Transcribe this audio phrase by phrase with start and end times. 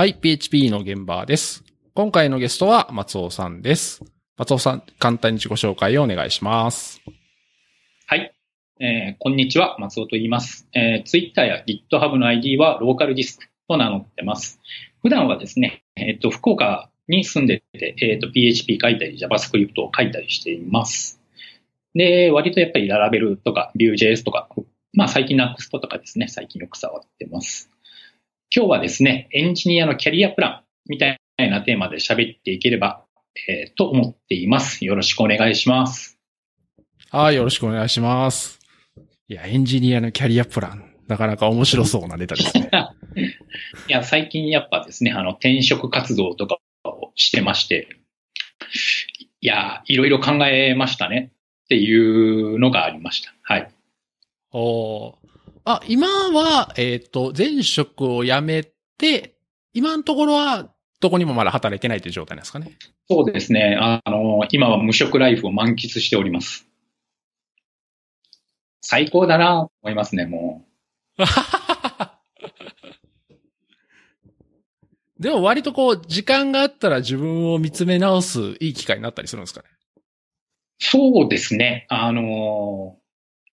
[0.00, 1.62] はい、PHP の現場です。
[1.92, 4.02] 今回のゲストは松尾さんです。
[4.38, 7.02] 松尾さん、簡単に自己紹介をお願いします。
[8.06, 8.34] はい。
[8.80, 10.66] えーこんにちは、松尾と言います。
[10.72, 14.58] えー、Twitter や GitHub の ID はローカルディスクと名乗ってます。
[15.02, 21.20] 普段はですね、えっ、と、福岡に住んでて、えっ、と、PHP 書いたり JavaScript を書いたりしています。
[21.94, 24.48] で、割とやっぱりララベルとか Vue.js とか、
[24.94, 27.70] まあ最近 Next とかですね、最近よく触ってます。
[28.52, 33.04] 今日はですね、エンジニアのキャリアプランみたいなテーマで喋っていければ、
[33.48, 34.84] えーと思っています。
[34.84, 36.18] よろしくお願いします。
[37.10, 38.58] はい、よろしくお願いします。
[39.28, 40.92] いや、エンジニアのキャリアプラン。
[41.06, 42.70] なかなか面白そうなネタですね。
[43.88, 47.88] いや、最近やっぱですね、あの、転職活動とかをしてまして、
[49.40, 51.30] いや、いろいろ考えましたね
[51.66, 53.32] っていうのがありました。
[53.42, 53.70] はい。
[54.50, 55.19] おー
[55.64, 58.64] あ、今は、えっ、と、前職を辞め
[58.98, 59.36] て、
[59.72, 60.70] 今のところは、
[61.00, 62.72] どこにもまだ働いてないという状態なんですかね？
[63.08, 63.76] そうですね。
[63.80, 66.66] あの、今は無職ライフを満喫しております。
[68.82, 70.66] 最高だなと思いますね、も
[75.18, 79.68] でも割とこう、時間があったら自分を見つめ直すいい機会になったりするんですかね？
[79.68, 80.00] う。
[80.82, 81.86] そうですね。
[81.90, 82.96] あの、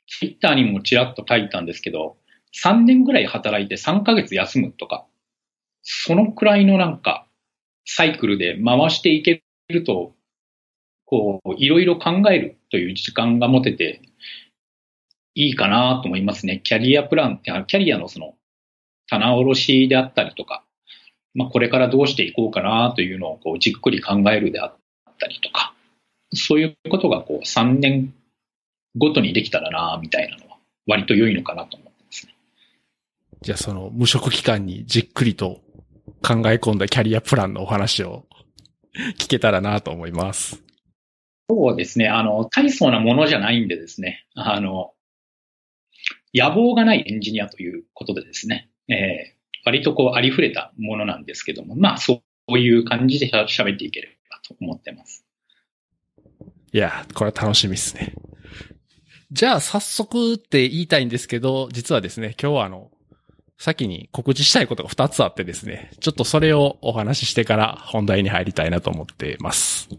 [0.08, 2.18] ツイッターにもちらっと書いたんですけど、
[2.64, 5.06] 3年ぐらい働いて3ヶ月休むとか、
[5.84, 7.28] そのくらいのなんか、
[7.86, 10.14] サイクルで回していけると、
[11.06, 14.02] こう、いろいろ考えるという時間が持てて、
[15.36, 16.60] いいかなと思いますね。
[16.64, 18.36] キャリアプランって、キャリアのその、
[19.10, 20.64] 棚卸しであったりとか、
[21.34, 24.76] まあ、これからどうしていこうかなというのをこうじっくり考えるであっ
[25.20, 25.74] たりとか、
[26.34, 28.14] そういうことがこう3年
[28.98, 32.36] ごとにできたらなみたいなのは割と良いのかなと思ってますね。
[33.42, 35.62] じゃあその無職期間にじっくりと
[36.22, 38.26] 考え込んだキャリアプランのお話を
[39.20, 40.64] 聞けたらなと思います。
[41.50, 42.10] そうですね。
[42.10, 44.26] あの、大層なものじゃないんでですね。
[44.36, 44.94] あの、
[46.34, 48.70] 野望がないエンジニアということでですね。
[48.90, 55.26] えー割とこうありふれたものなんですけども、まあそういう感じで喋っていければと思ってます。
[56.72, 58.14] いや、これは楽しみですね。
[59.32, 62.92] じゃあ早速って言いたいんですけど、実はですね、今日はあの、
[63.58, 69.90] 先に告知したいことが2つあってですね、ちょっとそれをお話ししてから本題に入りたいなと思ってます。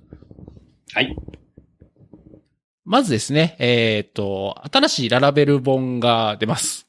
[0.94, 1.14] はい。
[2.84, 6.86] まずですね、えっ、と、新しいララベル本が出ます。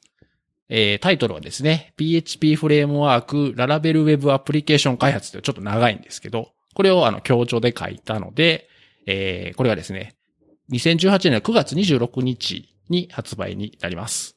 [0.70, 8.68] えータイトルはですね、PHP フレームワークララベルウェブアプリケーション開発というちょっと長いんですけど、これをあの、強調で書いたので、
[9.06, 10.14] えーこれがですね、
[10.70, 14.36] 2018年の9月26日に発売になります。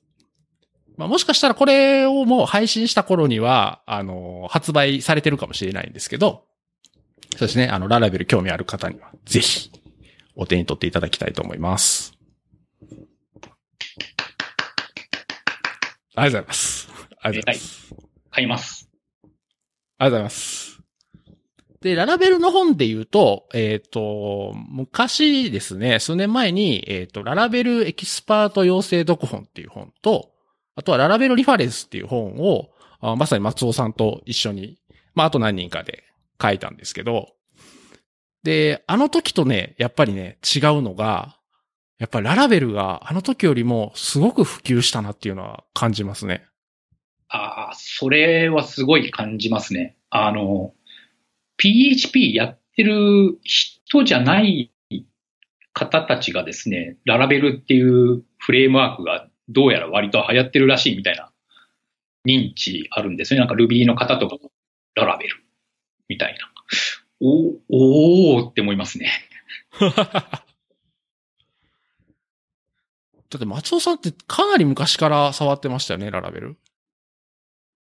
[0.97, 6.45] まあ、もしかしたらこれをもう配信した頃には、あの、発売されてるかもしれないんですけど、
[7.31, 9.71] そうですね、あの、ララベル興味ある方には、ぜひ、
[10.35, 12.13] お手に取っていただきたいと思います。
[16.15, 16.89] ありがとうございます。
[17.21, 17.95] ありがとうございます。
[18.31, 18.89] 買います。
[19.23, 20.72] ありがとうございます。
[21.83, 30.31] で、ララベルの本で言うと、えっ、と、昔ですね、数年前に、えっ、と、ララベルエキスパート養成読本っていう本と、
[30.77, 32.69] あとはララベルリファレンスっていう本を、
[33.01, 34.79] あまさに松尾さんと一緒に、
[35.13, 36.05] まあ、あと何人かで
[36.41, 37.33] 書いたんですけど、
[38.43, 41.37] で、あの時とね、やっぱりね、違うのが、
[41.99, 46.45] やっぱりララベルがあの時よりもすごく普及したなっていうのは感じますね。
[47.27, 49.97] ああ、それはすごい感じますね。
[50.09, 50.73] あの、
[51.63, 54.73] PHP やってる人じゃない
[55.71, 61.31] 方たちがですね、ララベルっていうフレームワークがどうやら割と流行ってるらしいみたいな
[62.27, 63.39] 認知あるんですね。
[63.39, 64.51] なんか Ruby の方とかも
[64.95, 65.37] ララベル
[66.09, 66.39] みたいな。
[67.21, 69.09] おおーって思いますね。
[69.79, 69.87] だ
[73.37, 76.57] って松尾さんってかなり昔から触ってましたよね、ララベル。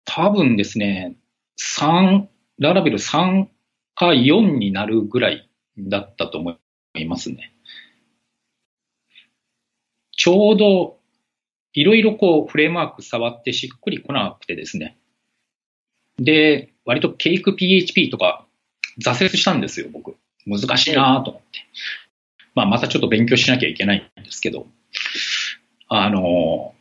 [0.05, 1.17] 多分ですね、
[1.59, 2.27] 3、
[2.59, 3.47] ララベル3
[3.95, 6.57] か4になるぐらいだったと思
[6.95, 7.53] いますね。
[10.11, 10.99] ちょうど、
[11.73, 14.97] いろいろこう、フレームワーク触ってしっくりこなくてですね。
[16.17, 18.45] で、割とケイク PHP とか
[19.01, 20.15] 挫折したんですよ、僕。
[20.45, 21.59] 難しいなと思って。
[22.55, 24.67] まあ、またちょっと勉強しなきゃいけないんですけど。
[25.87, 26.75] あの、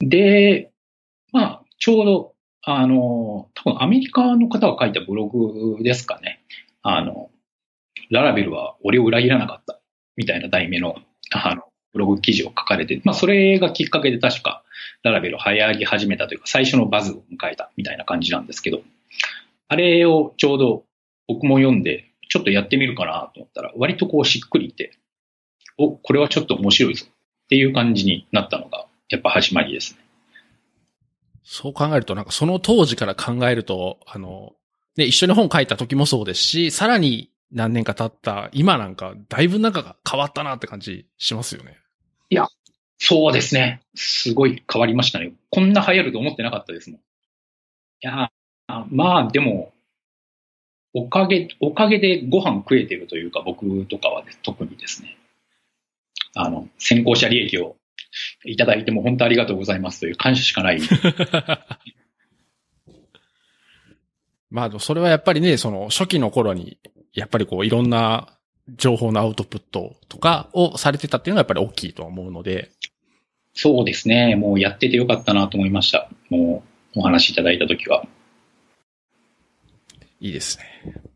[0.00, 0.70] で、
[1.32, 2.31] まあ、ちょうど、
[2.64, 6.42] あの、多分アメリカの方が書いたブログですかね。
[6.82, 7.30] あの、
[8.10, 9.80] ララベルは俺を裏切らなかった、
[10.16, 10.96] みたいな題名の、
[11.32, 14.62] あの、ブログ記事を書かれて、まあ、それがきっかけで確か、
[15.02, 18.82] ララベルを流行り始めたというか、最初のバズを迎えたみたいな感じなんですけど、
[19.68, 20.84] あれをちょうど
[21.26, 24.92] 僕も読んで、ちょっとやってみるかなと思ったら、割とこうしっくりいて、
[25.78, 30.01] お、これはちょっと面白いぞっていう感じになったのが、やっぱ始まりですね。
[31.44, 34.52] そう考えると、なんかその当時から考えると、あの、
[34.96, 41.78] ね、一緒に本書いた時もそうですし、さらに何年か経った今なんか、だいぶなんかが変わったなって感じしますよね。
[42.30, 42.48] いや、
[42.98, 43.82] そうですね。
[43.94, 45.32] すごい変わりましたね。
[45.50, 47.00] こんな流行ると思ってなかったですもん。
[47.00, 47.02] い
[48.02, 48.30] や、
[48.90, 49.72] まあでも、
[50.94, 55.16] おかげ、おかげでご飯食えてるというか、僕とかは、特にですね。
[56.34, 57.76] あの、先行者利益を
[58.44, 60.80] いただいても本当ありがとうございますという感謝しかない。
[64.50, 66.76] まあ、それはやっぱりね、その初期の頃に、
[67.14, 68.38] やっぱりこういろんな
[68.76, 72.70] 情報のアウトプットとかをされてたっていうのがやっぱり大きいと思うので。
[73.54, 74.36] そうですね。
[74.36, 76.08] もうやっててよかったなと思いました。
[76.30, 76.62] も
[76.94, 78.04] うお話しいただいたときは。
[80.20, 81.11] いいですね。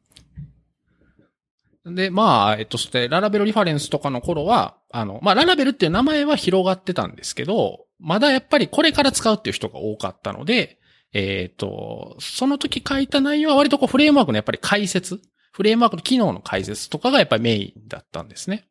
[1.94, 10.79] で、まあ、えっと、そして、ララベルリファレンスとかの頃は、あの、まあ、ララベルっていう名前は広がってたんですけど、まだやっぱりこれから使うっていう人が多かったので、
[11.12, 15.21] えっ、ー、と、その時書いた内容は割とこうフレームワークのやっぱり解説、
[15.53, 18.67] フレームワークの機能の解説とかがやっぱりメインだったんですね。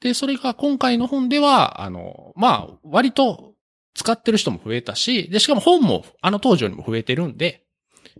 [0.00, 3.54] で、それが今回の本では、あの、まあ、割と
[3.94, 7.64] 使ってる人も増えたし、で、しかも本もあの当時よりも増えてるんで、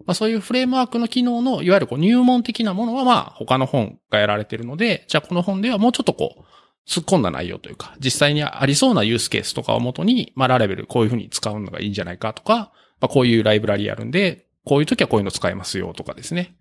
[0.06, 6.43] まあそういうフレームワークの機能の、いわゆるこう入門的なものはまあ他の本がやられているので、じゃあこの本ではもうちょっとこう、
[6.89, 16.55] 突っ込んだ内容というか、実際にありそうなユースケースとかをもとに、まあラレベルこういうふうに使うのがいいんじゃないかとか、まあ、こういうライブラリあるんで、こういう時はこういうの使えますよとかですね。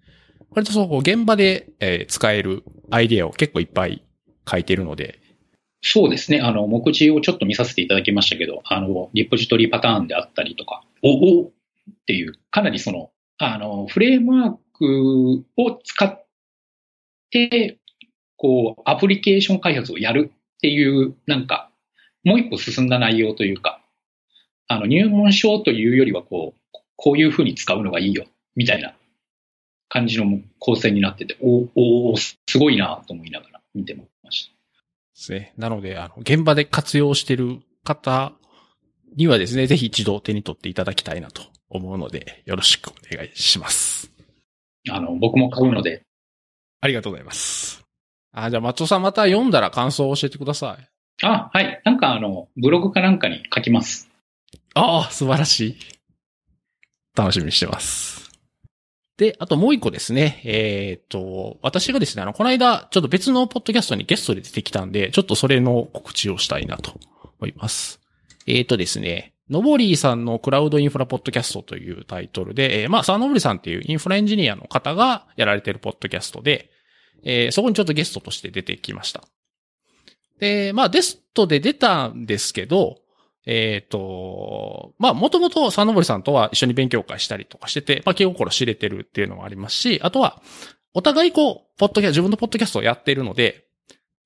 [0.50, 4.04] 割とそう、現場で、えー、使えるアイディアを結構いっぱい
[4.50, 5.19] 書いているので。
[5.81, 6.42] そうですね。
[6.42, 11.51] あの、目次をちょっと見させていただきましたけど、あの、リポジトリパターンであったりとか、おおっ
[12.06, 13.12] ていう、かなりその、
[13.44, 16.28] あの、フレームワークを使っ
[17.32, 17.80] て、
[18.38, 21.72] こう、アプリケーション開発をやるっていう、なんか、
[22.24, 23.82] もう一歩進んだ内容というか、
[24.68, 28.94] あの、入門書というよりは、こう、こういうふうに使うのがいいよ、みたいな
[29.90, 34.52] 感じの構成になってて、おおすごいなと思いながら見てました。
[34.52, 34.56] で
[35.16, 35.54] すね。
[35.58, 38.34] なので、あの、現場で活用してる方
[39.16, 44.12] にはですね、ぜひ一度手に取っていただきたいなと思うので、よろしくお願いします。
[44.89, 46.03] あの、僕も買うので。
[46.81, 47.83] ありがとうございます。
[48.33, 51.25] あ、じゃあ松尾さんまた読んだら感想を教えてください。
[51.25, 51.81] あ、はい。
[51.85, 54.09] なんかあの、ブログかなんかに書きます。
[54.73, 55.77] ああ、素晴らしい。
[57.15, 58.31] 楽しみにしてます。
[59.18, 60.41] で、あともう一個ですね。
[60.45, 66.94] えっ、ー、と、私がですね、あの、この間、ちょっと別のポッドキャストにゲストで出てきたんで、ちょっとそれの告知をしたいなと
[67.39, 68.00] 思います。
[68.47, 76.70] えっ、ー、とですね、のぼりーさんのクラウドインフラポッドキャストというタイトルで、えー、まあ、サーノブリさんっていうインフラエンジニアの方がやられてるポッドキャストで、
[77.24, 79.24] えー、そこにちょっとゲストとして出てきました。
[80.40, 83.00] で、まあ、ゲストで出たんですけど、
[83.46, 90.42] えっ、ー、と、まあ、もともと佐野堀さんとは一緒に勉強会したりとかしてて、まあ、気心知れてるっていうのもありますし、あとは、
[90.94, 93.66] お互いこう、ポッドキャスト、自分のポッドキャストをやっているので、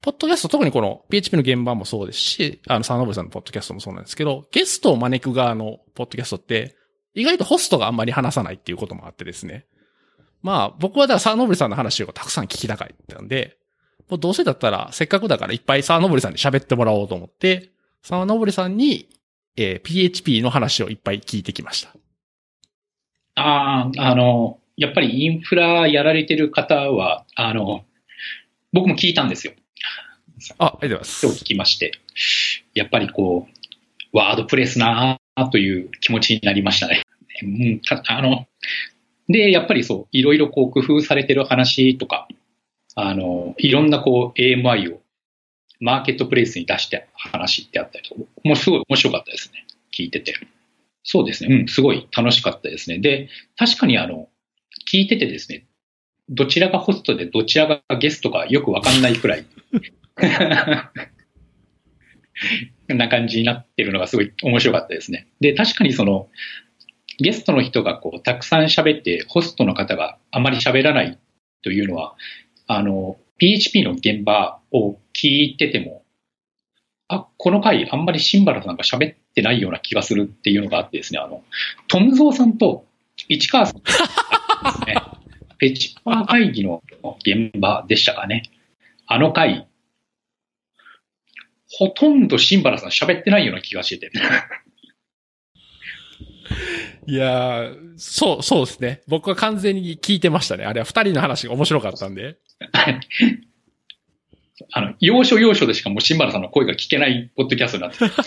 [0.02, 6.76] ポッドキャスト、特にこの PHP の現場もそうですし、あの、佐野堀さんのポッドキャストもそうなんですけど、ゲストを招く側のポッドキャストって、
[7.16, 9.66] 意外とホストがあんまり話さないっていうこともあってですね。
[10.44, 13.58] まあ、僕はだから佐野堀さんの話をたくさん聞きたかったんで、
[14.10, 17.72] もうどうせだったら、せっかくだからいっぱい佐野堀さんに喋ってもらおうと思って、
[18.04, 19.10] 沢登さんに、
[19.58, 21.90] えー、PHP の話をいっぱい聞いてきました。
[23.36, 27.86] ああ、あの、やっぱりインフラやられてる方は、あの、
[28.74, 29.54] 僕も聞いたんですよ。
[30.58, 31.26] あ、ありがとうございます。
[31.26, 31.92] 今日聞きまして。
[32.74, 33.48] やっぱりこ
[34.14, 35.18] う、ワードプレスな
[35.52, 37.04] という気持ちになりましたね。
[37.44, 38.48] うん、あの、
[39.28, 42.28] で、やっぱりそう、いろいろこう工夫されてる話とか、
[42.96, 45.02] あの、いろんなこう AMI を
[45.80, 49.66] マーケットプレイスに出して話ってあったりとか、もうすごい面白かったですね。
[49.94, 50.36] 聞いてて。
[51.04, 51.56] そうですね。
[51.56, 53.00] うん、すごい楽しかったですね。
[53.00, 54.30] で、確かにあの、
[54.92, 55.66] 聞いててですね、
[56.30, 59.46] どちらがホストでどちらがゲストかよくわかんないくらい
[62.88, 65.28] な感じになってるのがすごい面白かったですね。
[65.40, 66.30] で、確かにその、
[67.18, 71.20] ゲストの人がこう、たくさん喋って、ホストの方があまり喋らない
[71.64, 72.16] というのは、
[72.68, 76.04] あの、PHP の現場を聞いてても、
[77.08, 81.44] あ、この回あんまりシンバラさんが喋ってないような気がするっていうのがあってですね、あの、
[81.88, 82.86] トムゾーさんと
[83.30, 84.96] 市川さんですね、
[85.60, 86.82] ペチパー会議の
[87.20, 88.44] 現場でしたかね。
[89.08, 89.68] あの回、
[91.78, 94.18] ほとんどシンバラさん喋ってないような気がしてて。
[97.06, 99.02] いやー、そう、そうですね。
[99.08, 100.64] 僕は完全に聞いてましたね。
[100.64, 102.38] あれは二人の話が面白かったんで。
[104.72, 108.12] あの、要所要所でしかもう新原さんの声が聞けないポッドキャストになってる。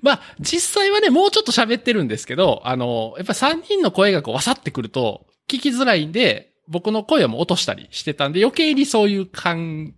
[0.00, 9.94] まあ、実際はね、もうちょっと喋ってるんですけど、あの、やっぱ三人の声がこう、わさってくると、聞きづらいんで、僕の声はもう落としたりしてたんで、余計にそういう感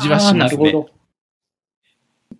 [0.00, 0.72] じはしますね。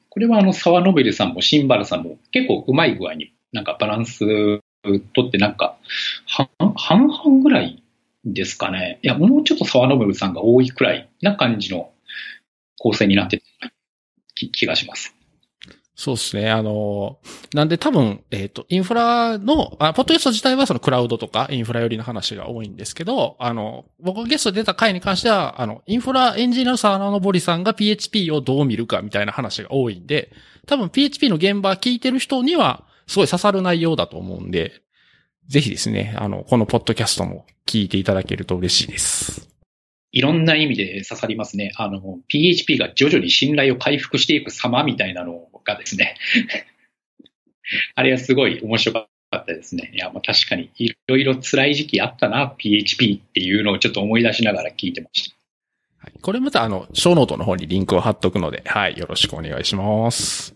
[0.08, 4.18] これはあの、沢ノベルさんもシンバルさんも結構うまい具合になんかバランス
[4.82, 5.78] 取ってなんか、
[6.26, 7.82] 半々ぐらい
[8.24, 8.98] ですかね。
[9.02, 11.90] いや、もうちょっと沢ノベルさんが多いくらいな感じの
[12.78, 13.70] 構成になってた
[14.52, 15.14] 気がします。
[16.00, 16.50] そうですね。
[16.50, 17.18] あの、
[17.52, 30.32] なんで多分、えっ、ー、と、インフラの、あ、ポッドキャスト自体はそのクラウドとかインフラ寄りの話が多いんですけど、あの、僕がゲスト出た回に関しては、あの、インフラエンジニアの沢野ぼりさんが PHP をどう見るかみたいな話が多いんで、
[30.66, 34.72] 多分 PHP の現場聞いてる人には、すごい刺さる内容だと思うんで、
[35.48, 39.49] ぜひですね、あの、このポッドキャストも聞いていただけると嬉しいです。
[40.12, 41.72] いろんな意味で刺さりますね。
[41.76, 46.16] あの、PHP が徐々に信頼を回復していく様みたいなのがですね、
[47.94, 49.92] あれはすごい面白かったですね。
[49.94, 55.36] いや、まあ確かにいろいろ辛い時期あったな、PHP っていうのをちょっと思い出しながら聞いてました。
[55.98, 60.54] はい、これまたあの、ショーノートの方にリンクを貼っとくので、はい、よろしくお願いします。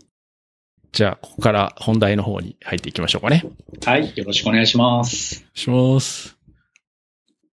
[0.91, 3.45] じゃあ、ここから本題の方に入っていきましょうかね。
[3.85, 5.45] はい、よろしくお願いします。
[5.55, 6.37] します。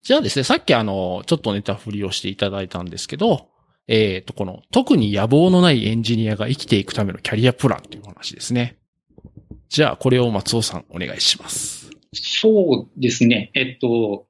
[0.01, 3.49] じゃあですね、さっきあの、ちょっとネタ振りをしていただいたんですけど、
[3.87, 8.77] えっ、ー、と、この、特に野望のないエンジニアが生きていくためのキャリアプランという話ですね。
[9.67, 11.89] じゃあ、これを松尾さんお願いします。
[12.13, 13.51] そうですね。
[13.55, 14.27] えっと、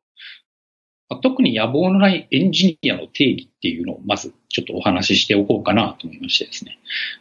[1.22, 6.78] 特に野望のないエンジニアの定義っていうのをまずちょっとお話ししておこうかなと思いましてですね。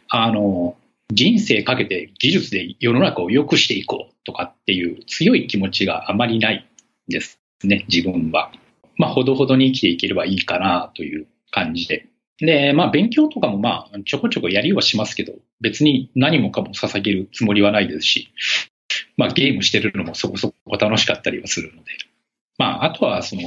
[0.09, 0.77] あの、
[1.11, 8.51] 人生かけて技術で世の中を良くしていこうとかっていう強い気持ちがあまりないんですね、自分は。
[8.97, 12.07] まあ、ほどほどに生きていければいいかなという感じで。
[12.37, 18.29] で、まあ、勉強とかもまあ、ちょこちょこやりはしますけど、別に何もかも捧げるつもりはないですし、
[19.17, 21.91] まあ、ゲームしてるのもそこそこ楽しかったりはするので。
[22.57, 23.41] まあ、あとは、その、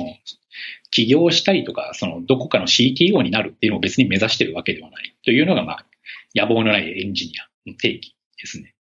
[0.91, 5.87] 起業したりとか、その、どこかの CTO になるっていうのを別に目指してるわけではないというのが、まあ、
[6.35, 8.75] 野望のないエンジニアの定義ですね。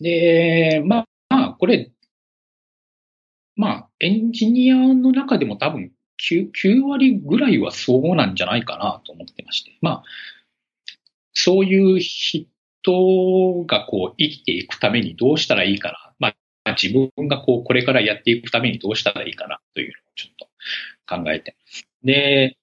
[0.00, 1.90] で、まあ、まあ、これ、
[3.56, 5.92] まあ、エンジニアの中でも多分
[6.30, 9.76] 9, 9割ぐらいはそうなんじゃないかなと思ってまして。
[9.80, 10.02] まあ、
[11.34, 16.12] そういう人がこう生きていくためにどうしたらいいかな。
[16.18, 16.34] ま
[16.64, 20.46] あ、自分がこうこれからやっていくためにどうしたらいいかなというのをちょっと
[21.06, 21.56] 考えて。
[22.02, 22.56] で、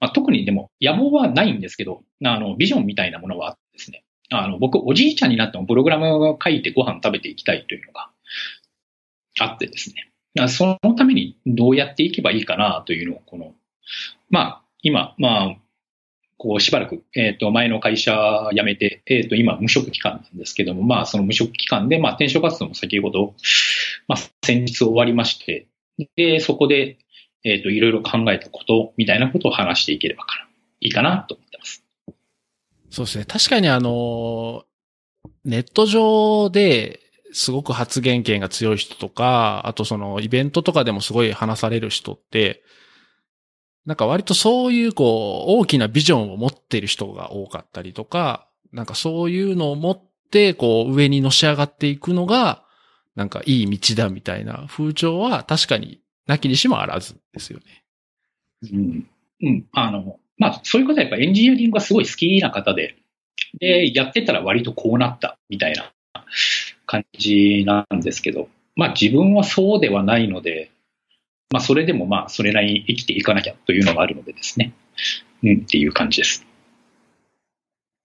[0.00, 4.04] まあ、特にでも野望はないんですけど、あの、ビジョンみたいなものはあってですね。
[4.30, 8.10] あの、僕、おじいちゃんになってもプログラムを書いてご飯食べていきたいというのが
[9.40, 10.10] あってですね。
[10.48, 13.54] そのためにどうやっていけばいいかなというのを、この、
[14.28, 15.56] まあ、今、まあ、
[16.38, 23.34] こうしばらく、えっ、と、前の会社辞めて、えっ、と、今、無職期間なんですけども、まあ、その無職期間で、まあ、転職活動も先ほど、
[24.08, 25.66] まあ、先日終わりまして、
[26.16, 26.98] で、そこで、
[27.44, 30.48] えっ、と、いろいろ考えたことみたいなことを話していければかな、
[30.80, 31.84] いいかなと思ってます。
[32.90, 33.24] そうですね。
[33.26, 34.64] 確かにあの、
[35.44, 37.00] ネット上で、
[37.32, 42.62] すごく発言権が強い人とか、あとそのイベントとかでもすごい話される人って、
[43.86, 52.64] なんか割とそういうこう大きなビジョンを持ってる人が多かったりとか、なんかそういうのを持ってこう上にのし上がっていくのが、
[53.16, 57.84] なんかいい道だみたいな風潮は確かになきにしもあらずですよね。
[58.72, 59.06] うん。
[59.42, 59.66] うん。
[59.72, 62.96] あの、まあそういう方はやっぱエンジニアリングがすごい好きな方で、
[63.58, 65.92] で、やってたら割とこうなったみたいな
[66.90, 70.72] 感じなんですけど、まあ自分はそうではないので、
[71.52, 74.72] まあそれでもまあそれなりに生きていかなきゃというのがあるのでですね。
[75.44, 76.44] うんっていう感じです。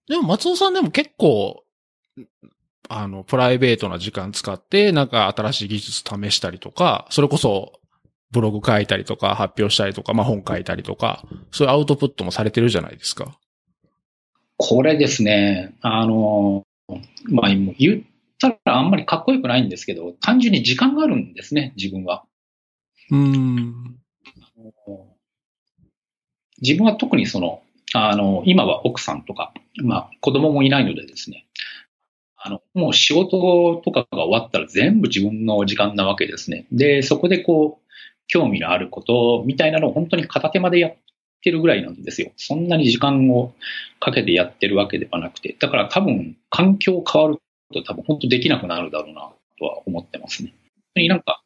[0.08, 1.64] でも松尾さんでも結構、
[2.88, 7.80] あの、プライベートな時間使って、なんか新しい技術試したりとか、それこそ
[8.30, 13.36] ブログ書いたりとか、発表したりとか、まあ本書いたりとか、そういうアウトプットもされてるじゃないですか。
[14.58, 16.62] これですね、あの、
[17.24, 22.24] まあ言ったらあんまりかっこよくないんですけど、単純に時間があるんですね、自分は。
[23.10, 23.96] うん。
[26.60, 27.62] 自分は特にその、
[27.94, 29.52] あの、今は奥さんとか、
[29.82, 31.46] まあ子供もいないのでですね、
[32.36, 36.66] あの、もう仕事とかが終わったら全部自分の時間なわけですね。
[36.72, 37.86] で、そこでこう、
[38.28, 40.96] 興味のあることみたいなのを本当に片手までやっ
[41.42, 42.32] てるぐらいなんですよ。
[42.36, 43.52] そんなに時間を
[44.00, 45.56] かけてやってるわけではなくて。
[45.58, 47.38] だから多分環境変わる
[47.68, 50.50] こと多分本当できなくなるだろうなとは思ってますね。
[50.50, 51.42] 本当になんか、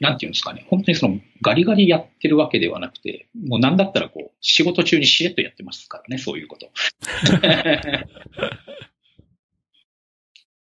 [0.00, 6.70] なんていうんですかね、本当にそのガリガリやってるわけではなくて、もうなんだったらこう、仕事中にしれっとやってますからね、そういうこと。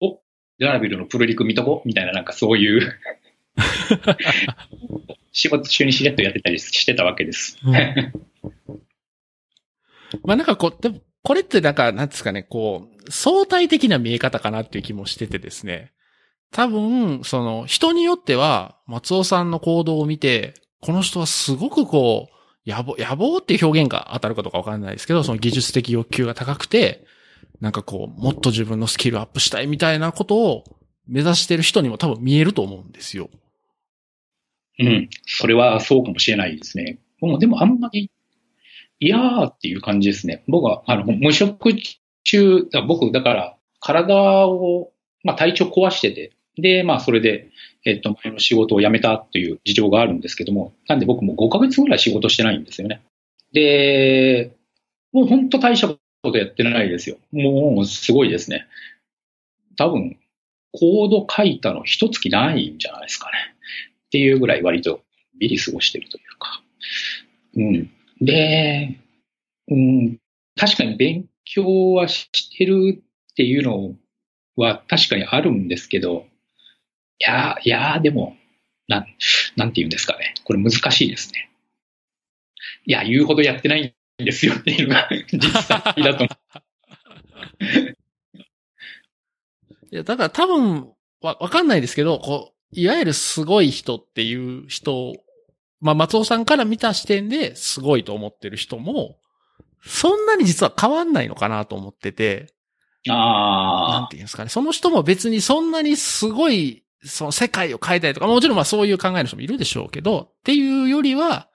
[0.00, 0.20] お、
[0.58, 3.00] ララビルのプロリク見とこみたいななんかそういう
[5.32, 7.58] 仕事中にしれっとやってたりしてたわけです。
[10.24, 15.92] まあなんかこう、でも、これってなんか、なんですかね、こう、相対的な見え方かなっていう気もしててですね。
[16.50, 27.04] 多分、その、人によっては、松尾さんの行動を見て、この人はすごくこう、野望、野望っていう表現が当たるかどうかわかんないですけど、その技術的欲求が高くて、
[27.60, 30.64] なんかこう、もっと自分のスキルアップしたいみたいなことを
[31.06, 33.30] 目指してる人にも多分見えると思うんですよ。
[34.78, 35.08] うん。
[35.26, 36.98] それはそうかもしれないですね。
[37.38, 38.10] でもあんまり、
[39.02, 40.44] いやーっていう感じですね。
[40.46, 41.74] 僕は、あの、無職
[42.22, 44.92] 中、だ僕、だから、体を、
[45.24, 47.50] まあ体調壊してて、で、まあそれで、
[47.84, 53.02] えっと、前の仕事を辞めたという事情があるんですけども、なんで僕も5ヶ月ぐらい仕事してないんですよね。
[53.52, 54.54] で、
[55.12, 57.16] もう本当大したことやってないですよ。
[57.32, 58.68] もうすごいですね。
[59.76, 60.16] 多分、
[60.70, 63.32] コード書いたの一月ないんじゃないですかね。
[64.06, 65.00] っていうぐらい割と
[65.40, 66.62] ビリ過ごしてるというか。
[67.56, 67.90] うん。
[68.22, 69.00] で、
[69.68, 70.18] うん、
[70.56, 73.96] 確かに勉強はしてるっていうの
[74.56, 76.26] は確かにあるんですけど、
[77.18, 78.36] いやー、いやーでも、
[78.86, 79.06] なん、
[79.56, 80.34] なんて言うんですかね。
[80.44, 81.50] これ難しいですね。
[82.86, 86.24] いや、言うほどやってないんですよっていうのが 実際だと。
[86.24, 86.28] い
[89.90, 95.12] や、だから多分、わ、わかんないですけど、こう、いわゆるすごい人っていう人
[95.82, 99.16] まあ、松尾さんから見た視点ですごいと思ってる人も、
[99.84, 102.46] そんなに実は変わんないのかなと思ってて、
[103.04, 103.18] なん
[104.04, 104.48] あていうんですかね。
[104.48, 111.48] その人も別にそんなにすごい、その世界を変えたいとか、もちろんまあそういう考えの人もいるでしょうけど、っていうよりは、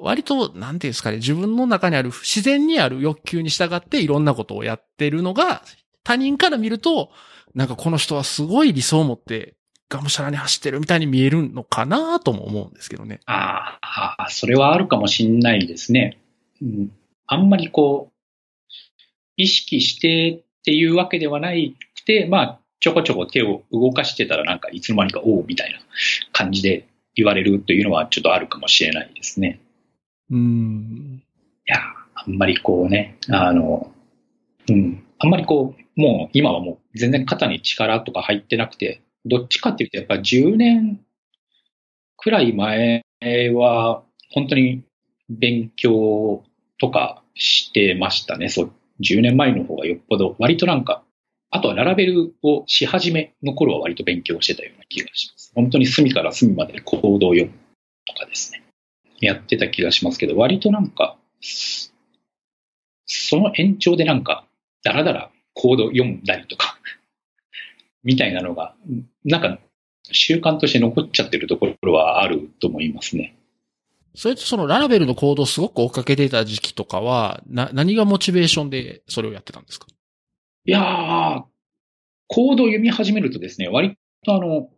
[0.00, 5.62] 割と、なんていうんですかね、自分の中にある、自然にある欲求に従っていろんなことをやってるのが、
[6.04, 7.10] 他人から見ると、
[7.54, 9.56] なんかこの人はすごい理想を持って、
[9.88, 13.20] がむしゃらに走ってるみたいに見えるのかなとも思うんですけどね。
[13.26, 16.18] あ、ああ、それはあるかもしんないですね。
[16.60, 16.90] うん、
[17.26, 18.14] あんまりこう、
[19.36, 25.78] 意識してっていうわけではないくて、まあ、ちょこちょこ手を動かしてたらなんかいつの間にかおうみたいな
[26.32, 29.60] 感じで言われるというのはちょっとあるかもしれないですね。
[30.30, 31.22] うん。
[31.66, 31.78] いや、
[32.14, 33.92] あんまりこうね、あの、
[34.68, 41.00] うん、あんまりこう、もう今はもう全然肩に力とか入ってなくて、どっちかっていうとやっぱ10年
[42.16, 43.04] くらい前
[43.54, 44.82] は本当に
[45.28, 46.42] 勉強
[46.78, 48.48] とかしてましたね。
[48.48, 51.02] そう、10年前の方がよっぽど割となんか、
[51.50, 55.52] あとはララベルをし始めの頃は割と勉強してたような気がします。
[55.54, 57.52] 本当に隅から隅までコードを読む
[58.04, 58.62] とかですね。
[59.20, 61.16] やってた気がしますけど、割となんか、
[63.06, 64.44] その延長でなんか、
[64.82, 66.77] だらだらコード読んだりとか、
[68.08, 68.74] みたいなのが、
[69.26, 69.58] なんか、
[70.10, 73.36] 習慣として残っちゃってるところはあると思いますね。
[74.14, 79.86] それとそのララベルのコードをすごく追っかけていた時期とかは、な、何がモチベーションでそれをやってたんですか？
[80.64, 81.42] いやー、
[82.28, 84.70] コードを読み始めるとですね、割とあの、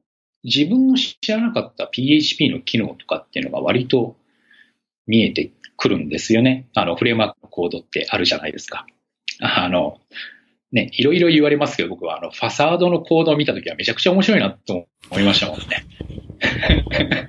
[0.42, 4.16] 自分の知らなかった PHP の機能とかっていうのが割と
[5.06, 6.66] 見えてくるんですよね。
[6.74, 8.84] あの、フレームワークのコードってあるじゃないですか。
[9.38, 10.00] あの、
[10.72, 15.86] ね、いろいろ言われますけど、僕はあの、ファサードのコードを見たときはめちゃくちゃ面白いなと思いましたもんね。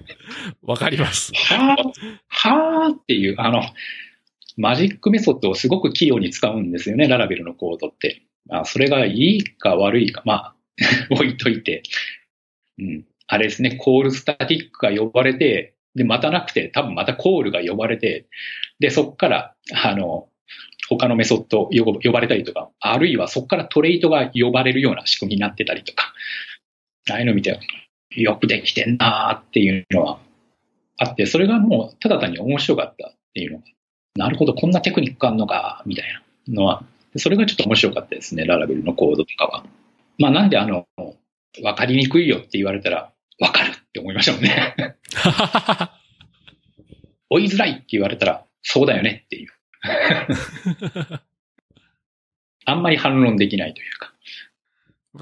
[0.62, 1.32] わかります。
[1.34, 3.64] はー、はーっていう、あの、
[4.58, 8.22] マジックメソッドをすごく器用に使うんですよね、ララベルのコードって。
[8.46, 10.56] まあ、それがいいか悪いか、まあ、
[11.10, 11.84] 置いといて。
[12.80, 13.06] うん。
[13.28, 18.28] あれですね、コールスタティックが呼ばれて、で、またなくて、多分またコールが呼ばれて、
[18.80, 20.28] で、そっから、あの、
[20.98, 26.14] 他のメソッド呼呼ばれたりとか、あるいはそこからトレイトが呼ばれるような仕組みになってたりとか、
[27.10, 27.60] ああいうの見て、
[28.12, 30.20] よくできてんなーっていうのは
[30.98, 33.64] あって、それがもうただ単に面白かったっていうのが、
[34.16, 36.06] なるほど、こんなテクニックあんのか、みたい
[36.48, 36.84] なのは、
[37.16, 39.64] それがちょっと面白かったですね、ララベルのコードとかは。
[40.18, 40.86] まあなんであの、
[41.64, 44.76] わかりにくいよって言われたら、わかるって思いましたもんね。
[47.30, 49.50] 追いづらいって言われたら、そうだよねっていう。
[52.66, 54.14] あんまり反論できないというか。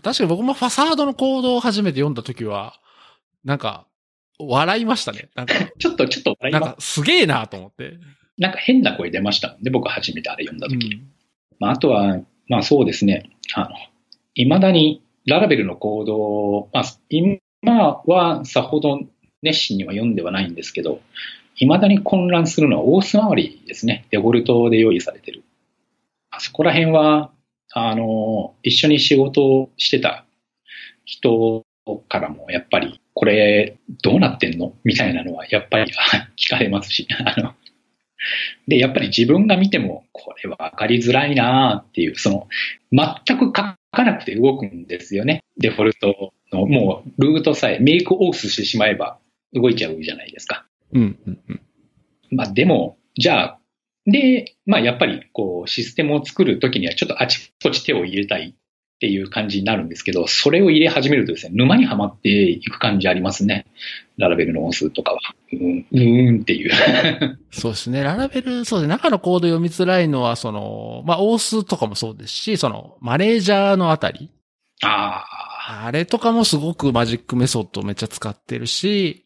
[0.04, 2.80] 確かに僕もファサードのコードを初めて読んだ時は、
[3.43, 3.88] なんか、
[4.38, 5.30] 笑いましたね。
[5.36, 7.98] なんか、 ちょっと、ちょっと笑いまなんかすげえなと思って。
[8.38, 10.95] なんか変な声出ましたもんで、僕初めてあれ読んだう時。
[10.95, 11.12] ん。
[11.60, 13.69] まあ、あとは、まあそうですね、あの、
[14.36, 17.39] 未だにララベルのコードを、まあ、今
[18.06, 19.02] はさほど
[19.41, 21.02] 熱心には読んではないんですけど、
[21.65, 24.06] 未だに混乱するのはオース周りですね。
[24.12, 25.43] デフォルトで用意されてる。
[26.32, 27.32] あそこら辺は、
[27.74, 30.26] あの、一緒に仕事をしてた
[31.06, 31.65] 人
[32.08, 34.74] からも、やっぱり、これ、どうなってんの？
[34.84, 35.91] みたいなのは、やっぱり
[36.38, 37.54] 聞かれますし、 あの、
[38.67, 42.48] で、やっぱり自分が見ても、これは分かりづらいなっていう、その、
[42.91, 45.41] 全く書かなくて動くんですよね。
[45.58, 49.17] デフォルトの、もう、ルートさえメイクオースしてしまえば
[49.54, 50.65] 動いちゃうじゃないですか。
[50.93, 51.62] うん、うん、うん。
[52.32, 53.60] まあ、でも、じゃあ、
[54.06, 63.65] で、まあ、やっぱり、こう、システムを作るときには、ちょっとあちこち手を入れたいっていう感じになるんですけど、それを入れ始めるとですね、沼にはまっていく感じありますね。
[64.17, 65.19] ララベルの音数とかは。
[65.54, 66.71] うん、うーんっていう。
[67.52, 68.04] そうですね。
[68.04, 68.89] ララベル、そうですね。
[68.89, 74.30] 中のコード読みづらいのは、その、まあ、音数とかもそうですし、その、マネージャーのあたり。
[74.84, 75.23] あ
[75.69, 75.86] あ。
[75.86, 79.25] あれとかもすごくマジックメソッドめっちゃ使ってるし、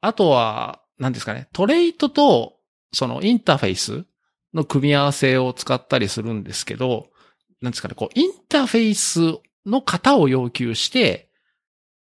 [0.00, 2.54] あとは、何ですかね、トレイトと、
[2.92, 4.04] そのインターフェース
[4.54, 7.08] の組み合わせを使ったりするんですけど、
[7.60, 11.28] なんですかね、こう、インターフェースの型を要求して、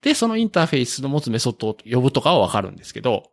[0.01, 3.31] で、そのインターフェースの持つメソッドを呼ぶとかはわかるんですけど、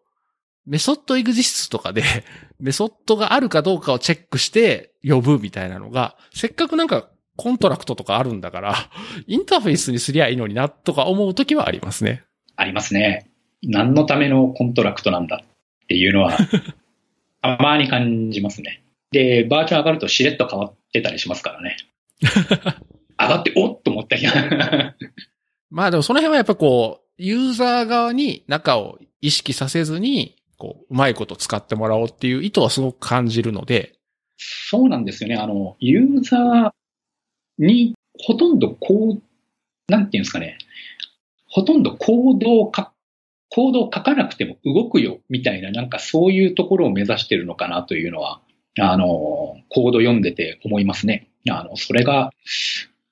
[0.67, 2.03] method exists とかで、
[2.59, 8.91] メソッドがあるかどうかをチェックして呼ぶみたいなのが、せっかくなんかコントラクトとかあるんだから、
[9.27, 12.25] インターフェースにすりゃいいのになとか思うときはありますね。
[12.57, 13.31] ありますね。
[13.63, 16.37] 何のためのコントラクトなんだっていうのは、
[17.43, 18.83] たまに感じますね。
[19.13, 21.77] で、バージョン上がるとしれっと変わってたりしますからね。
[23.19, 24.27] 上がって、おっと思ったり。
[25.71, 33.95] まあでもその辺はやっぱこう、ユーザー側に中を意識させずに、こう、うまいこと使ってもらおうっていう意図はすごく感じるので。
[34.39, 35.37] そうなんですよね。
[35.37, 36.73] あの、ユーザー
[37.59, 40.59] にほとんどこう、なんていうんですかね。
[41.49, 42.91] ほとんどコードを書
[43.57, 48.43] コードを書かなくても動くよみたいな、なんかそういうところを目指してるのかなというのは、
[48.79, 49.07] あの、
[49.71, 51.31] コード読んでて思いますね。
[51.49, 52.35] あの、それが、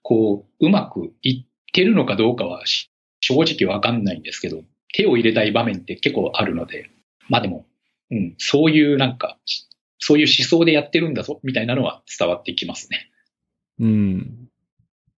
[0.03, 2.63] こう、うまくいってるのかどうかは
[3.21, 6.91] 正直わかんないんですけど、手を入れたい場面って結構あるので、
[7.31, 7.65] まあでも、
[8.11, 9.39] うん、そういうなんか、
[9.99, 13.11] そういう思想でやってるんだぞ、みたいなのは伝わってきますね。
[13.81, 14.49] うん。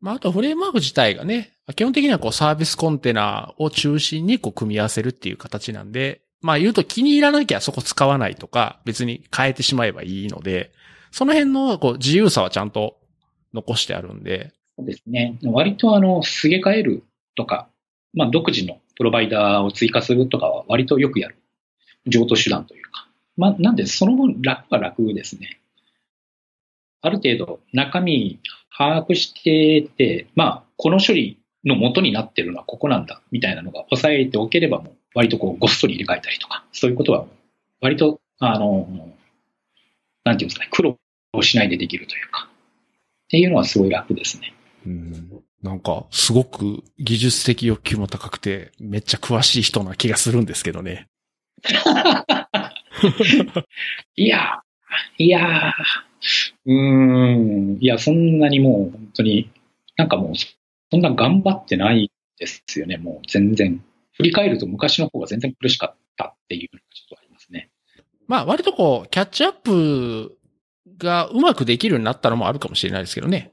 [0.02, 10.72] まあ、あとフレームワーク自体がね、基本的にはこうサービスコンテナを中心にこう組み合わせるっていう形なんで、まあ言うと気に入らなきゃそこ使わないとか、別に変えてしまえばいいので、
[11.12, 12.98] その辺のこう自由さはちゃんと
[13.54, 14.52] 残してあるんで。
[14.78, 15.40] そうですね。
[15.46, 17.04] 割とあの、すげ替える
[17.36, 17.68] とか、
[18.14, 21.38] まあ、独自のプロバイダーを追加するとかは割とよくやる。
[22.06, 23.08] 譲渡手段というか。
[23.38, 25.60] まあ、なんで、その分楽は楽ですね。
[27.02, 28.40] ある程度中身
[28.76, 37.26] 把握してて、まあ、この処理の元になってるのはここなんだ、みたいなのが押さえておければもう、割とこう、ごっそり入れ替えたりとか、そういうことは、
[37.82, 38.88] 割と、あの、
[40.24, 40.98] なんていうんですかね、苦労
[41.42, 42.50] しないでできるというか、
[43.26, 44.54] っていうのはすごい楽ですね。
[44.86, 45.42] うん。
[45.64, 51.08] なんか、すごく技術的欲求も高くて、めっちゃ詳しい人な気がするんですけどね。
[54.16, 54.62] いや、
[55.18, 55.74] いや、
[56.66, 59.50] うーん、いや、そんなにもう本当に、
[59.98, 60.34] なんかもう、
[60.92, 63.84] そんな頑張ってないですよね、もう全然。
[64.14, 67.70] 振り返ると昔の方が全然苦しかったっていうのがちょっとありますね。
[68.28, 70.38] まあ、割とこう、キャッチアップ
[70.98, 73.52] がうまくできるようになったのもあるかもしれないですけどね。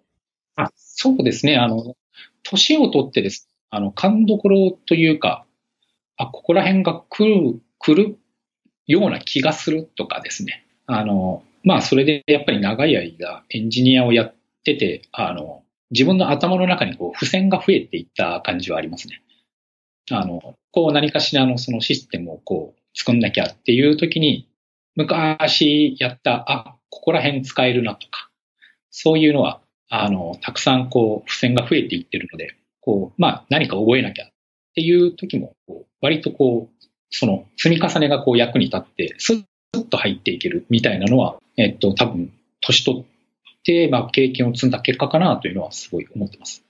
[0.57, 1.57] あそうですね。
[1.57, 1.97] あの、
[2.45, 3.49] 年をとってです。
[3.71, 5.47] あの、勘どころというか、
[6.17, 8.19] あ、ここら辺が来る、来る
[8.87, 10.67] ような気がするとかですね。
[10.87, 19.23] あの、まあ、それでやっぱり長い間エンジニアをやってて、あの、自分の頭の中にこう付箋が増えていった感じはありますね。
[20.11, 24.49] あの、こう何かしらのそのシステムをこう作んなきゃっていう時に、
[24.97, 28.31] 昔やった、あ、ここら辺使えるなとか、
[28.91, 34.29] そういうのは、あの、たくさんこう、付箋が増えていってるので、こう、まあ、何か覚えなきゃっ
[34.75, 39.45] ていう時も、こう割とこう、その積み重ねがこう役に立って、スッ
[39.89, 43.05] と入っていけるみたいなのは、えっと、多分、年取っ、
[43.91, 46.65] まあ、経験を積んだ結果かなというのはすごい思ってます。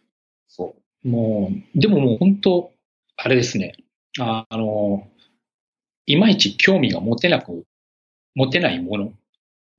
[0.49, 1.09] そう。
[1.09, 2.73] もう、でももう本当、
[3.17, 3.75] あれですね。
[4.21, 5.09] ああの、
[6.07, 7.65] いまいち興味が持てなく、
[8.35, 9.13] 持てないもの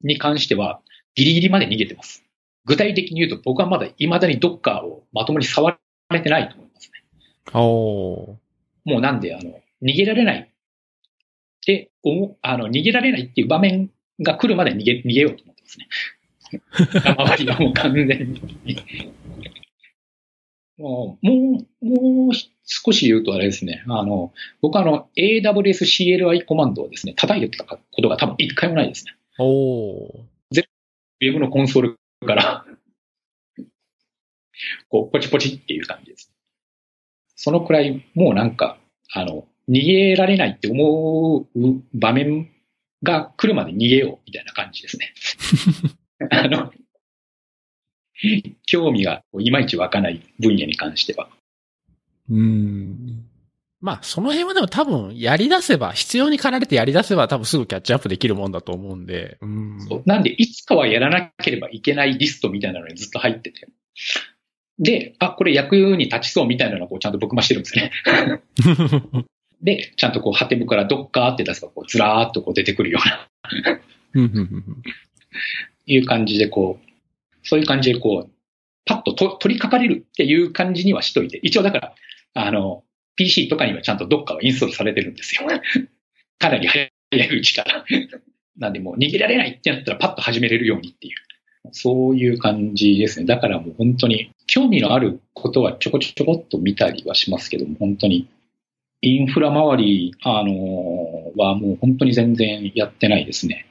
[0.02, 0.82] に関しては、
[1.16, 2.24] ギリギリまで逃げてます。
[2.66, 5.78] 具体的に言うと、僕はまだ未だにドッカーをまともに触
[6.10, 7.04] れてないと思いますね。
[7.54, 8.38] お
[8.86, 15.88] もうなんで、あの、逃げられないって思あの、逃げられないっていう場面が来るまで逃げ、逃げようと思ってますね。
[16.74, 18.84] 周りがもう完全に
[20.78, 21.26] もう、
[21.86, 22.32] もう
[22.66, 23.84] 少し言うとあれですね。
[23.88, 29.16] あの、僕あの、AWS CLI コマンドをですね、叩いてたことが多分一回もないですね。
[29.40, 30.24] おー。
[31.22, 32.66] ウェブのコンソールから
[34.90, 36.32] こう、ポチポチっていう感じです。
[37.36, 38.78] そのくらい、もうなんか、
[39.14, 42.50] あの、逃げられないって思う場面
[43.02, 45.14] が来るまで逃げようみたいな感じですね。
[46.30, 46.72] あの、
[48.66, 51.30] 興味がいまいち湧かない分野に関しては。
[52.30, 53.26] うん。
[53.82, 59.38] まあ、その辺はでも多分、やり出せば、必要に駆られてやり出せば多分すぐキャッチアップできるもんだと思うんで。
[59.42, 59.78] うん。
[60.06, 63.68] なんで、いつかはやらなければいけないリストみたいなのにずっと入ってて。
[64.80, 67.92] で、あ、これ役に立ちそうみたいなのをこうちゃんと僕もしてるんですね。
[69.62, 74.30] で、ちゃんとこう、ハテブからどっかって出すとこう、ずらーっとこう出てくるような、
[75.86, 78.32] いう感じでこう、そういう感じでこう、
[78.86, 81.96] パッとと取り掛かれるっていう感じにはしといて、一応だから、
[82.34, 82.84] あの、
[83.16, 85.48] PC とかにはちゃんとどっかはインストールされてるんですよ。
[86.40, 87.86] かなり早いうちから。
[88.58, 91.14] なんでもう逃げられないってなったらパッと始めれるようにっていう。
[91.72, 93.26] そういう感じですね。
[93.26, 98.28] だからもう本当に興味のあることはちょこちょこっと見たりはしますけども、本当に
[99.02, 103.66] インフラ周り、あのはもう本当に全然やってないですね。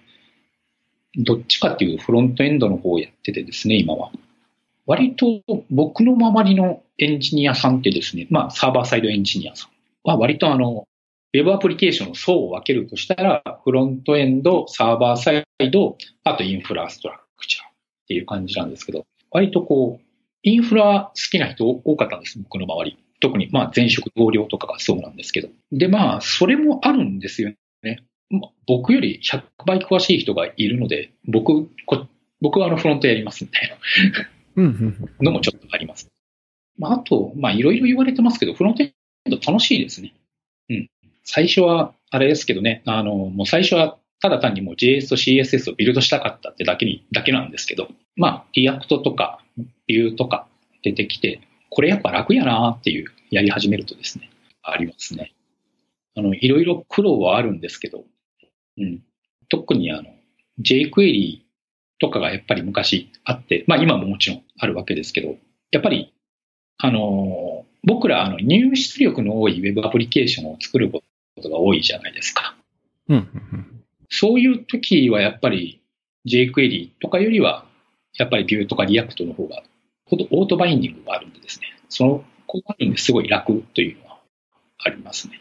[1.16, 4.11] どっちかっていうフロントエンドの方をやっててですね、今は。
[4.87, 9.70] 割と僕の周りのエンジニアさんってですね、まあサーバーサイドエンジニアさん
[10.05, 10.87] は割とあの、
[11.35, 17.70] ウェブアプリケーションの層を分けるとしたら、フロントエンド、サーバーサイド、あとインフラストラクチャーっ
[18.09, 20.05] ていう感じなんですけど、割とこう、
[20.42, 22.98] インフラ好きな人多かったんです、僕の周り。
[23.20, 25.48] 特に、まあ前職同僚とかがそうなんですけど。
[25.70, 28.03] で、まあ、それもあるんですよね。
[28.33, 32.07] まあ僕より100倍詳しい人がいるので、僕、こ
[32.40, 33.77] 僕はあのフロントやりますみたいな。
[35.21, 36.09] のもちょっとあります。
[36.79, 38.92] まあ、あと、まあ、いろいろ言われてますけど、フロントエン
[39.31, 40.14] ド楽しいですね。
[40.68, 40.90] うん。
[41.25, 49.40] 最初は、あれですけどね、あの、もう最初は、ただ単にもう JS と CSS をビルドしたかったってだけに、だけなんですけど、まあ、 React とか、
[49.87, 50.47] Vue とか
[50.83, 51.40] 出てきて、
[51.71, 54.31] これやっぱ楽やなっていう、やり始めるとですね、
[54.62, 55.33] ありますね。
[56.14, 58.05] あの、いろいろ苦労はあるんですけど、
[58.78, 59.02] うん。
[59.48, 60.04] 特にあの、
[60.61, 61.40] jQuery
[61.98, 65.37] とかがやっぱり昔あって、まあ今ももちろんあるわけですけど、
[65.70, 66.12] やっぱり、
[66.78, 71.02] あの、僕らあの入出力の多い Web アプリケーションを作るこ
[71.42, 72.56] とが多いじゃないですか。
[73.08, 73.20] うんう
[73.56, 73.82] ん
[74.14, 75.80] そういう時はやっぱり
[76.26, 77.64] jQuery とかよりは、
[78.18, 79.62] やっぱり Vue とか React の方が、
[80.11, 84.18] オートバインディングがあるんでですね、その、こうあるんですごい楽というのは
[84.85, 85.40] ありますね。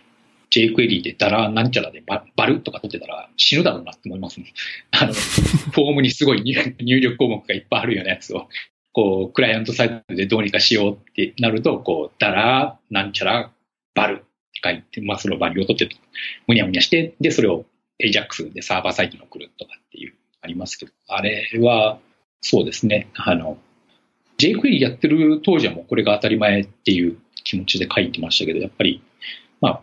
[0.52, 4.54] jQuery でダラなんちゃらでババルとか取ってたら死ぬだろうなって思いますね。
[4.92, 8.50] あの、 フォームにすごい入入力項目がいっぱいあるようなやつを、
[8.92, 13.52] こう、クライアントサイトでどうにかしようってなると、こう、ダラなんちゃら
[13.96, 14.26] バルって
[14.64, 15.96] 書いて、まあそのバリを取って、
[16.48, 17.66] むにゃむにゃして、で、それを
[18.04, 22.00] AJAX でサーバーサイトに送るとかっていう、ありますけど、あれは、
[22.42, 23.58] そうですね、あの、
[24.40, 29.04] jQuery やってる当時はもうこれが当たり前っていう気持ちで書いてましたけど、やっぱり、
[29.62, 29.82] まあ、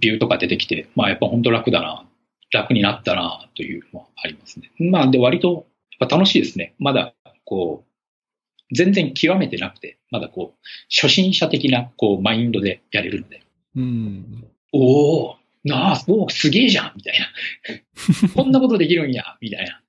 [0.00, 2.04] ビューとか出てきて、まあやっぱ本当楽だな、
[2.52, 4.70] 楽になったなというのはありますね。
[4.78, 5.66] まあで割と
[5.98, 6.74] やっぱ楽しいですね。
[6.78, 13.42] まだこう、全然極めてなくて、まだこう、初心者的なこうマインドでやれるので、
[13.76, 14.44] うん。
[14.72, 18.30] おおなあ、おーすげえじゃんみたいな。
[18.34, 19.82] こんなことできるんやみたいな。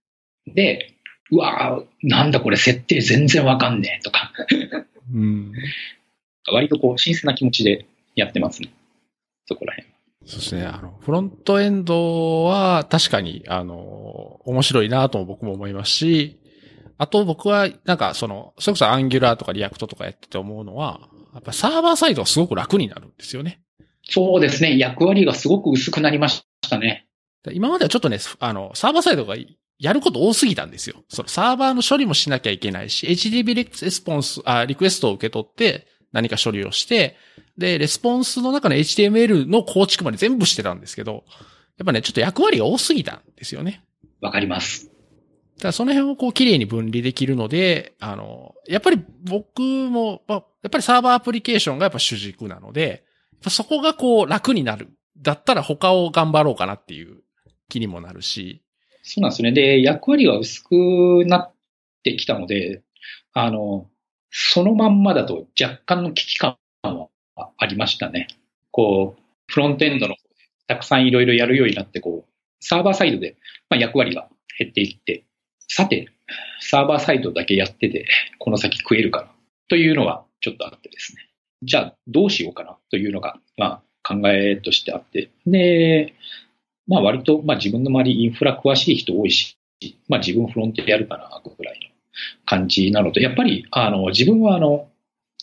[0.47, 0.93] で、
[1.32, 4.34] うわーなんだこれ設定全然わかんねえとか、
[5.13, 5.54] うん。
[6.52, 8.69] 割とこう、新鮮な気持ちでやってますね。
[9.45, 9.90] そこら辺。
[10.26, 10.66] そうですね。
[10.66, 13.76] あの、フロントエンドは確かに、あの、
[14.46, 16.40] 面白いなとも僕も思いますし、
[16.98, 23.62] あと僕は、なんかその、それこそ Angular とか React とかやってて思うのは、やっぱサーバーサイドはすごく楽になるんですよね。
[24.04, 24.78] そうですね。
[24.78, 27.08] 役割がすごく薄くなりましたね。
[27.44, 29.36] で今まではちょっとね、あの、サーバーサイドが
[29.80, 31.04] やること多すぎたんですよ。
[31.10, 37.16] そのサーバーの処理もしなきゃいけないし、HTTP レスポンス、あ、リクエストを受け取って何か処理をして、
[37.62, 41.24] で、レスポンスの中の HTML の構築まで全部してたんですけど、
[41.78, 43.84] やっぱね、ちょっと役割が多すぎたんですよね。
[44.19, 44.88] わかります。
[44.88, 44.91] だ
[45.63, 53.04] からその辺をこう綺麗に分離できるので、あの、やっぱり僕も、まあやっぱりサーバーアプリケーションがやっぱ主軸なので、
[53.47, 54.89] そこがこう楽になる。
[55.17, 57.21] だったら他を頑張ろうかなっていう
[57.69, 58.63] 気にもなるし、
[59.04, 59.52] そうなんですね。
[59.52, 61.54] で、役割が薄くなっ
[62.04, 62.82] てきたので、
[63.34, 63.88] あの、
[64.30, 68.28] そのまんまだと若干の危機感はありましたね。
[68.72, 70.36] こう、フロントエンドの方で
[70.67, 73.36] たくさんいろいろやるようになって、こう、サーバーサイドで、
[73.70, 75.26] まあ、役割が減っていって、
[75.67, 76.10] さて、
[76.60, 78.06] サーバーサイドだけやってて、
[78.39, 79.32] この先食えるかな
[79.70, 81.22] というのはちょっとあってですね。
[81.63, 85.30] じゃあ、どうしようかなというのが、まあ、考えとしてあって。
[85.46, 86.13] で、
[86.88, 89.58] まあ、割と、まあ、自分の周りインフラ詳しい人多いし、
[90.08, 91.89] まあ、自分フロントでやるかな、ぐらいの
[92.46, 94.90] 感じなのと、やっぱり、あの、自分は、あの、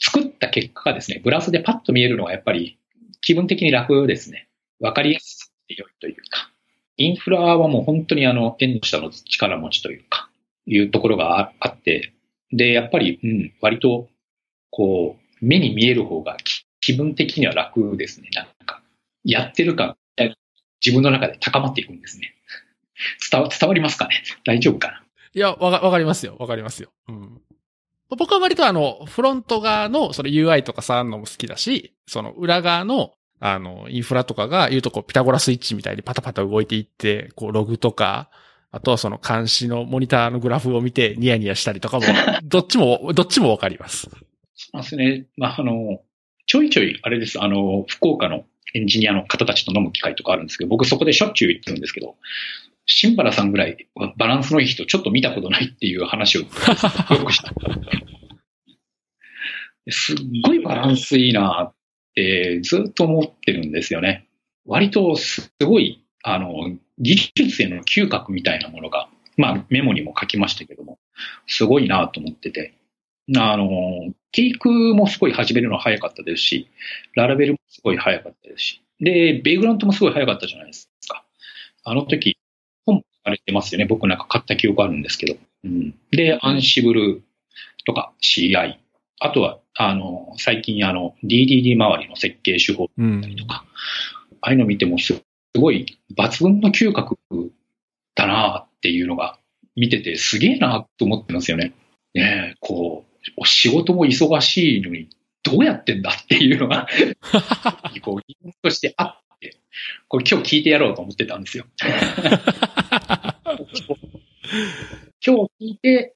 [0.01, 2.79] 作った結果がですね、ブラウスでパッと見えるのはやっぱり
[3.21, 4.49] 気分的に楽ですね。
[4.81, 6.51] わかりやすくて良いというか。
[6.97, 10.31] インフラはもう本当にあの、縁の下の力持ちというか、
[10.67, 12.13] いうところがあって、
[12.51, 14.09] で、やっぱり、うん、割と、
[14.71, 16.37] こう、目に見える方が
[16.81, 18.31] 気分的には楽ですね。
[18.33, 18.83] なんか、
[19.25, 19.97] やってるか、
[20.85, 22.35] 自分の中で高まっていくんですね。
[23.31, 24.23] 伝わ、伝わりますかね？
[24.45, 25.03] 大丈夫かな？
[25.35, 26.37] いや、わか、わかりますよ。
[26.39, 26.91] わかりますよ。
[27.09, 27.41] うん。
[28.17, 38.31] 僕は割とあの、フロント側のその UI とか触るのも好きだし、その裏側のあの、インフラとかが言うとこう、ピタゴラスイッチみたいにパタパタ動いていって、こう、ログとか、
[38.71, 42.07] あとはその監視のモニターのグラフを見てニヤニヤしたりとかも、
[42.45, 44.11] どっちも、どっちもわかります。
[44.55, 45.27] そうですね。
[45.37, 46.03] まあ、あの、
[46.47, 47.41] ちょいちょい、あれです。
[47.41, 48.45] あの、福岡の
[48.75, 52.17] エンジニアの方たちと飲む機会とかあるんですけど、僕そこでしょっちゅう言ってるんですけど、
[52.89, 56.47] 新原さんぐらいバランスのいい人ちょっと見たことないっていう話を よ
[57.25, 57.53] くした。
[59.91, 61.75] すっごいバランスいいなっ
[62.15, 64.27] てずっと思ってるんですよね。
[64.67, 70.99] 割とすごい、あの、技術への嗅覚みたいなものが、まあメモにも書きましたけども、
[71.47, 72.75] すごいなと思ってて。
[73.37, 76.69] あの、ケイクもすごい始めるの早かったですし、
[77.15, 81.25] ララベルもすごい早かったですし、で、ベイグラントもすごい早かったじゃないですか。
[81.85, 82.38] あの時、
[83.29, 83.87] 本書かれてますよね。
[83.87, 85.37] 僕なんか買った記憶あるんですけど。
[85.65, 87.23] うん、で、アンシブル
[87.87, 88.77] とか CI、
[89.21, 93.65] あとは、あの、最近あの、DDD 周りの設計手法だったりとか、
[94.31, 95.21] うん、ああいうの見てもす
[95.59, 97.19] ごい抜群の嗅覚
[98.15, 99.39] だなっていうのが
[99.77, 101.73] 見ててすげえなと思ってますよね。
[102.15, 103.05] ねこ
[103.37, 105.09] う、仕事も忙しいのに
[105.43, 106.89] どうやってんだっていうのが
[108.03, 108.23] こう、
[108.63, 109.57] としてあって、
[110.09, 111.65] これ今日聞いてやろうと思ってたんですよ。
[115.25, 116.15] 今日聞いて、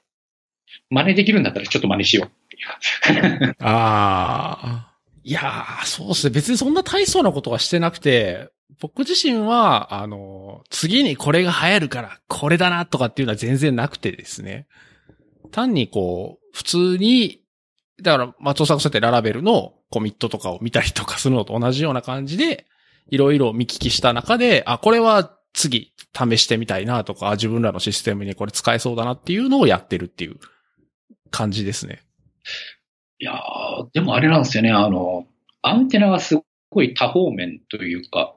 [0.91, 2.31] 真似できるんだったらちょっと真似しよう。
[3.61, 4.93] ああ。
[5.25, 6.31] いやー、そうですね。
[6.31, 8.49] 別にそんな大層なことはしてなくて、
[8.81, 14.67] 僕自身は、あの、次にこれが流行るから、これだなとかっていうのは全然なくてですね。
[15.53, 17.41] 単にこう、普通に、
[18.03, 22.67] だから松尾さんがそうやってララベルのコミットとかを見たりとかするのと同じような感じで、
[23.09, 30.37] いろいろ見聞きした中で、あ、これは次試してみたいなとか、自分らのシステムにこれ使えそうだなっていうのをやってるっていう
[31.31, 32.03] 感じですね。
[33.19, 33.41] いや、
[33.93, 35.27] でもあれなんですよね、あの、
[35.63, 38.35] アンテナがすごい多方面というか、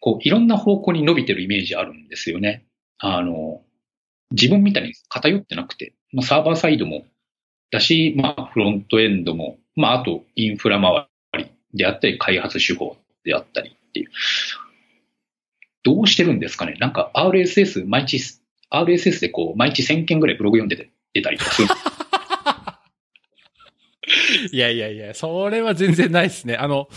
[0.00, 2.64] こう、いろんな方向に伸びてるイメージあるんですよね。
[2.98, 3.62] あの、
[4.30, 7.04] 自分みたいに偏ってなくて、まあ、サーバーサイドも
[7.70, 14.10] だし、まあ、フロントエンドも、まあ、あと、インフラ周りであったり、開発手法であったりっていう。
[15.82, 16.74] どうしてるんですかね？
[16.78, 18.20] なんか RSS、毎日、
[18.70, 21.68] RSS でこう、毎日1000件ぐらいブログ読んでて、出たりとかする。
[24.52, 26.56] いやいやいや、それは全然ないですね。
[26.56, 26.88] あの、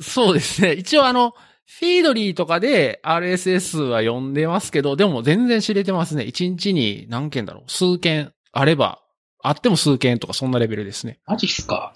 [0.00, 0.72] そうですね。
[0.72, 1.34] 一応あの、
[1.66, 6.24] フィードリーとかで RSS は読んでますけど、でも全然知れてますね。
[6.24, 7.70] 1日に何件だろう？
[7.70, 9.00] 数件あれば、
[9.42, 11.18] あっても数件とかそんなレベルですね。
[11.26, 11.94] マジっすか？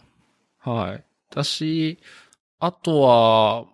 [0.61, 1.05] はい。
[1.31, 1.99] 私、
[2.59, 3.65] あとは、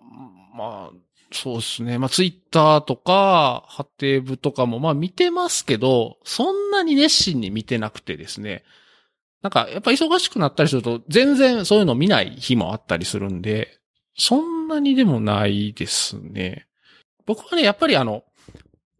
[0.57, 0.97] まあ、
[1.35, 1.99] そうですね。
[1.99, 8.63] まあ、ツイッターとか、ハテブとかも、まあ見てますけど、そんなに熱心に見てなくてですね。
[9.43, 13.79] なんか、やっぱ忙しくなったりすると、全然そういうの見ない日もあったりするんで、
[14.17, 16.67] そんなにでもないですね。
[17.27, 18.25] 僕はね、やっぱりあの、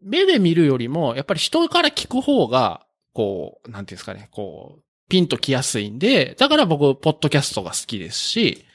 [0.01, 8.65] 目で見るよりも、やっぱり人から聞く方が、こう、なんていうんですかね、こう、ピンと来やすいんで、だから僕、ポッドキャストが好きですし、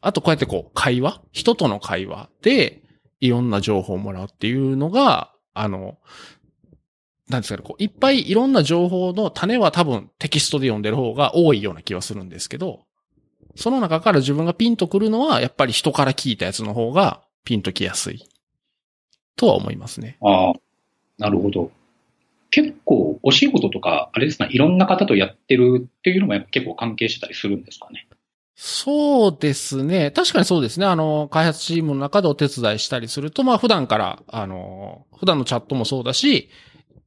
[0.00, 2.82] あとこうやってこう、会話人との会話で、
[3.24, 5.96] いろんな情報をもらうっていうのが、あの、
[7.30, 12.84] なんですかね、こう、いっぱいいろんな情報の種は多分テキストで読んでる方が多いような気はするんですけど、
[13.56, 18.28] その中から自分がピンとくるのは、やっぱり人から聞いたやつの方がピンときやすい。
[19.36, 20.18] とは思いますね。
[20.20, 20.52] ああ、
[21.18, 21.70] なるほど。
[22.50, 28.06] 結構、お仕事とか、あれですか、いろんな方とやってるっていうのも結構関係してたりするんですかね？
[28.56, 30.12] そうですね。
[30.12, 30.86] 確かにそうですね。
[30.86, 36.50] あの、開発チームの中でお手伝いしたりすると、まあ普段から、あの、普段のチャットもそうだし、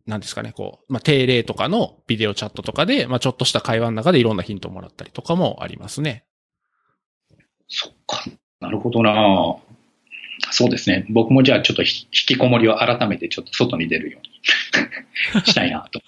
[0.08, 6.24] なんですかね、こう、まあ、定例とかのビデオチャットとかで、まあ、ちょっとした会話の中でいろんなヒントをもらったりとかもありますね。
[7.68, 8.24] そっか。
[8.62, 9.58] なるほどな
[10.52, 11.06] そうですね。
[11.10, 14.20] 僕もじゃあちょっと引きこもりを改めてちょっと外に出るよ
[15.34, 16.02] うに したいなと。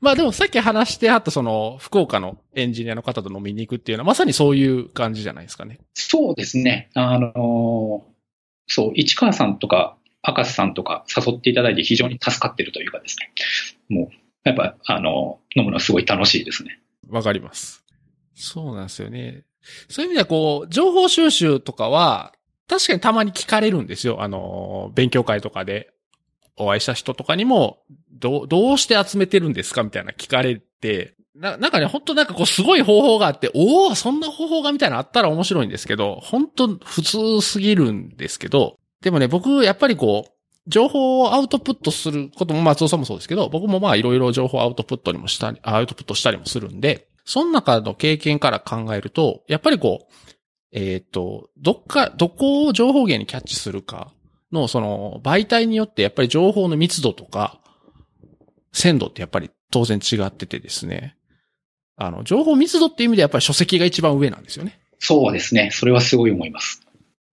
[0.00, 5.78] まあでもさっき話してあったその、福岡のエンジニアの方と飲みに行くっていうのはまさにそういう感じじゃないですかね。
[5.94, 6.90] そうですね。
[6.94, 8.06] あの、
[8.66, 9.96] そう、市川さんとか、
[10.26, 13.32] 明石さんとか誘っていただいて非常に助かってるというかですね。
[13.88, 16.80] もう、やっぱ、あの、飲むのはすごい楽しいですね。
[17.08, 17.84] わかります。
[18.34, 19.44] そうなんですよね。
[19.88, 22.32] そういう意味ではこう、情報収集とかは、
[22.68, 24.22] 確かにたまに聞かれるんですよ。
[24.22, 25.92] あの、勉強会とかで
[26.56, 27.78] お会いした人とかにも、
[28.12, 40.32] どう、どうして集めてるんですかみたいな聞かれて、な、なんかね、本当なんかこうすごい方法があって、おおそんな方法がみたいなあったら面白いんですけど、本当普通すぎるんですけど、でもね、僕、やっぱりこう、
[40.66, 50.12] 情報をアウトプットすることも松尾さんもそうですけど、僕もまあいろいろ情報アウトプットにもしたり、アウトプットしたりもするんで、その中の経験から考えると、やっぱりこう、
[50.72, 54.12] えっ、ー、と、どっか、どこを情報源にキャッチするか
[54.52, 57.60] の、その、媒体によってやっぱり情報の密度とか、
[58.72, 61.16] 鮮度ってやっぱり当然違っててですね。
[61.96, 64.80] あの、情報密度っていう意味でやっぱり書籍が一番上なんですよね。
[64.98, 65.70] そうですね。
[65.72, 66.82] それはすごい思います。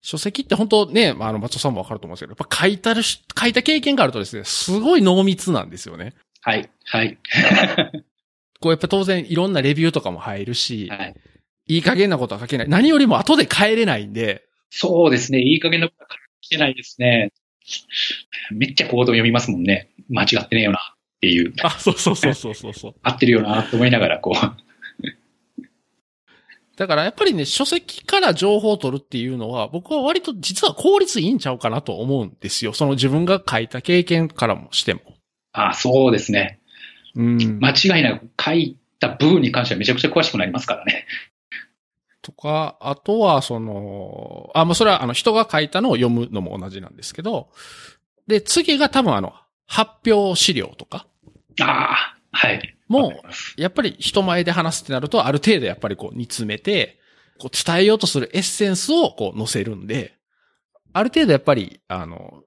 [0.01, 6.13] 書籍って本当ね、まあ、あの、松尾さんもわかると思うんですけど、やっぱ書いたるし、書いた経験があるとですね、すごい濃密なんですよね。
[6.41, 7.17] はい、はい。
[8.59, 11.15] こうやっぱ当然いろんなレビューとかも入るし、はい、
[11.67, 12.69] いい加減なことは書けない。
[12.69, 14.43] 何よりも後で帰れないんで。
[14.69, 15.41] そうですね。
[15.41, 16.09] いい加減なことは
[16.43, 17.31] 書けないですね。
[18.51, 19.89] めっちゃコード読みますもんね。
[20.09, 21.53] 間違ってねえよなっていう。
[21.63, 22.95] あ、そうそうそうそうそうそう。
[23.03, 24.35] 合ってるよなと思いながらこう。
[26.77, 32.73] だからやっぱりね、書籍から情報を取るっていうのは、僕は割と実は効率いいんちゃうかなと思うんですよ。
[32.73, 35.01] その自分が書いた経験からもしても。
[35.53, 36.59] あそうですね。
[37.15, 37.59] うん。
[37.59, 41.05] 間違いなく書いた部分に関してはめちゃくちゃ詳しくなりますからね。
[42.21, 47.49] とか、あとは、その、あ、もうそれはあの人が書いたのを読むのも同じなんですけど、
[48.27, 49.33] で、次が多分あの、
[49.65, 51.07] 発表資料とか。
[51.61, 52.77] ああ、はい。
[52.87, 53.21] も
[53.57, 56.99] う、やっぱり人前で話すってなると、ある程度やっぱりこう煮詰めて、
[57.39, 60.13] こう伝えようとするエッセンスをこう載せるんで、
[60.93, 62.43] ある程度やっぱり、あの、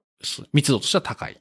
[0.53, 1.37] 密度としては高い。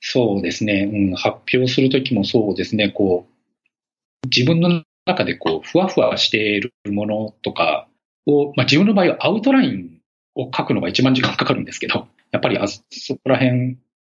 [0.00, 0.88] そうですね。
[0.92, 2.90] うん、発表するときもそうですね。
[2.90, 7.88] こう、自分の中でこう、ふわふわしているものとか
[8.26, 10.00] を、まあ自分の場合はアウトライン
[10.34, 13.76] を書くのが一番時間かかるんですけど、 やっぱりあそこら辺、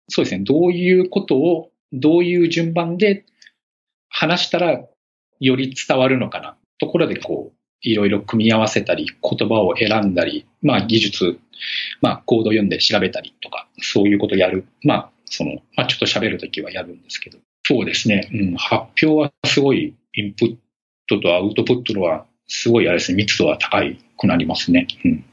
[0.09, 0.43] そうですね。
[0.43, 3.25] どういうことを、どういう順番で
[4.09, 4.85] 話したら
[5.39, 6.57] より伝わるのかな。
[6.79, 11.39] ところでこう、いろいろ組み合わせたり、言葉を選んだり、まあ技術、
[12.01, 14.65] まあコード読んで調べたりとか、そういうことやる。
[14.83, 17.37] まあ、その、まあちょっと喋るときはやるんですけど。
[17.63, 18.29] そうですね。
[18.31, 20.57] うん、発表はすごいインプッ
[21.07, 24.87] トとアウトプットのはすごいあれですね、密度は高いくなりますね。
[25.03, 25.23] うん。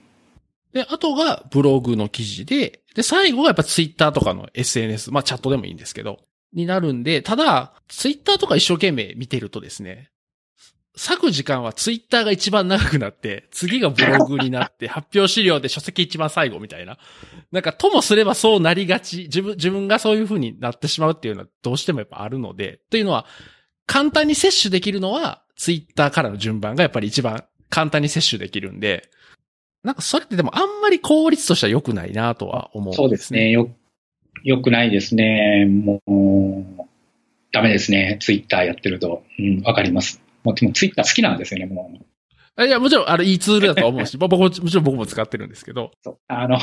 [0.73, 6.19] で、あとがブログの記事で、で、最後がやっぱツイッターとかの SNS、まあチャットでもいいんですけど、
[6.53, 10.11] になるんで、ただ、ツイッターとか一生懸命見てるとですね、
[10.97, 16.99] 割く時間はツイッターが一番長くなって、次がブログになって、発表資料で書籍一番最後みたいな。
[17.51, 23.27] なんか、ともすればそうなりがち、自分、自分がそういう風になってしまうっていうのはどうしてもやっぱあるので、というのは、
[23.87, 29.09] 簡単に摂取できるのは、ツイッターからの順番がやっぱり一番簡単に摂取できるんで、
[29.83, 33.51] なんかそれってでもあんまり効率としては良くないなとは思う、ね、そうですね。
[33.51, 33.69] よ
[34.43, 35.67] 良くないですね。
[35.67, 36.83] もう、
[37.53, 38.19] ダメですね。
[38.21, 39.23] ツイッターやってると。
[39.39, 40.23] うん、わかります。
[40.43, 41.91] もう、でもツイッター好きなんですよね、も
[42.59, 42.67] う。
[42.67, 45.93] いや、もちろん、あれ、いいツールだと思うし、 僕も、もちろん僕も使ってるんですけど。
[46.03, 46.19] そう。
[46.29, 46.59] あの、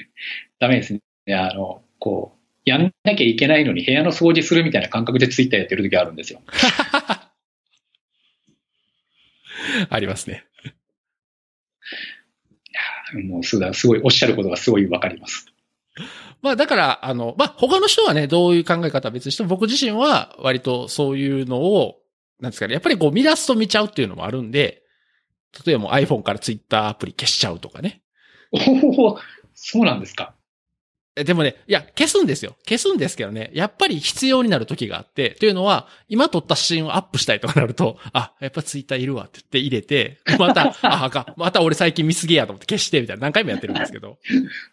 [0.60, 1.00] ダメですね。
[1.34, 2.33] あの、こう、
[2.64, 6.40] やんなきゃいけないのに部屋の掃除するみたいな感覚でツイッターやってる時あるんですよ。
[9.90, 10.44] ありますね。
[13.14, 15.46] いやもうすごい、おっしゃることがすごいわかります。
[16.42, 22.00] まあだから、あの、まあ他の人はね、どういう考え方は別にしても、僕自身は割とそういうのを、
[22.40, 24.82] なんですかね、やっぱりこう見出すと見ちゃうっていうのもあるんで、
[25.64, 28.02] 例えばもう iPhone から Twitter アプリ消しちゃうとかね。
[28.52, 29.18] おお、
[29.54, 30.34] そうなんですか。
[31.14, 32.56] でもね、いや、消すんですよ。
[32.66, 44.18] 消すんですけどね、やっぱり必要になる時があって、というのは、今撮った写真をアップしたいとかなると、あ、やっぱツイッターいるわって言って入れて、また、 あ、あか、また俺最近見すぎやと思って消してみたいな何回もやってるんですけど。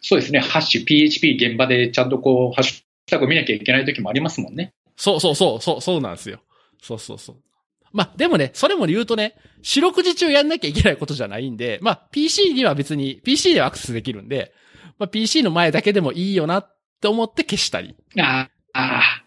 [0.02, 4.74] そうですね、ハッシュ PHP 現場でちゃんとこう、ハッシュタグ見なきゃいけない時もありますもんね。
[4.96, 6.39] そうそうそう、そう、そうなんですよ。
[6.82, 7.36] そうそうそう。
[7.94, 14.54] まあ、でもね、それも言うとね、四六時中やんなきゃいけないことじゃないんで、まあ、PC には別に、PC ではアクセスできるんで、
[15.02, 17.95] まあ、PC の前だけでもいいよなっって思って消したり。
[18.20, 19.24] ああ。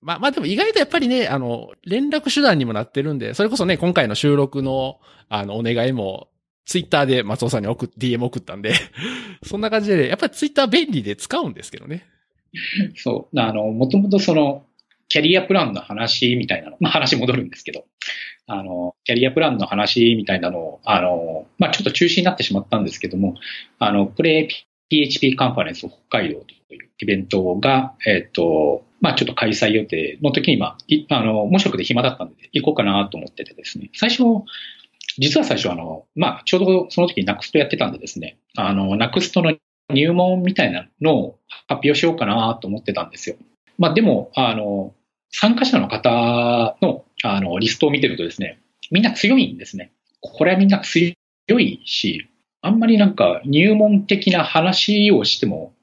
[0.00, 6.28] まあ、まあでも意外とやっぱりね、あの、連絡手段にもなってるんで、それこそね、今回の収録の、あの、お願いも、
[6.64, 8.74] ツイッターで松尾さんに送っ、DM 送ったんで
[9.42, 12.06] そんな感じで、やっぱりツイッター便利で使うんですけどね。
[12.94, 13.40] そう。
[13.40, 14.64] あの、もともとその、
[15.08, 17.86] キャリアプランの話みたいなの、まあ話戻るんですけど、
[18.46, 23.34] あの、キャリアプランの話みたいなのを、あの、まあちょっと中止になってしまったんですけども、
[23.78, 24.48] あの、プレイ
[24.88, 30.76] PHP カンファレンス北海道というイベントが、えっ、と、まあちょっと開催予定の時に、ま
[31.10, 34.22] あ、あの、無職で暇だったんで行こうかなと思っててですね、最初、
[35.18, 39.56] 実は最初あの、まあちょうどその時に NAXT やってたんでですね、あの、NAXT の
[39.92, 41.38] 入門みたいなのを
[41.68, 43.36] 発表しようかなと思ってたんですよ。
[43.78, 44.94] まあでも、あの、
[45.32, 48.60] 参加者の方の、あの、リストを見てるとですね、
[48.90, 49.92] みんな強いんですね。
[50.20, 51.14] これはみんな強
[51.58, 52.28] いし、
[52.60, 55.74] あんまりなんか入門的な話をしても、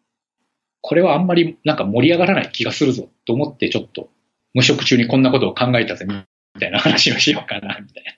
[0.81, 4.09] これはあんまりなんか盛り上がらない気がするぞと思ってちょっと
[4.53, 6.23] 無職中にこんなことを考えたぜみ
[6.61, 8.13] たいな話をしようかなみたいな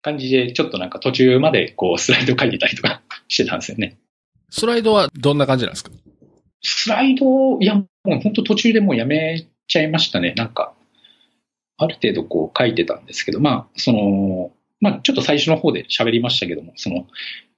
[0.00, 3.98] 感じでちょっとなんか途中までこうスライド書いてたりとかしてたんですよね。
[4.48, 5.90] スライドはどんな感じなんですか？
[6.62, 10.34] スライド、いやもう本当途中でもうやめちゃいましたね。
[10.36, 10.74] なんか、
[11.78, 17.06] ある程度こう書いてたんですけど、まあ、その、まあちょっと最初の方で喋りましたけども、その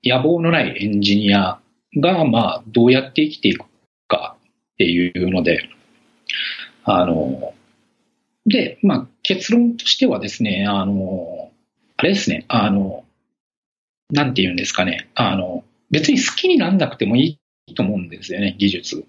[0.04, 1.58] 野望のないエンジニア
[1.96, 3.64] がまあどうやって生きていく
[4.08, 5.68] かっていうので、
[6.84, 7.54] あの、
[8.46, 11.50] で、まあ結論としてはですね、あの、
[11.96, 13.04] あれですね、あの、
[14.10, 19.06] なんて言うんですかね、あの、別に好きになんなくてもいいと思うんですよね、技術。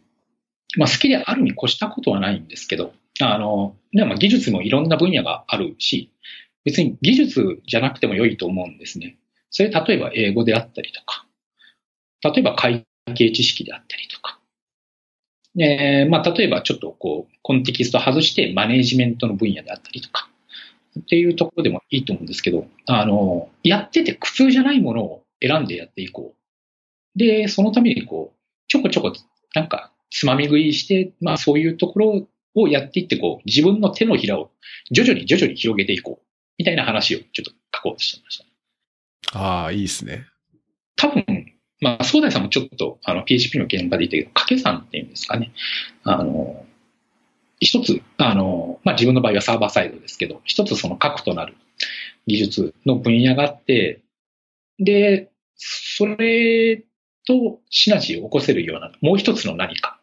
[0.77, 6.11] まあ好きであるに越したことはないんですけど、あの、でも技術もいろんな分野があるし、
[6.65, 9.17] 別に技術じゃなくても良いと思うんですね。
[9.49, 11.25] それ例えば英語であったりとか、
[12.23, 14.39] 例えば会計知識であったりとか、
[15.59, 20.29] えー、まあ例えばちょっとこう、コンテキスト外してマネージメントの分野であったりとか、
[20.99, 27.19] っていうところでもいいと思うんですけど、あの、やってて苦痛じゃないものを選んでやっていこう。
[27.19, 29.13] で、そのためにこう、ちょこちょこ、
[29.53, 34.51] なんか、つまみ食いして、まあそういうところをやっていって、こう、自分の手のひらを
[34.91, 36.25] 徐々に徐々に広げていこう。
[36.59, 38.37] みたいな話をちょっと書こうとしてまし
[39.31, 39.39] た。
[39.39, 40.27] ああ、いいですね。
[40.95, 41.25] 多分、
[41.81, 45.51] まあ、総大さんもちょっと、あの、PHP の現場でいたけど、掛け算っていうんですかね。
[46.03, 46.63] あの、
[47.59, 51.55] 一つ、あの、まあ、自分の場合はサーバーサイドですけど、一つその核となる
[52.27, 54.01] 技術の分野があって、
[54.77, 56.83] で、それ
[57.25, 59.99] とシナジーを起こせるような、もう一つの何か、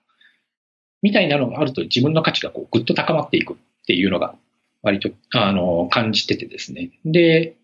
[1.03, 4.35] みたいなのがあると自分の価値がこうぐっと高まっていくっていうのが、
[4.83, 6.91] 割と、あの、感じててですね。
[7.05, 7.57] で、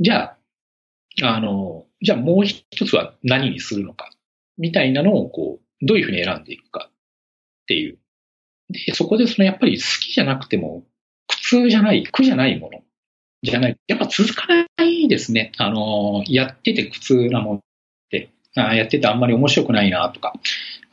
[0.00, 0.36] じゃ
[1.22, 4.10] あ、あの、じゃあもう一つは何にするのか、
[4.58, 6.92] みたいなのをこう、どういうふうに選んでいくかっ
[7.66, 7.98] ていう
[8.72, 10.84] で、そこでそのやっぱり好きじゃなくても、
[11.28, 12.82] 苦痛じゃない、苦じゃないもの
[13.42, 13.76] じゃない。
[13.86, 15.52] やっぱ続かないですね。
[15.58, 17.62] あの、やってて苦痛なものっ
[18.10, 20.32] て、あやっててあんまり面白くないなとか、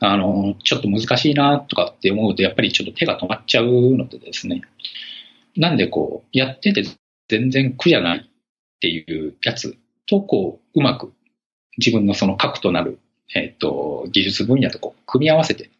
[0.00, 4.62] あの、ちょっと難しいなとかって思うと、やっぱりちょっと手が止まっちゃうのでですね。
[5.56, 6.84] なんでこう、やってて
[7.28, 9.76] 全然苦じゃないっていうやつ
[10.06, 11.12] と、こう、うまく
[11.76, 12.98] 自分のその核となる、
[13.34, 15.70] えっ、と、技術分野とこう、組み合わせて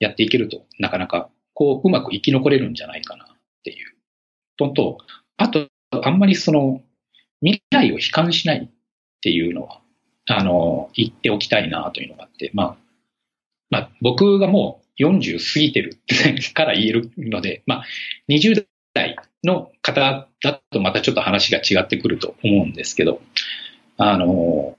[0.00, 3.28] やっていけると、なかなか、こう、うまく生き残れるんじゃないかなっ
[3.64, 3.96] ていう。
[4.58, 4.98] とと、
[5.38, 6.82] あと、あんまりその、
[7.40, 8.68] 未来を悲観しないっ
[9.20, 9.80] ていうのは、
[10.26, 12.85] あの、言っておきたいなというのがあって、まあ、
[13.70, 15.98] まあ、僕がもう40過ぎてる
[16.54, 17.84] から言えるので、まあ、
[18.28, 23.20] 20代の方だとまたちょっと話が違ってくると思うんですけど、
[23.98, 24.76] あの、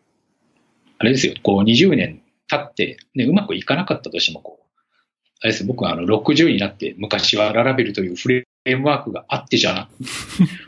[1.00, 4.68] あれですよ、こう20年経って、ね、うまくいかなかったとしても、こう、
[5.42, 9.90] あれです、僕はあの、60になって昔はララベルというフレームワークがあってじゃな。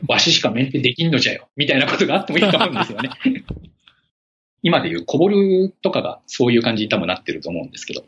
[0.07, 1.49] わししかメンテできんのじゃよ。
[1.55, 3.09] みたいなことがあってもいいと思うんですよね。
[4.62, 8.03] 今でいうこぼるとかがそういう感じに多分なってると思うんですけど。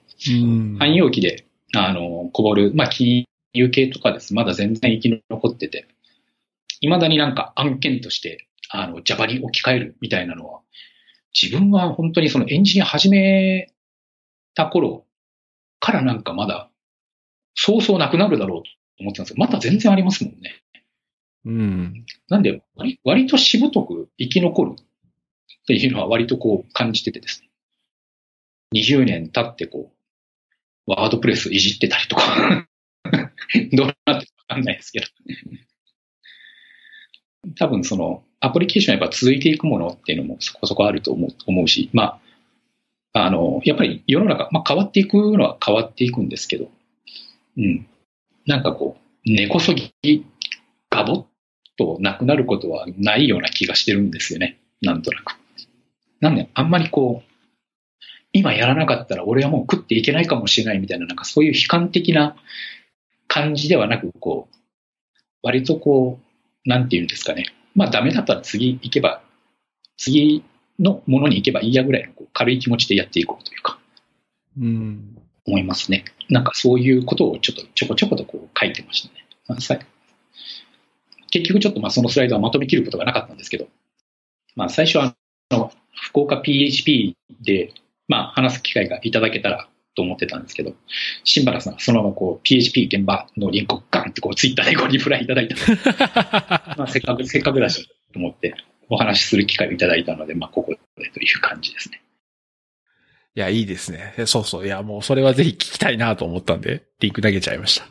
[0.79, 4.33] 汎用機で、あの、こぼる、まあ、金融系とかです。
[4.33, 5.87] まだ全然生き残ってて。
[6.81, 10.61] 未だになんか案件として、あの、Java に置き換えるみたいなのは、
[11.39, 13.71] 自分は本当にそのエンジニア始め
[14.53, 15.05] た頃
[15.79, 16.69] からなんかまだ、
[17.53, 20.61] そうそうなくなるだろうと思ってたんですけど、また全然ありますもんね。
[21.45, 22.05] うん。
[22.29, 24.75] なんで割、割としぶとく生き残る
[25.77, 27.49] っていうのは割とこう感じててですね。
[28.75, 29.91] 20年経ってこ
[30.87, 32.67] う、ワードプレスいじってたりとか
[33.73, 35.05] どうなってかわかんないですけど
[37.57, 42.19] 多分その、アプリケーションやっぱ続いていくものっていうのもそこそこあると思う思うし、ま
[43.13, 46.69] あ、あの、やっぱり世の中、まあ、変わっていくのは変わっていくんですけど、
[47.57, 47.87] うん。
[48.45, 49.93] なんかこう、根こそぎ、
[50.89, 51.25] ガボッ
[51.77, 54.59] となくなることはないような気がしてるんですよね。
[54.81, 55.40] なんとなく。
[56.21, 57.31] なんで、あんまりこう、
[58.31, 62.37] 今やらなかったら俺はもう食っていけないかもしれないみたいな、なんかそういう悲観的な
[63.27, 64.55] 感じではなく、こう、
[65.43, 66.19] 割とこ
[66.65, 67.45] う、なんていうんですかね。
[67.75, 69.21] まあダメだったら次行けば、
[69.97, 70.43] 次
[70.79, 73.79] のものに行けばいいやぐらいのこう軽い気持ちでやっていこうというか、
[74.59, 75.17] うん。
[75.45, 76.05] 思いますね。
[76.29, 79.07] なんかそういうことをちょっとちょこちょことこう書いてまし
[79.67, 79.87] たね。
[81.31, 83.67] 結局ちょっとまあそのスライドはまとめきることがなかったんですけど、
[84.55, 85.15] まあ最初は
[85.57, 87.73] の、福岡 PHP で、
[88.07, 90.73] まあ話す機会がいただけたらと思ってたんですけど、
[91.23, 95.55] 新原さんがそのままこう PHP 現場のリンクをガンってこうツイッターでこうリプライいただいた
[96.77, 98.55] まあせっかく、せっかくだしと思って
[98.89, 102.01] お話しする機会をいただいたので、まあここでという感じですね。
[103.33, 104.13] いや、いいですね。
[104.25, 104.65] そうそう。
[104.65, 107.87] いや、もうそれはぜひ聞きたいなと思ったんで、リンク投げちゃいました。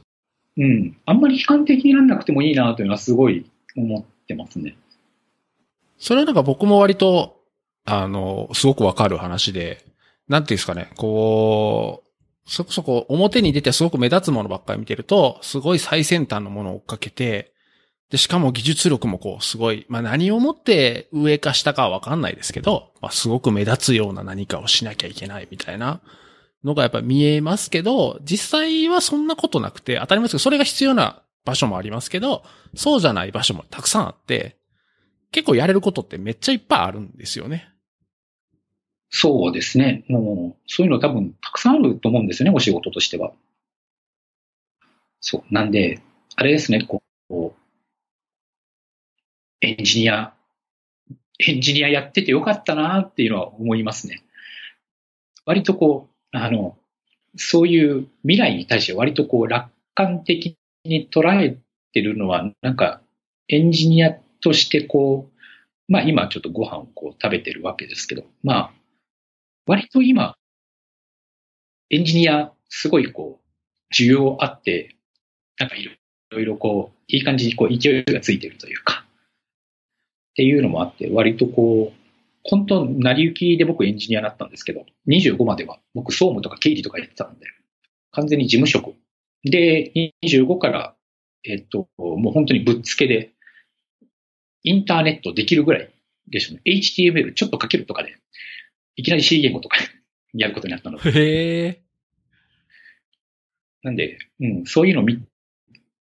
[0.58, 0.96] うん。
[1.06, 4.76] あんまり悲観的にならなくてもいいなというのはすごい思ってますね。
[5.98, 7.39] それはなんか僕も割と、
[7.84, 9.84] あの、すごくわかる話で、
[10.28, 12.10] なんていうんですかね、こう、
[12.50, 17.52] そこそこ表に出てすごく目立つものばっかり見てると、すごい最先端のものを追っかけて、
[18.10, 26.00] で、しかも技術力もこう、すごい、まあ何をもって上か下かはわかんないですけど、まあすごく目立つような何かをしなきゃいけないみたいな
[26.64, 32.42] のがやっぱ見えますけど、実際はそんなことなくて、当たり前ですけど、それが必要な場所もありますけど、
[32.74, 34.56] そうじゃない場所もたくさんあって、
[35.32, 37.68] 結構やれることってめっちゃいっぱいあるんですよね。
[39.10, 40.04] そうですね。
[40.08, 43.32] もう、そういうの多分たくさんあると思うんですよね、お仕事としては。
[45.20, 45.54] そう。
[45.54, 46.00] なんで、
[46.36, 47.52] あれですね、こう、
[49.60, 50.32] エンジニア、
[51.38, 54.22] エンジニアやっててよかったなっていうのは思いますね。
[55.44, 56.76] 割とこう、あの、
[57.36, 61.58] そういう未来に対して割とこう楽観的に捉え
[61.92, 63.00] てるのは、なんか
[63.48, 68.72] エンジニアっとしてこう、まあ今ちょっとご飯をこう食べてるわけですけど、まあ
[69.66, 70.36] 割と今、
[71.90, 74.96] エンジニアすごいこう、需要あって、
[75.58, 75.84] なんかい
[76.30, 82.00] ろいろこう、いい感じにこう勢いがついてるというか、っていうのもあって、割とこう、
[82.42, 87.46] 本当、成り行きで僕エンジニアになったんですけど、25までは僕総務とか経理とかやってたんで、
[88.12, 88.94] 完全に事務職。
[89.44, 89.92] で、
[90.24, 90.94] 25から、
[91.44, 93.32] えっと、もう本当にぶっつけで、
[94.62, 95.90] インターネットできるぐらい
[96.28, 96.62] でしょうね。
[96.66, 98.16] HTML ちょっと書けるとかで、
[98.96, 99.78] いきなり C 言語とか
[100.34, 101.10] やることになったので。
[101.10, 101.82] へえ。
[103.82, 105.22] なんで、うん、そういうのみ、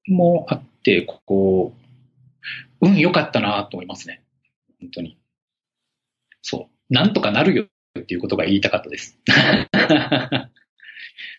[0.07, 1.73] もあって、ここ、
[2.81, 4.21] 運良かったなと思いますね。
[4.81, 5.17] 本当に。
[6.41, 6.93] そう。
[6.93, 7.67] なんとかなるよ
[7.99, 9.17] っていうことが言いたかったです。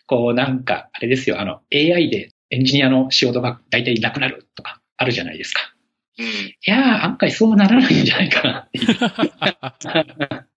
[0.07, 5.74] こうなんか、あれですよ、あの、AI でエンジニアの仕事が大体なくなるとかあるじゃないですか。
[6.17, 6.25] うん。
[6.25, 8.97] いやー、案外そうならないんじゃないかなっていう。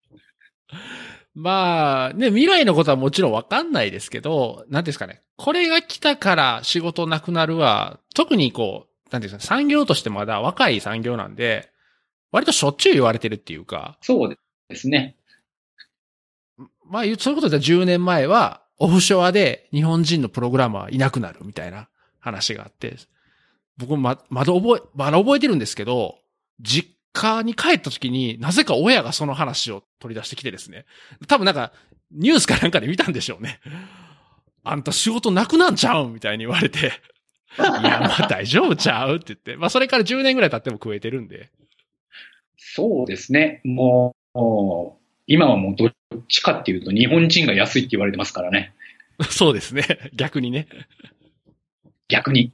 [1.34, 5.20] まあ、ね、未来のことはもちろんわかんないですけど、なんですかね。
[5.36, 11.70] これが来たから仕事なくなるは、特にこう、なんていうんですか、産業としてまだ若い産業なんで、
[12.32, 14.36] 割としょっちゅう言われてるっていうか、そう
[14.68, 15.16] ですね。
[16.84, 21.88] まあ、そういうことで10年前は、オフショアで日本人のプログラマーいなくなるみたいな
[22.20, 22.96] 話があって、
[23.78, 26.18] 僕もま、まだ覚え、まだ覚えてるんですけど、
[26.60, 30.84] 実家に帰った時になぜか親がその話を取り出してきてですね。
[31.26, 31.72] 多分なんか、
[32.10, 33.60] ニュースかなんかで見たんでしょうね。
[34.64, 36.78] あんた仕事なくなんちゃうみたいに言われて。
[37.58, 39.56] いや、まあ大丈夫ちゃうって言って。
[39.56, 41.50] まあそれから10年ぐらい経っても食えてるんで。
[42.56, 43.60] そうですね。
[43.64, 45.92] もう今はもうどっ
[46.28, 48.72] ちかっていうと日本人が安いって言われてますからね。
[49.30, 50.10] そうですね。
[50.14, 50.68] 逆にね。
[52.08, 52.52] 逆に。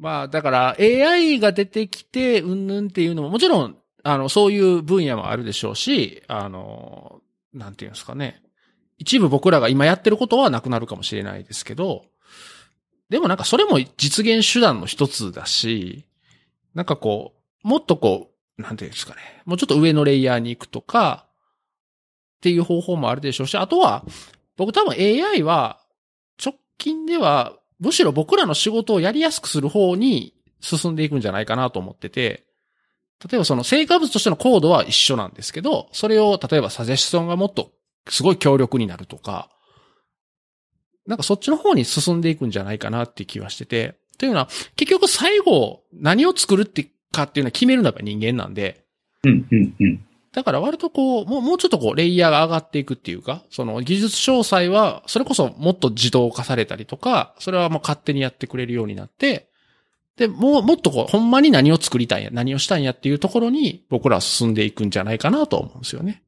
[0.00, 7.20] まあ、だから AI が出てきて、うんぬんっていうのも、もちろん、あの、そういう分野もあるでしょうし、あの、
[7.52, 8.42] なんていうんですかね。
[8.96, 12.06] 一部僕らが今やってることはなくなるかもしれないですけど、
[13.10, 16.06] でもなんかそれも実現手段の一つだし、
[16.74, 19.20] なんかこう、もっとこう、なんていうんですかね。
[19.44, 21.26] もうちょっと上のレイヤーに行くとか、
[22.38, 24.02] っていう方法もあるでしょうし、あとは、
[24.56, 25.78] 僕多分 AI は、
[26.42, 32.44] 直近では、むしろ僕らの仕事をやりやすくする方に進んでいくんじゃないかなと思ってて、
[33.28, 37.72] 例えばその成果物としてのコードは一緒なんですけど、それを例えばサジェスションがもっと
[38.08, 39.50] すごい強力になるとか、
[41.06, 48.84] なんかそっちの方に進んでいくんじゃないかなって気はしてて、というのは結局最後何を作るってかっていうのは決めるのが人間なんで、
[49.24, 50.06] うん、うん、うん。
[50.32, 59.48] だから割とこう、もう、もうちょっとこう、レイヤーが上がっていくっていうか、その技術詳細は、それこそもっと自動化されたりとか、それはもう勝手にやってくれるようになって、
[60.16, 66.22] で、もう、もっとこう、ほんまに何を作りたいんや、何をしたいんやっていうところに、僕らは進んでいくんじゃないかなと思うんですよね。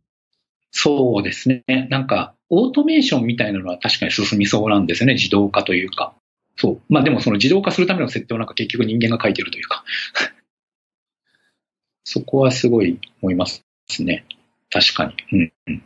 [0.71, 1.63] そうですね。
[1.91, 5.15] なんか、オートメーションみたいなのは確かに進みそうなんですよね。
[5.15, 6.15] 自動化というか。
[6.57, 6.81] そう。
[6.89, 9.85] まあでもその自動化するための設定をなんか結局人間が書いてるというか
[12.05, 13.65] そこはすごい思います
[14.01, 14.25] ね。
[14.71, 15.53] 確かに。
[15.67, 15.83] うん、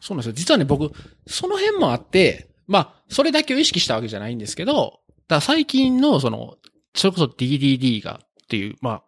[0.00, 0.32] そうなんですよ。
[0.32, 0.92] 実はね、僕、
[1.26, 6.56] その辺もあって、まあ、それだけを意識したわけじゃないんですけど、だ最近のその、
[6.94, 9.02] それこそ DDD がっていう、まあ、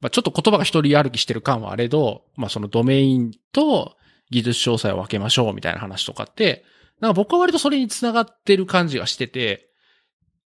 [0.00, 3.96] まあ、ちょっと言葉が一人歩きしてる感はあれど、まあそのドメインと
[4.30, 6.64] 技術詳細を分けましょうみたいな話とかって、
[7.00, 9.68] なんか僕は割とそれに繋がってる感じがしてて、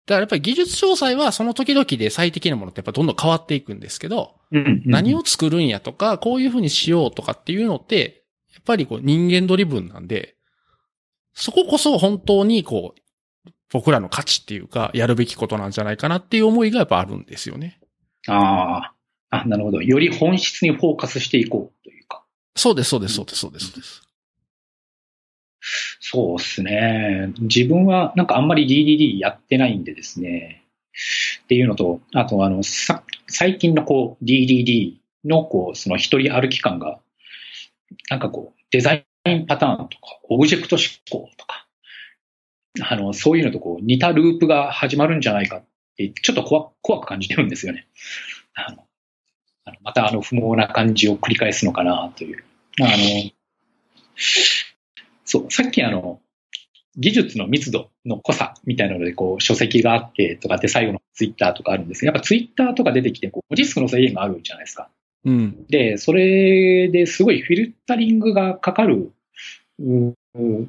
[0.08, 10.36] だからやっぱり技術詳細はその時々で最適なものってやっぱどんどん変わっていくんですけど、うんうん何を作るんやとか、こういうふうにしようとかっていうのって、やっぱりこう人間ドリブンなんで、
[11.34, 17.78] そここそ本当にこう、僕らの価値っていうか、やるべきことなんじゃないかなっていう思いがやっぱあるんですよね。
[18.28, 18.94] あ
[19.28, 19.82] あ、あ、なるほど。
[19.82, 22.24] より本質にフォーカスしていこうというか。
[22.56, 24.07] そうです、そうです、そうです、そうです、
[25.60, 26.62] そうです。
[26.62, 27.32] ね。
[27.40, 30.64] 自分はなんかあんまり DDD やってないんでですね。
[31.44, 36.98] っていうのと、あとあの、さ、最近のこう DDD のこう、その一人歩き感が、
[38.10, 41.66] なんかこう、デザインパターンとか、オブジェクト思考とか、
[42.80, 45.64] あの、そういうのとこう、似たループが始まるんじゃないかっ
[45.96, 47.86] て、ちょっと怖怖く感じてるんですよね。
[48.54, 48.84] あの、
[49.64, 52.44] あのまたあの不毛な感じを繰り返すのかなという。
[52.80, 53.30] あの、
[55.28, 56.20] そう、さっきあの、
[56.96, 64.88] 技術の密度の濃さみたいなので、こう、書籍があってとかって最後のツイッターとかあるんですやっぱツイッターとか出てきて、こう、文字数の制限があるじゃないですか。
[65.26, 65.66] うん。
[65.68, 69.12] で、それですごいフィルタリングがかかる、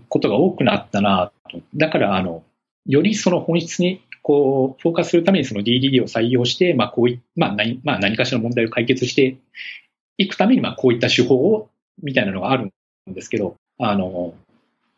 [0.09, 1.61] ことが多くなったなと。
[1.75, 2.43] だから、あの、
[2.85, 9.37] よりその本質に、こう、フォーカスするためにその DDD を採用して、まあ、こうい、まあ何、まあ、何かしらの問題を解決して
[10.17, 11.69] いくために、まあ、こういった手法を、
[12.03, 14.33] みたいなのがあるんですけど、あの、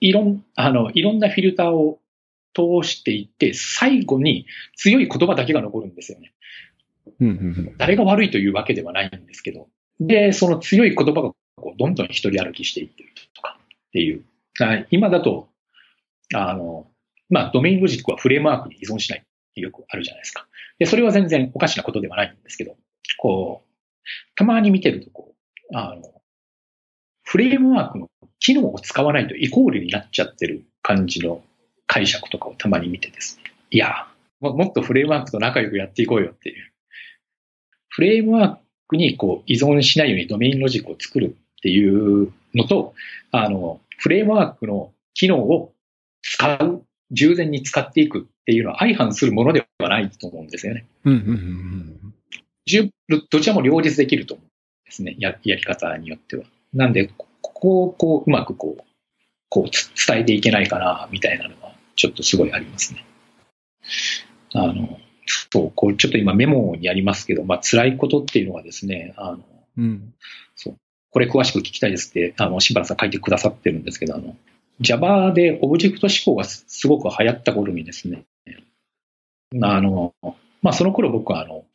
[0.02, 2.00] いろん、あの、いろんなフィルターを
[2.54, 4.46] 通していって、最後に
[4.76, 6.34] 強い言葉だけが残るんですよね。
[7.78, 9.70] 誰が悪いというわけではないんですけど。
[10.00, 14.26] で、その強い言葉がこうどんどん一人歩きしていってるとかっていう。
[14.90, 15.50] 今だと、
[16.34, 16.88] あの、
[17.30, 19.24] まあ、ドメインロジックはフレームワークに依存しないっ
[19.54, 20.48] てよくあるじゃないですか。
[20.80, 22.76] で、それは全然おかしなことではないんですけど、
[23.18, 25.36] こう、たまに見てると、こ
[25.72, 26.21] う、あの、
[27.32, 28.10] フレームワークの
[28.42, 31.42] 機能を使わないとイコールになっちゃってる感じの
[31.88, 33.54] 解釈とかをたまに見てですね。
[33.70, 34.06] いや、
[34.42, 36.74] もっとフレームワークと仲良くやっていこうよっていう。
[37.88, 38.58] フレームワー
[38.90, 42.96] クにこう依存しないようにドメインロジックを作るっていうのと、
[43.32, 45.72] あの、フレームワークの機能を
[46.22, 50.86] 使う、従前に使っていくっていうのは相反するものではないと思うんですよね。
[51.06, 52.14] うんうんうん
[53.30, 54.50] どちらも両立できると思うん
[54.86, 55.16] ですね。
[55.18, 56.44] ややり方によっては。
[56.74, 58.84] なんで、ここをこう、うまくこう、
[59.50, 59.70] こう
[60.08, 63.06] 伝えていけないかな、みたいなのは、ちょっとすごいありますね。
[64.54, 65.00] あの、
[65.52, 69.40] そう、こう、ちょっと今メモにありますけど、まあ、辛いことっていうのはですね、あの、
[69.78, 70.14] うん。
[70.56, 70.76] そう、
[71.10, 74.36] これ詳しく聞きたいですって、あの、柴田さん書いてくださってるんですけど、あの、
[74.80, 78.24] Java でオブジェクト思考がすごく流行った頃にですね、
[79.62, 80.14] あの、
[80.62, 81.66] まあ、その頃僕はあの、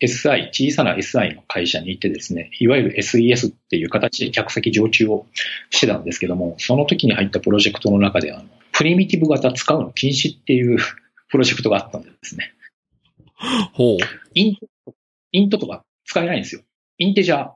[0.00, 5.26] SI、小さな SI の会社に行ってですね、いわゆる SES っていう形で客席常駐を
[5.70, 10.78] してたんですけども、その時に入ったプロジェクトの中で、あの、プリミティブ型使うの禁止っていう
[11.30, 12.52] プロジェクトがあったんですね。
[13.72, 13.98] ほう。
[14.34, 14.94] イント、
[15.32, 16.62] イントとか使えないんですよ。
[16.98, 17.50] インテジャー。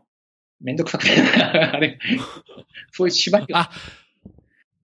[0.60, 1.10] めんどくさくて
[1.40, 1.98] あれ、
[2.90, 3.70] そういう縛りあ、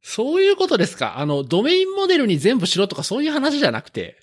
[0.03, 1.19] そういうことですか。
[1.19, 4.21] あの、ドメインモデルに全部しろとかそういう話じゃなくて。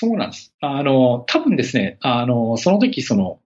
[0.00, 0.54] そうなんです。
[0.62, 3.38] あの、多分ですね、あの、その時その、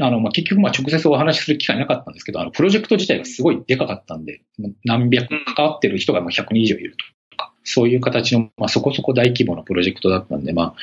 [0.00, 4.40] あの、まあ、結局、ま、直接お話しする機会なかったんですけど、あの、プロジェクト自体がすごいでかかったんで、
[4.86, 6.96] 何百、関わってる人が100人以上いる
[7.30, 10.74] とか、そういう形の、まあ、そこそこ大規模なプロジェクトだったんで、まあ、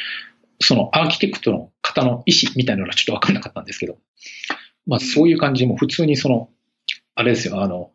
[0.60, 3.98] そのアーキテクトの方の意思みたいなのはちょっとわかんなかったんですけど、
[4.86, 6.50] まあ、そういう感じで、も普通にその、
[7.16, 7.90] あれですよ、あの、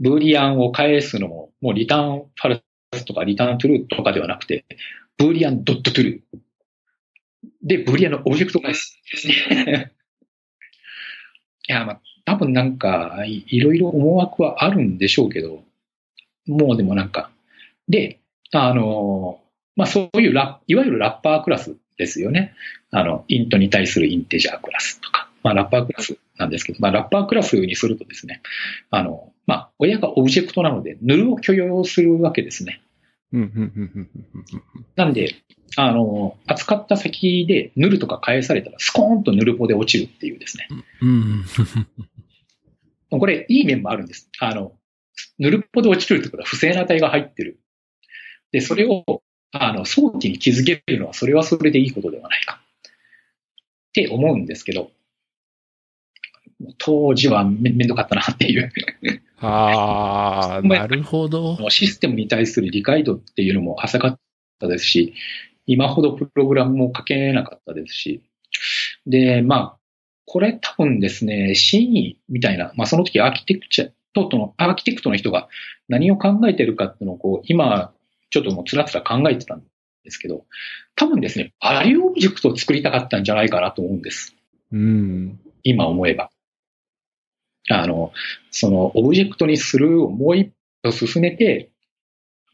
[0.00, 2.62] ブーリアンを返すのも、もうリターンファル
[2.94, 4.64] スとかリターントゥルーとかではなくて、
[5.18, 6.38] ブーリアンドットトゥルー
[7.68, 9.28] で、ブリアのオブジェクト返すです。
[9.30, 9.32] い
[11.68, 15.62] や、まあ、多分なんかい、いろいろ思惑はあるんでしょうけど、
[16.46, 17.30] もうでもなんか、
[17.86, 18.20] で、
[18.52, 19.40] あの、
[19.76, 22.54] まあそういうラいわゆるラッパークラスですよね。
[22.90, 28.40] あの、イントに対するインテジャークラスとか、まあラッパークラスなんですけど、まあラッパークラスにするとですね、
[28.90, 32.80] あの、まあ親がオブジェクトなので、ヌルを許容するわけですね。
[34.96, 35.34] なんで、
[35.76, 40.68] あの、扱った先でヌルとか返されたらスコーンとヌルポで落ちるっていうですね。
[43.10, 44.30] これ、いい面もあるんです。
[44.40, 44.72] あの、
[45.38, 47.60] ヌルポで落ちるってことは不正な値が入ってる。
[48.52, 49.22] で、それを
[49.52, 52.60] あの、早期に気づけるのは、それはそれでいいことではないか。
[52.88, 54.90] って思うんですけど、
[56.78, 58.70] 当時はめめんどかったなっていう。
[59.40, 61.70] ああ、なるほど。
[61.70, 64.20] システムに対する理解度っていうのも浅かっ
[64.58, 65.14] たですし、
[65.66, 68.22] 今ほどプログラムも書けなかったですし、
[69.06, 69.78] で、まあ、
[70.24, 75.48] これ多分ですね、真意みたいな、まあその時アーキテクチャトの、アーキテクトの人が
[75.88, 77.92] 何を考えてるかっていうのをこう、今、
[78.30, 79.62] ちょっともうつらつら考えてたん
[80.04, 80.44] ですけど、
[80.96, 84.34] 多分ですね、 value object を作りたかったんじゃないかなと思うんです。
[84.72, 85.40] うん。
[85.62, 86.30] 今思えば。
[87.70, 88.12] あの、
[88.50, 90.52] その、オブジェクトにするをもう一
[90.82, 91.70] 歩進めて、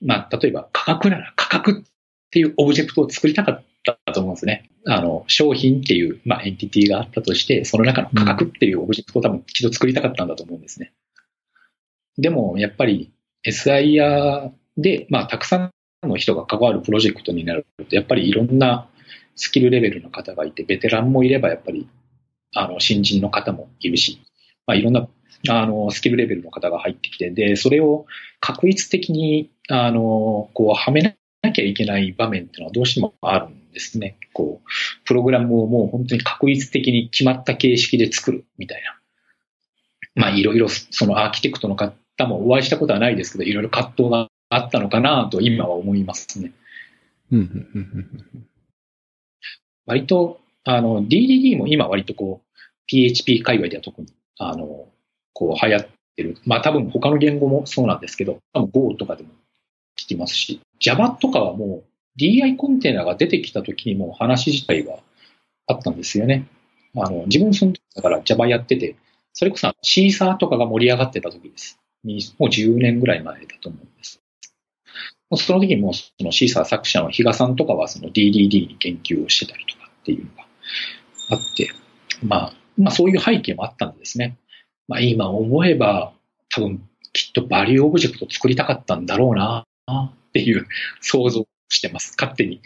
[0.01, 1.83] まあ、例えば価格なら価格っ
[2.31, 4.71] ていうオブジェクトを作りたかったと思うんですね。
[4.87, 10.93] あの、商品っていう、まあ、エンティティがあったとして、その中の価格っていうオブジェクトを多分一度作りたかったんだと思うんですね。
[12.19, 13.13] でも、やっぱり
[13.47, 15.73] SIer で、まあ、たくさん
[16.09, 18.89] の人が関わるプロジェクトになると、やっぱりいろんな
[19.37, 21.89] スキルレベルの方がいて、ベテランもいれば、やっぱり、
[22.55, 24.21] あの、新人の方もいるし、
[24.67, 25.09] まあ、いろんな、
[25.49, 28.07] あの、スキルレベルの方が入ってきて、で、それを
[28.41, 31.03] 確率的に、あの、こう、はめ
[31.43, 34.17] なきゃいけない場面っていうのはどうしてもあるんですね。
[34.33, 34.69] こう、
[35.05, 38.99] プログラムをもう本当に確率的に決まった形式で作るみたいな。
[40.15, 41.95] まあ、いろいろ、そのアーキテクトの方
[42.27, 46.53] もお会いしたことはないですけど、いろいろ葛藤があったのかなと今は思いますね。
[49.87, 54.09] 割と、あの、DDD も今割とこう、PHP 界隈では特に、
[54.39, 54.89] あの、
[55.33, 56.39] こう流行ってる。
[56.45, 59.31] まあ多分他の言語もそうなんですけど、多分 Go とかでも
[59.99, 64.99] 聞きますし、Java とかはもう DI コンテナが出てきた時にも話自体は
[65.67, 66.47] あったんですよね。
[66.97, 68.97] あの、自分その時だから Java やってて、
[69.33, 71.79] それこそシーサーとかが盛り上がってた時です。
[72.39, 74.21] もう10年ぐらい前だと思うんです。
[75.37, 80.47] その時にもそのシーサー作者の比嘉さんとかはその DDD に研究をしてたりとかっていうのが
[81.31, 81.71] あって、
[82.23, 84.37] まあ、まあそういう背景もあったんですね。
[84.89, 86.13] まあ今思えば
[86.51, 90.67] 多分きっと value object 作りたかったんだろうなっていう
[91.01, 92.15] 想像してます。
[92.19, 92.61] 勝手に。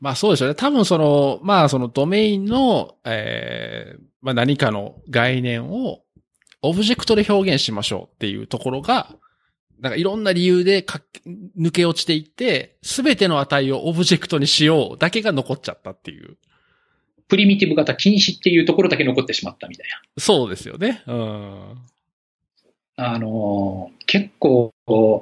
[0.00, 0.54] まあそうですよね。
[0.54, 6.00] 多分その、まあそのドメインの、えー、まあ何かの概念を
[6.62, 9.14] オブジェクトで表現しましょうっていうところが、
[9.80, 11.00] なんかいろんな理由でか
[11.56, 16.36] 抜け落ちていって、すべての値をオブジェクトにしようだけが残っちゃったっていう。
[17.28, 20.00] プリミティブ型禁止っていうところだけ残ってしまったみたいな。
[20.18, 21.02] そうですよね。
[21.06, 21.78] うん。
[22.96, 24.72] あの、結構、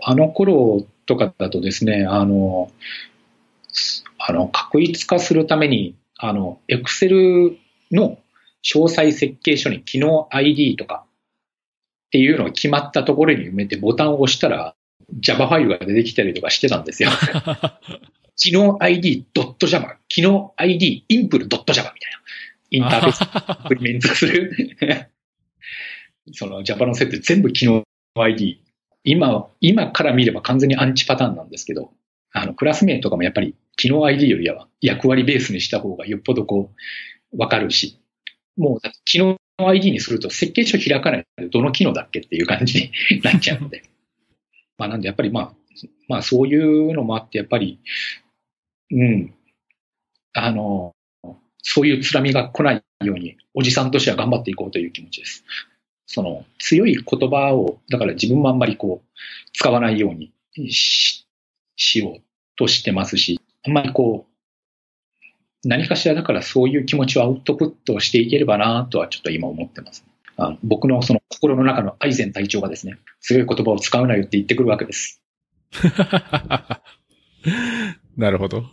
[0.03, 2.71] あの頃とかだとですね、あの、
[4.19, 7.59] あの、確一化するために、あの、エクセル
[7.91, 8.19] の
[8.63, 14.75] 詳細設計書に機能 ID とかっていうのが決まったところに埋めてボタンを押したら
[15.21, 17.11] Java ファイルが出てきたりとかしてたんですよ。
[18.37, 22.17] 機能 ID.java、機能 ID インプル .java みたいな。
[22.71, 25.11] インターフェースに連続する。
[26.33, 27.85] その Java の設定全部機能
[28.15, 28.63] ID。
[29.05, 31.93] 今、今から見れば完全にアンチパターンなんですけど、
[32.33, 36.73] あの、クラス名とかもやっぱり機能 ID よりは役割ベースにした方がよっぽどこ
[37.33, 37.99] う、わかるし、
[38.57, 43.83] もう、機能 ID にすると設計書開かないでどの機能だっけっていう感じに なっちゃうので。
[44.79, 45.55] まあなんでやっぱりまあ、
[46.09, 47.79] まあそういうのもあってやっぱり、
[48.91, 49.35] うん、
[50.33, 50.95] あの、
[51.63, 55.45] そういうつらみが来ないように、おじさんとしては頑張っていこうという気持ちです。
[56.07, 59.09] その強い言葉を、だから自分もあんまりこう、
[59.53, 60.33] 使わないように
[60.71, 61.27] し
[61.77, 62.23] しよう
[62.57, 70.05] としてますし、あんまりこう、何かしらだからそういう気持ちをアウトプットしていければなとはちょっと今思ってます。
[70.37, 75.21] あの僕のその心の中のアイゼン隊長がですね、強い言葉を使うなよって言ってくるわけです。
[78.17, 78.65] なるほど。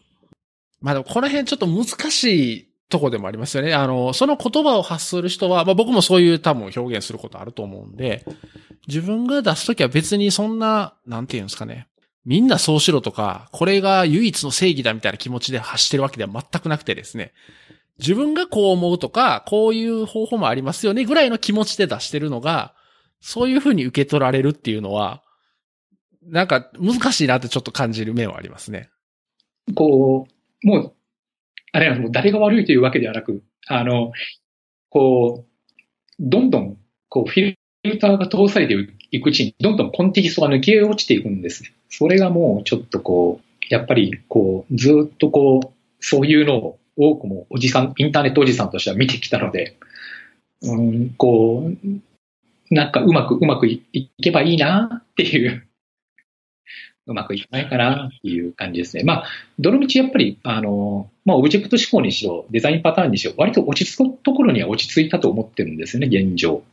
[0.82, 3.74] まあでもこの辺ちょっと難しいとこでもありますよね。
[3.74, 8.26] あの、その言葉を発する人は、まあ僕もそういう多分表現することあると思うんで、
[8.88, 11.88] 自分が出すときは別にそんな、なんていうんですかね。
[12.26, 17.34] みんなそうしろとか、これが唯一の正義だみたいな気持ちで発してるわけでは全くなくてですね。
[18.00, 22.74] 自分がこう思うとか、こういう方法もありますよねぐらいの気持ちで出してるのが、
[23.20, 25.22] そういうふうに受け取られるっていうのは、
[26.26, 28.90] なんか難しいなってちょっと感じる面はありますね。
[29.76, 30.28] こ
[30.64, 30.94] う、もう、
[31.72, 34.12] あれはもう誰が悪いというわけではなく、あの、
[34.90, 35.54] こう、
[36.20, 36.78] どんどん、
[37.10, 38.76] こう、フィルターが通されて
[39.12, 41.74] いくうちに、どんどんコンテキストが抜け落ちていくんですね。
[41.90, 49.78] それがもうちょっとこう、やっぱりこう、ずっとこう、そういうのを多くもおじさん、インターネットおじさんとしては見てきたので、
[50.62, 53.82] うん、こう、なんかうまくうまくい
[54.22, 55.68] けばいいなっていう
[57.06, 59.04] うまくいかないかなっていう感じですね。
[59.04, 59.26] まあ、
[59.60, 66.64] どのみちやっぱり、あの、まあ、オブジェクト思考にしろ、デザインパターンにしろ、割と落ち着くところには落ち着いたと思ってるんですよね、現状。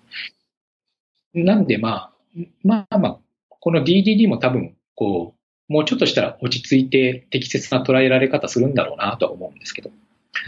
[1.34, 3.18] なんで、まあ、まあまあ、
[3.48, 5.34] この DDD も多分、こ
[5.68, 9.90] う、もうちょっとしたら落ち着いて適切な捉えられ方するんだろうなとは思うんですけど。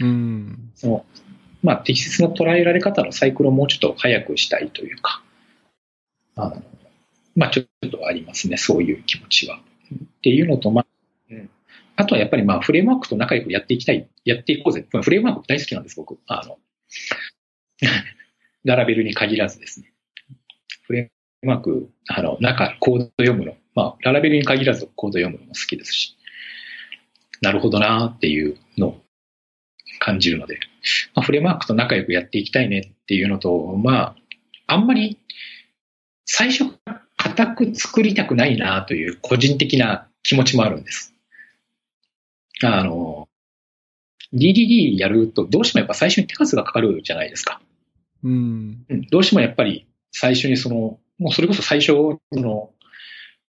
[0.01, 0.71] うん。
[0.75, 1.05] その、
[1.61, 5.23] まあ、適切な捉えられ方のサイクルをもうちょっと早くしたいというか、
[6.35, 6.63] あの
[7.35, 9.59] まあ、ちょっとありますね、そういう気持ちは。
[9.93, 10.85] っていうのと、まあ、
[11.29, 11.49] うん、
[11.95, 14.85] あとはやっぱりまあ、フレームワークと仲良くやっていきたい、やっていこうぜ。
[14.89, 16.19] フレームワーク大好きなんです、僕。
[16.27, 16.59] あの、
[18.63, 19.93] ララベルに限らずですね。
[20.83, 23.57] フレームワーク、あの、中、コード読むの。
[23.75, 26.17] まあ、ララベルに限らずコード読むのも好きですし、
[27.41, 29.03] なるほどなっていうのを
[29.99, 30.59] 感じるので、
[31.13, 34.15] まあ、フレームワークと仲良くやっていきたいねっていうのと、まあ、
[34.67, 35.19] あんまり
[36.25, 41.13] 最初から固く作りたくないなという個人的な気持ちもあるんです。
[42.61, 43.29] あの、
[44.33, 47.61] DDD やるとどうしてもやっぱ最初に手数がかかるじゃないですか。
[48.23, 48.85] うん。
[49.09, 51.93] どうしてもやっぱり最初にその、もうそれこそ最初
[52.33, 52.71] の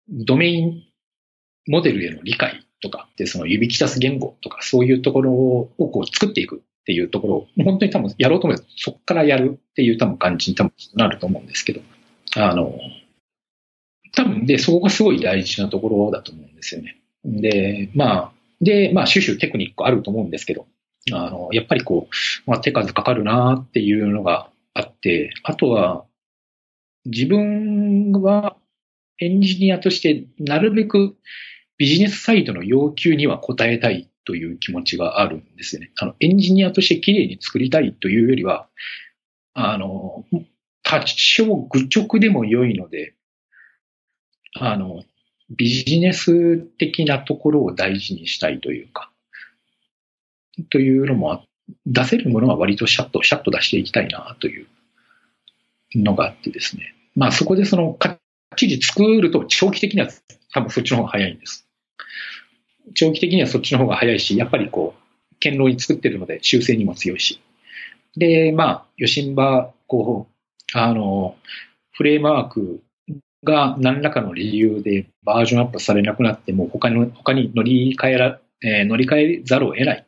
[0.09, 0.83] ドメイン
[1.67, 11.81] モデルへの理解とかでその指揮出す言語とかそういうところをこう作っていくっていうところを本当に多分やろうと思えばそこからやるっていう多分感じに多分なると思うんですけど、
[12.35, 12.77] あの、
[14.13, 16.97] 多分で、そこがすごい大事なところだと思うんですよね。
[17.25, 20.67] で、まあ、で、まあ、種々テクニックあると思うんですけど、
[21.11, 26.05] あの、やっぱりこう、まあ、手数かかるなっていうのがあって、あとは、
[27.05, 28.55] 自分は
[29.19, 31.17] エンジニアとしてなるべく
[31.77, 35.91] ビジネスサイドの要求には応えたいという気持ちがあるんですよね。
[35.97, 38.67] あの、エンジニアとして綺麗に作りたいというよりは、
[39.53, 40.25] あの、
[40.83, 43.15] 多少愚直でも良いので、
[44.55, 45.03] あの、
[45.49, 49.11] ビジネス的なところを大事にしたいというか、
[50.69, 51.43] というのも、
[51.85, 54.67] 出せるものは割とシャッと、シャッと出していきたいなという
[55.95, 56.93] のがあってですね。
[57.15, 58.19] まあそこでその、かっ
[58.55, 60.09] ちり作ると長期的には
[60.51, 61.67] 多分そっちの方が早いんです。
[62.95, 67.39] 長期的にはそっちの方が早いし、やっぱりこう、堅牢に作ってるので修正にも強いし。
[68.15, 71.35] で、まあ、余震場、こう、あの、
[71.91, 72.81] フレームワーク
[73.43, 80.07] が何らかの理由でバージョンアップされなくなっても他の他に乗り換えら、えー、乗り換えざるを得ない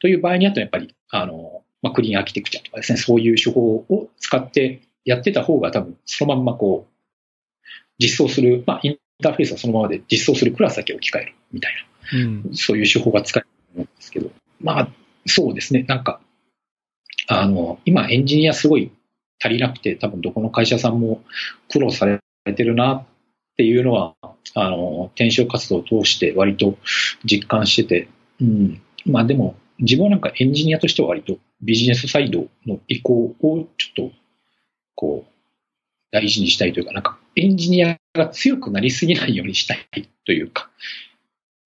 [0.00, 6.92] という場合にあってやっぱり、あの、まあ、クリーンアーキテクチャとかですね、そういう手法を使ってやってた方が多分そのまんまこう、
[7.98, 11.72] 実装する、まあ、インターフェースはそのままで実装するクラスだけ置き換えるみたい
[12.12, 14.88] な、うん、そういう手法が使えると思うんですけど、まあ、
[15.26, 16.20] そうですね、なんか、
[17.28, 18.90] あの、今エンジニアすごい
[19.42, 21.22] 足りなくて、多分どこの会社さんも
[21.68, 23.06] 苦労されれてるなっ
[23.56, 24.14] ていうのは、
[24.54, 26.78] あの、転職活動を通して割と
[27.24, 28.08] 実感してて、
[28.40, 28.82] うん。
[29.06, 34.16] まあでも、自分はなんかエンジニアとしては割とビジネスサイドの意向をちょっと、
[34.94, 35.32] こう、
[36.10, 40.70] 大事にしたいというか、なんかエンジニアが強くなりすぎないようにしたいというか、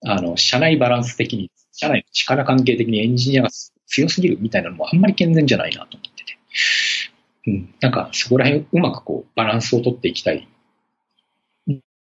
[0.04, 3.48] あの、社内バランス的に、社内の力関係的にエンジニアが
[3.86, 6.38] 強すぎるみたいなのもあんまり健全じゃないなと思ってて。
[7.46, 7.74] うん。
[7.80, 10.46] なんかそこら辺うまくこうバランスを取っていきたい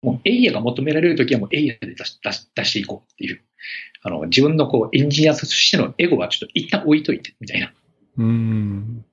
[0.03, 3.41] もうエイヤが求められるときはもうエイヤで出し出し出していこうっていう。
[4.03, 7.73] あの、自分のこう、エンジニアとしてのエゴはちょっと一旦置いといて、みたいな。
[8.17, 9.05] うん。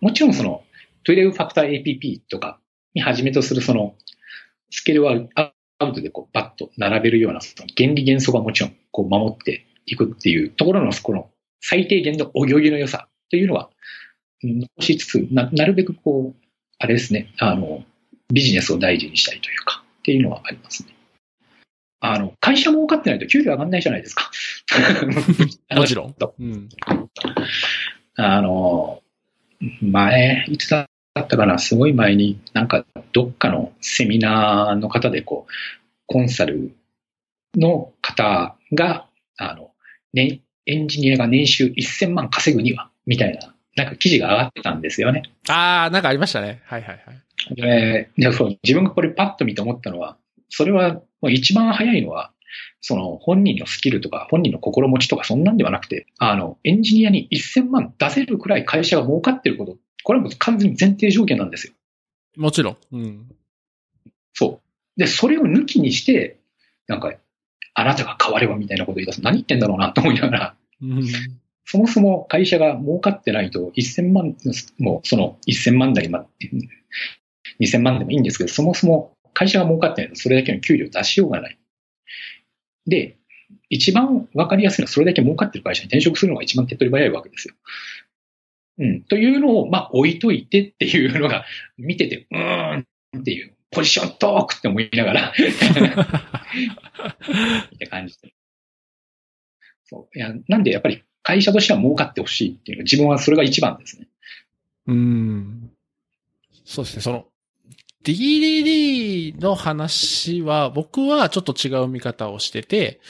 [0.00, 0.62] もちろんその、
[1.08, 2.60] 12ファクター APP とか
[2.94, 3.94] にはじめとするその、
[4.70, 13.70] スケールはアウトでこう、バッと並べるような、その原理原則はもちろん、こう、守っていくっていうところの、この、最低限のお行儀の良さというのは、
[14.42, 16.46] 残しつつ、な、なるべくこう、
[16.78, 17.84] あれですね、あの、
[18.32, 20.94] ビジネスを大事にしたいというか、っていうのはありますね。
[22.00, 24.30] あの、会社儲かってないと給料上がんないじゃないですか。
[25.76, 26.14] もちろん。
[26.40, 26.68] うん、
[28.16, 29.02] あの、
[29.80, 30.88] 前、いつだ
[31.20, 35.52] ったかな、すごい前に、なんか、どっかのセミナーの方で、こう、
[36.06, 36.74] コンサル
[37.54, 39.70] の方が、あの、
[40.12, 45.22] ね、エンジニアが年収1000万稼ぐには、みたいな、なんか記事が上がってたんですよね。
[45.48, 46.62] ああ、なんかありましたね。
[46.66, 47.22] はいはいはい。
[47.50, 50.16] で、でそう自分がこれパッと見て思ったのは、
[50.48, 52.32] それは一番早いのは、
[52.80, 61.72] その本人のスキルとか本人の心持ちとかそんなんではなくて、あの、エンジニアに1000万出せるくらい会社が儲かってること、これはもう完全に前提条件なんですよ。
[62.36, 62.76] もちろん。
[62.92, 63.30] うん。
[64.34, 64.60] そ
[64.96, 65.00] う。
[65.00, 66.38] で、それを抜きにして、
[66.86, 67.12] なんか、
[67.74, 69.22] あなたが変わればみたいなこと言い出す。
[69.22, 71.02] 何言ってんだろうなと思いながら、うん、
[71.64, 74.36] そもそも会社が儲かってないと1000万、
[74.78, 76.26] もうその1000万台ま、
[77.62, 81.58] 2000万でもいいんですけど、そもそも会社が儲かってないとそれだけの給料出しようがない。
[82.86, 83.16] で、
[83.68, 87.54] 一番わかりやすいのはそれだけ儲かってる会社に転職するのが一番手っ取り早いわけですよ。
[88.78, 89.02] うん。
[89.04, 91.44] というのを、まあ、置いといてっていうのが、
[91.76, 92.86] 見てて、うーん
[93.18, 95.32] っていう、ポジショントークって思いながら
[97.74, 98.32] って感じで。
[99.84, 100.18] そう。
[100.18, 104.08] いや、なんでやっぱり会社としては儲かってほしいっていうの自分はそれが一番ですね。
[104.86, 105.70] うん。
[106.64, 107.02] そうですね。
[107.02, 107.26] その、
[108.04, 113.00] DDD の話は、僕はちょっと違う見方をしてて、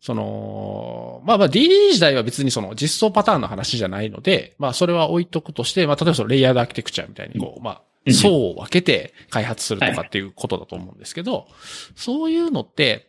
[0.00, 11.46] その、まあまあ DDD 時代は別にその実装パターンの話じゃないので、まあそれは置いとくとして、まあ例えばそのレイヤードアーキテクチャみたいにこう、まあ、層を分けて開発するとかっていうことだと思うんですけど、
[11.94, 13.08] そういうのって、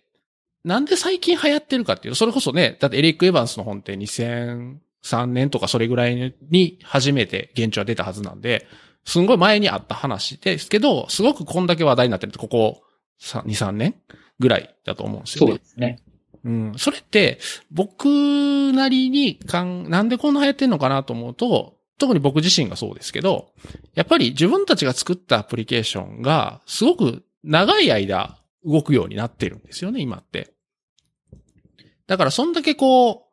[0.64, 8.68] なんで最近流行ってるかっていうと、それこそね、だってエリック・エヴァンスの本って2003年とかそれぐらいに初めて現地は出たはずなんで、
[9.06, 12.82] すんごい前にあった話ですけど、すごくこんだけ話題になってるって、ここ
[13.22, 13.96] 2、3年
[14.40, 15.52] ぐらいだと思うんですよね。
[15.52, 16.04] そうですね。
[16.46, 16.74] うん。
[16.78, 17.40] それって、
[17.72, 23.54] 僕なりにかん、なんでこんな流行ってんのかなと思うと、特に僕自身がそうですけど、
[23.94, 30.54] やっぱり自分たちが作ったアプリケーションが、すごく長い間動くようになってるんですよね、今って。
[32.08, 33.24] だから、そんだけこう、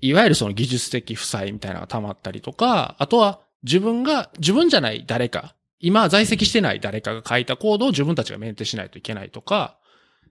[0.00, 9.78] いわゆるその技術的負債みたいなのが溜まったりとか、あとは自分が、自分じゃない誰か、今在籍してない誰かが書いたコードを自分たちがメンテしないといけないとか、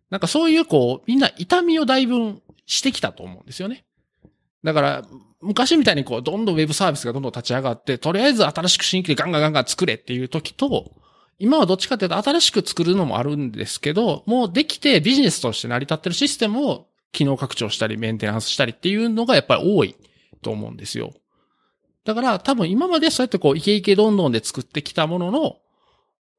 [0.10, 3.86] なんかそういうこう、みんな痛みをだいぶしてきたと思うんですよね。
[4.64, 5.06] だから、
[5.42, 10.92] 昔みたいにこう、どんどんウェブサービスがどんどん立ち上がって、とりあえず新しく新規でガンガンガンガン作れっていう時と、
[11.40, 19.96] 今はどっちかっていうと新しく作るのもあるんですけど、もうできてビジネスとして成り立ってるシステムを機能拡張したりメンテナンスしたりっていうのがやっぱり多い
[20.44, 21.14] と思うんですよ。
[22.04, 25.58] だから多分今までそうやってこう、イケイケどんどんで作ってきたものの、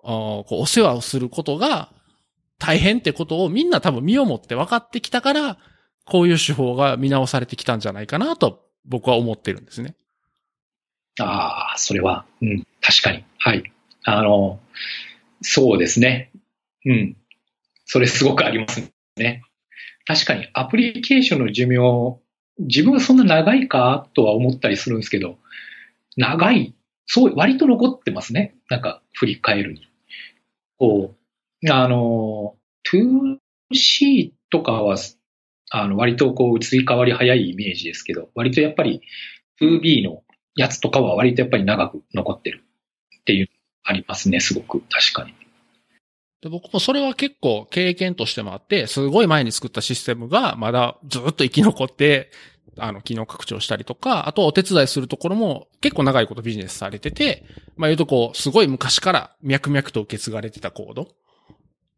[0.02, 1.92] こうお世話をすることが
[2.58, 5.58] 大変ってことをみんな多分身をもって分かってきたから、
[6.04, 9.94] こういう手法が見直されてきたんじゃないかなと僕は思ってるんですね。
[11.20, 13.24] ああ、それは、うん、確かに。
[13.38, 13.72] はい。
[14.04, 14.58] あの、
[15.42, 16.32] そうですね。
[16.84, 17.16] うん。
[17.84, 19.42] それすごくありますね。
[20.06, 22.18] 確かにアプリケーションの寿命、
[22.58, 25.38] 自分はそんな長いかとは思ったりするんですけど、
[26.16, 26.74] 長い、
[27.06, 28.54] そう、割と残ってますね。
[28.68, 29.88] なんか、振り返るに。
[30.78, 31.14] こ
[31.62, 32.56] う、あの、
[32.90, 34.96] 2C とかは、
[35.70, 39.00] あの、割とこう、移り変わり早いイメージですけど、割とやっぱり
[39.60, 40.22] 2B の
[40.54, 42.62] やつとかは割とやっぱり長く残ってる
[43.20, 43.48] っていう
[43.84, 44.80] ありますね、すごく。
[44.90, 45.34] 確かに。
[46.42, 52.30] で僕もそれは結構経験としてもあって、すごい前に作ったシステムがまだずっと生き残って、
[52.78, 57.44] あの、機能拡張したりとか、あとお手伝いするところも結構長いことビジネスされてて、
[57.76, 61.08] まあ言うとこう、すごい昔から脈々と受け継がれてたコード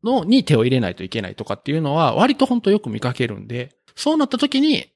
[0.03, 4.93] のに手を入れないといけないとかっていうのは割と本当よく見かけるんで、そうなった時に、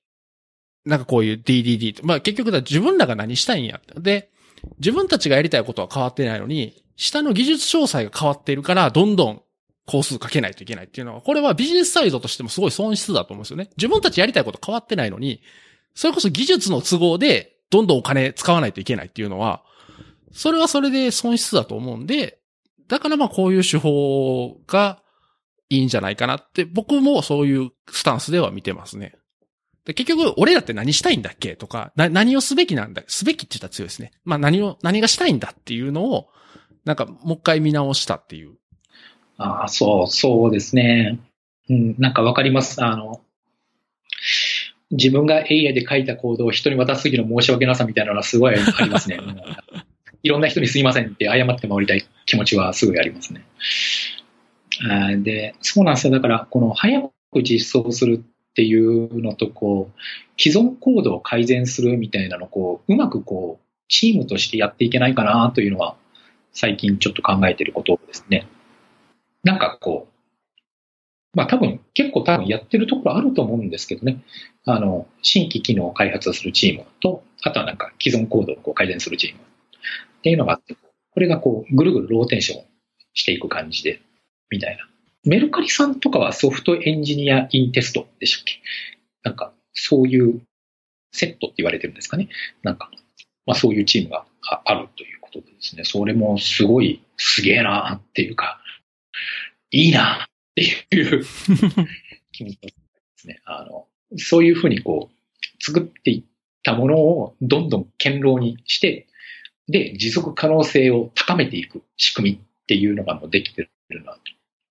[0.85, 3.81] なんかこういう DDD まあ結局だ自分らが何したいんや。
[3.97, 4.31] で、
[4.79, 9.43] 自分たちがやりたいことは変わってないのに、下の技術詳細が変わっているから、どんどん
[9.87, 13.70] 工数かけないといけないっていうのは、これはビジネスサイドとしてもすごい損失だと思うんですよね。
[13.76, 15.41] 自分たちやりたいこと変わってないのに、
[15.99, 19.65] それこそ技術の都合でどんどんお金使わないといけないっていうのは、
[20.31, 22.39] それはそれで損失だと思うんで、
[22.87, 25.03] だからまあこういう手法が
[25.69, 29.17] いいんじゃないかなって、僕もそういうスタンスでは見てますね。
[29.87, 34.12] で結局、俺だって何したいんだっけとか、な、何をすべきなんだすべきって言ったら強いですね。
[34.23, 36.29] まあ何を、何がしたいんだっていうのを、
[36.85, 38.53] なんかもう一回見直したっていう。
[39.37, 41.19] ああ、そう、そうですね。
[41.69, 42.85] うん、なんかわかります。
[42.85, 43.20] あの、
[44.90, 49.19] 自分が AI で書いたコードを人に渡すぎの申し訳なさみたいなのはすごいありますね。
[50.23, 53.44] いろんな人にすいませんって謝って回りたい気持ちはすごいありますね。
[54.90, 56.12] あで、そうなんですよ。
[56.12, 57.02] だから、この早
[57.32, 65.97] く実装するっていうのと、こう、既存コードを改善するみたいなのを、こう、うまくこう、チームとしてやっていけないかなというのは、
[66.52, 68.47] 最近ちょっと考えていることですね。
[69.44, 70.18] なんかこう、
[71.35, 74.23] まあ多分、結構多分やってるところあると思うんですけどね。
[74.65, 80.75] あの、新規機能を開発するチームと、あとはなんか既存コードをこう改善するチームっていうのがあって、
[81.11, 82.65] これがこう、ぐるぐるローテンション
[83.15, 84.01] していく感じで、
[84.51, 84.89] みたいな。
[85.25, 88.61] メルカリさんとかはソフトエンジニアインテストでしたっけ？
[89.25, 90.41] なんか、そういう
[91.13, 92.29] セットって言われてるんですかね？
[92.63, 92.91] なんか、
[93.45, 94.25] まあそういうチームが
[94.65, 98.61] あるということでですね、それもすごいすげえなっていうか、
[99.71, 100.29] いいな
[100.60, 101.24] っていう
[102.32, 102.74] 気持ちで
[103.16, 103.40] すね。
[103.47, 106.24] あの、そういうふうにこう、作っていっ
[106.62, 109.06] たものをどんどん堅牢にして、
[109.68, 114.18] で、持続可能性を高めていく仕組みっていうのがもうできてるな。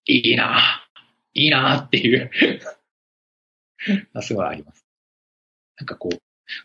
[0.10, 0.88] いいな
[1.34, 2.32] いいなっていう
[4.22, 4.86] すごいあります。
[5.78, 6.18] なんかこう、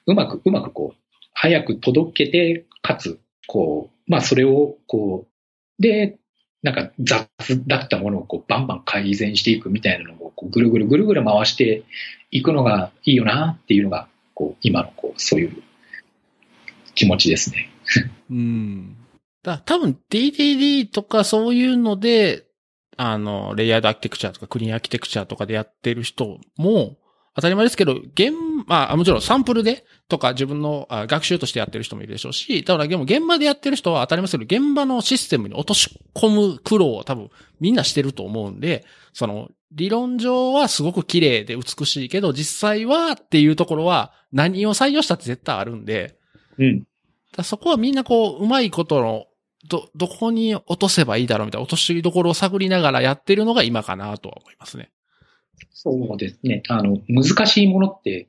[0.07, 1.03] うまく、うまくこう、
[1.35, 6.19] 早く届けて、かつ、こう、まあそれを、こう、で、
[6.63, 7.29] なんか雑
[7.67, 11.83] だったものをこうバンバン改善していくみたいなのをこうぐるぐるぐるぐる回して
[12.33, 15.63] いくのがいいよなっていうのが、こう、今のこう、そういう
[16.95, 17.71] 気持ちですね。
[18.31, 18.97] うん。
[19.43, 22.47] だ多分 DDD とかそういうので、
[22.97, 26.97] あの、レイヤードアーキテクチャとかクリーンアーキテクチャとかでやってる人も、
[27.35, 28.33] 当たり前ですけど、現、
[28.67, 37.31] まあ、もちろんサンプルでとか自分のあ学習としてやってる人もいるでしょうし、ただでも現場でやってる人は当たり前ですけど、現場のシステムに落とし込む苦労を多分
[37.61, 38.85] みんなしてると思うんで、
[39.15, 46.19] その、理論上はすごく綺麗で美しいけど、実際はっていうところは何を採用したって絶対あるんで、
[46.59, 46.85] うん。
[47.35, 49.25] だそこはみんなこう、うまいことの、
[49.69, 54.91] ど、どこに落とせばいいだろうみたいな落としどころを探りながらやってるのが今かなとは思いますね。
[55.85, 56.63] そうですね。
[56.69, 58.29] あの、難しいものって、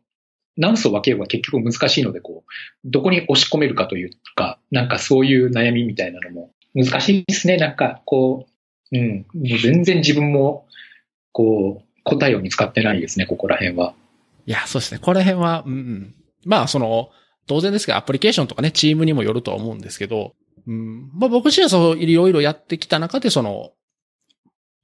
[0.57, 2.51] 何層分ければ結局難しいので、こう、
[2.83, 7.57] どこに押し込めるかというか、なんかそういう悩みみたいなのも難しいですね。
[7.57, 8.47] なんか、こ
[8.91, 10.65] う、うん、もう全然自分も、
[11.31, 13.93] こう、答えを見つかってないですね、ここら辺は。
[14.47, 14.99] いや、そうですね。
[14.99, 16.15] この辺は、うんうん。
[16.45, 17.11] まあ、その、
[17.45, 20.33] 当然ですけど、アプリケーションとかね、チームにもよるとは思うんですけど、
[20.65, 23.71] うん、まあ僕自身はそう、いろいろやってきた中で、その、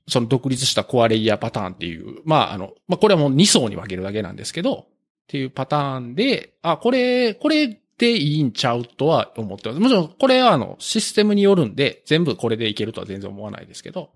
[0.09, 4.85] その独立したコアレイヤーパターンっていう、まああの、まあこれはもう2層に分けるだけなんですけど、っ
[5.27, 9.81] ていうパターンで、あ、これ、これでいいんちゃうとは思ってます。
[9.81, 14.09] もちろん、これはあの、システムによるんで、全部これでいけるとは全然思わないですけど、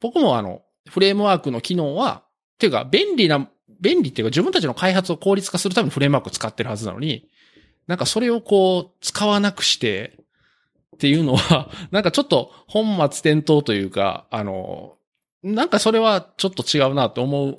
[0.00, 2.22] 僕もあの、フレームワークの機能は、
[2.54, 3.50] っていうか、便利な、
[3.80, 7.28] 便利っていうか自分たちの開発を効率化するためにフレームワーク使ってるはずなのに、
[7.86, 10.16] なんかそれをこう、使わなくして、
[11.00, 14.98] っていうのは、 なんかちょっと本末転倒というか、あの、
[15.42, 17.58] なんかそれはちょっと違うなと思う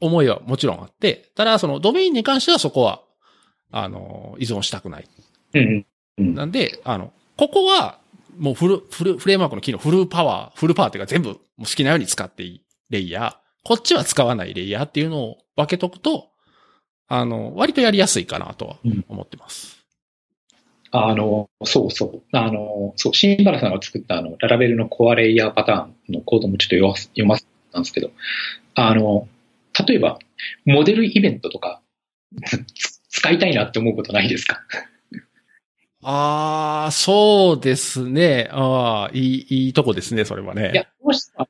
[0.00, 3.00] 思いはもちろんあって、ただそのドメインに関してはそこは、
[3.70, 5.08] あの、依存したくない。
[5.54, 5.86] うん。
[6.18, 6.34] うん。
[6.34, 7.98] なんで、あの、ここは、
[8.36, 13.34] もうフル、フル、フレームワークの機能、フルパワー、フルパワーっていうか全部もう好きなように使っていいレイヤー。
[13.64, 16.28] こっちは使わないレイヤーっていうのを分けとくと、
[17.08, 18.76] あの、割とやりやすいかなとは
[19.08, 19.77] 思ってます。
[20.90, 22.22] あの、そうそう。
[22.32, 28.10] あの、そう、シンバラさんが作ったあの、ララベルのコアレイヤーパターンのコードもちょっと読ま読ませたんですけど、
[28.74, 29.28] あの、
[29.86, 30.18] 例えば、
[30.64, 31.80] モデルイベントとか、
[32.44, 32.64] つ
[33.10, 34.60] 使いたいなって思うことないですか？
[36.02, 38.48] ああ、そうですね。
[38.52, 40.70] ああ、いい、いいとこですね、それはね。
[40.72, 41.48] いや、どうしたら、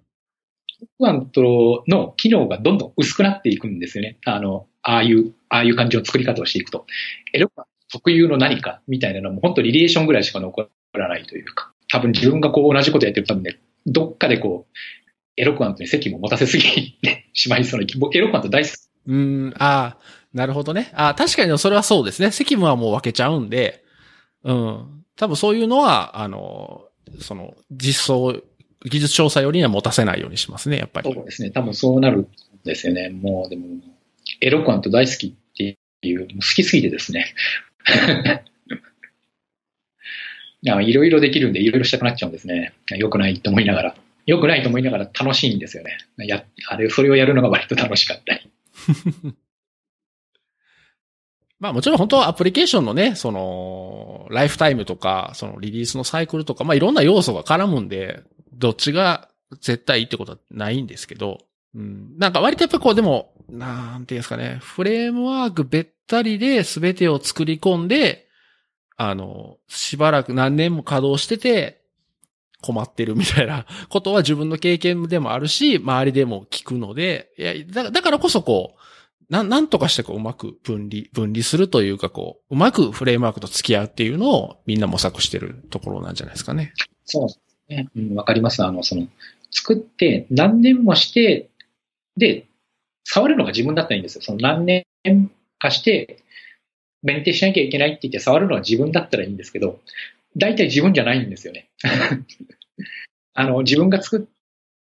[0.81, 4.17] エロクアントの機能がどんどん薄くなっていくんですよね。
[4.25, 6.87] あの、ああいう、ああいう感じの作り方をしていくと。
[7.35, 7.51] エロ
[7.91, 14.79] 特有の何かみたいなのも本当リレーションぐらいしか残らないというか、多分自分がこう同じことやってると多分ね、どっかでこう、
[15.37, 18.73] エロクアントに責務を持たせすぎてしまいそうな気、僕エロクアント大好き。
[19.07, 19.15] うー
[19.51, 19.99] ん、ああ、
[20.35, 20.91] なるほどね。
[20.95, 22.31] ああ、確かにそれはそうですね。
[22.31, 23.85] 責務はもう分けちゃうんで、
[24.45, 25.05] うん。
[25.17, 26.85] 多分そういうのは、あの、
[27.21, 28.41] その、実装、
[28.85, 31.13] 技術詳細よりには持たせないようにしますね、やっぱり。
[31.13, 31.51] そうですね。
[31.51, 32.29] 多分そうなるん
[32.65, 33.09] ですよね。
[33.09, 33.67] もうでも、
[34.41, 37.35] エロクアント大好きっていう、もう好きすぎてですね。
[40.83, 42.73] いろいろできるんで、いろいろしたくなっちゃうんですね。
[42.97, 43.95] 良くないと思いながら。
[44.27, 45.97] 良くないと思いながら楽しいんですよね。
[46.27, 48.51] や、あれ、それをやるのが割と楽しかったり。
[51.61, 59.29] まあもちろん本当はアプリケーションのね、その、ライフタイムとか、そのリリースのサイクルとか、まあいろんな要素が絡むんで、どっちが
[59.61, 61.39] 絶対いいってことはないんですけど、
[61.75, 62.17] うん。
[62.19, 68.27] なんか割とやっぱこうでも、なんていうんですかね、フレームワークべったりで全てを作り込んで、
[68.97, 71.83] あの、しばらく何年も稼働してて、
[72.61, 77.55] 困ってるみたいな ことは自分の経験でもあるし、周りでも聞くので、いや、
[77.93, 86.73] だからこそこう、な、なんとかしてこう、うまく分離、分離するというか、こう、うまくフレームワークと付き合うっていうのをみんな模索してるところなんじゃないですかね。
[87.05, 87.89] そうですね。
[87.95, 88.65] うん、わかります。
[88.65, 89.07] あの、その、
[89.51, 91.51] 作って何年もして、
[92.17, 92.47] で、
[93.05, 94.23] 触るのが自分だったらいいんですよ。
[94.23, 94.85] その何年
[95.59, 96.23] かして、
[97.03, 99.81] メンテしなきゃいけないって言って触るのは自分だったらいいんですけど、
[100.37, 101.69] 大体自分じゃないんですよね。
[103.35, 104.27] あの、自分が作っ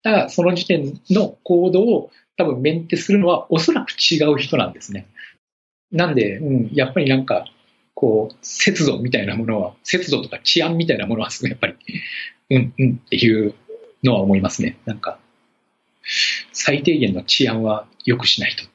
[0.04, 5.08] たその時点のコードを多分メンテするのはおそらく違う人なんですね。
[5.91, 7.48] なんで、うん、やっぱりなんか、
[7.94, 11.76] こう、節度みたいなものは、節度とか治安みたいなものはすごいやっぱり、
[12.50, 13.54] うん、うんっていう
[14.04, 14.78] のは思いますね。
[14.86, 15.20] なんか、
[16.52, 18.68] 最低限の治安は良くしないとっ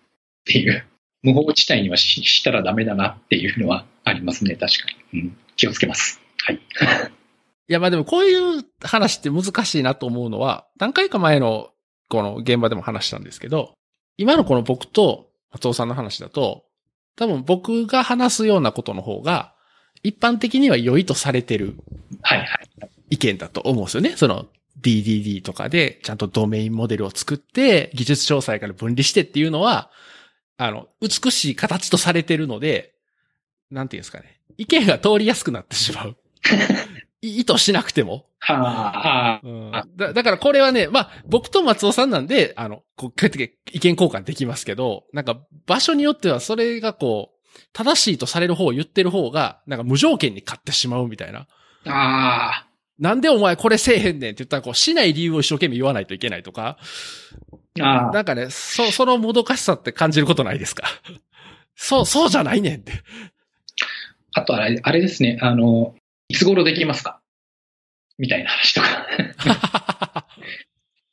[0.44, 0.84] ていう、
[1.22, 5.20] 無法地帯にはししたらダメだなっていうのはありますね、確かに。
[5.20, 6.20] うん、気をつけます。
[6.44, 6.56] はい。
[7.68, 11.70] いや、まあでもこういう話って難しいなと思うのは、何回か前の
[12.08, 13.74] この現場でも話したんですけど、
[14.16, 16.64] 今のこの僕と松尾さんの話だと、
[17.16, 19.54] 多分僕が話すようなことの方が、
[20.02, 21.76] 一般的には良いとされてる
[22.22, 22.48] はいはい。
[23.10, 24.16] 意見だと思うんですよね。
[24.16, 24.46] その
[24.80, 29.90] DDD とかでちゃんとドメインモデルを作って、技術詳細から分離してっていうのは、
[30.58, 32.92] あの、美しい形とされてるので、
[33.70, 34.40] なんていうんですかね。
[34.58, 36.16] 意見が通りやすくなってしまう。
[37.22, 38.26] い意図しなくても。
[38.40, 47.38] はあ、あうんだだからこれはね、まあ、僕と松尾さんなんで、あの、こう、こうやって意見交換できますけど、なんか場所によってはそれがこう、
[47.72, 51.46] 正しいとされる方を言ってる方が、なんか無条件に勝ってしまうみたいな。
[51.86, 52.67] あ、ああ、
[52.98, 56.78] なんでお前これせえへんねんって言ったら、こう、しない理由を一生懸命言わないといけないとか、
[57.80, 60.88] ああ、なんかね、そ、そのもどかしさって感じることないですか？
[61.76, 62.92] そう、そうじゃないねんって。
[64.34, 65.94] あとあれ、あれですね、あの、
[66.28, 67.20] いつ頃できますか？
[68.18, 70.26] みたいな話とか。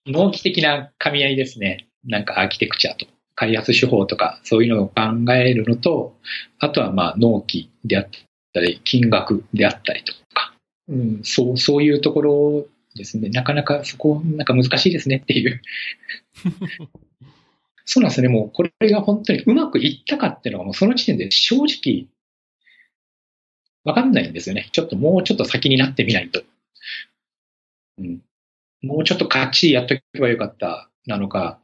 [0.07, 1.87] 納期的な噛み合いですね。
[2.03, 3.05] なんかアーキテクチャと
[3.35, 6.17] 開発手法とかそういうのを考えるのと、
[6.59, 8.07] あとはまあ納期であっ
[8.53, 10.53] たり、金額であったりとか、
[10.87, 13.29] うん、そう、そういうところですね。
[13.29, 15.61] なかなかそこ、なんか難しいですねっていう。
[17.85, 18.29] そうなんですね。
[18.29, 22.07] もうこれが本当にうまくいったかっていうのがもうその時点で正直
[23.83, 24.69] わかんないんですよね。
[24.71, 26.43] ちょっともうちょっと先になってみないと。
[27.99, 28.21] うん。
[28.81, 31.59] もうちょっとかっちりやっとけばよかったなのか、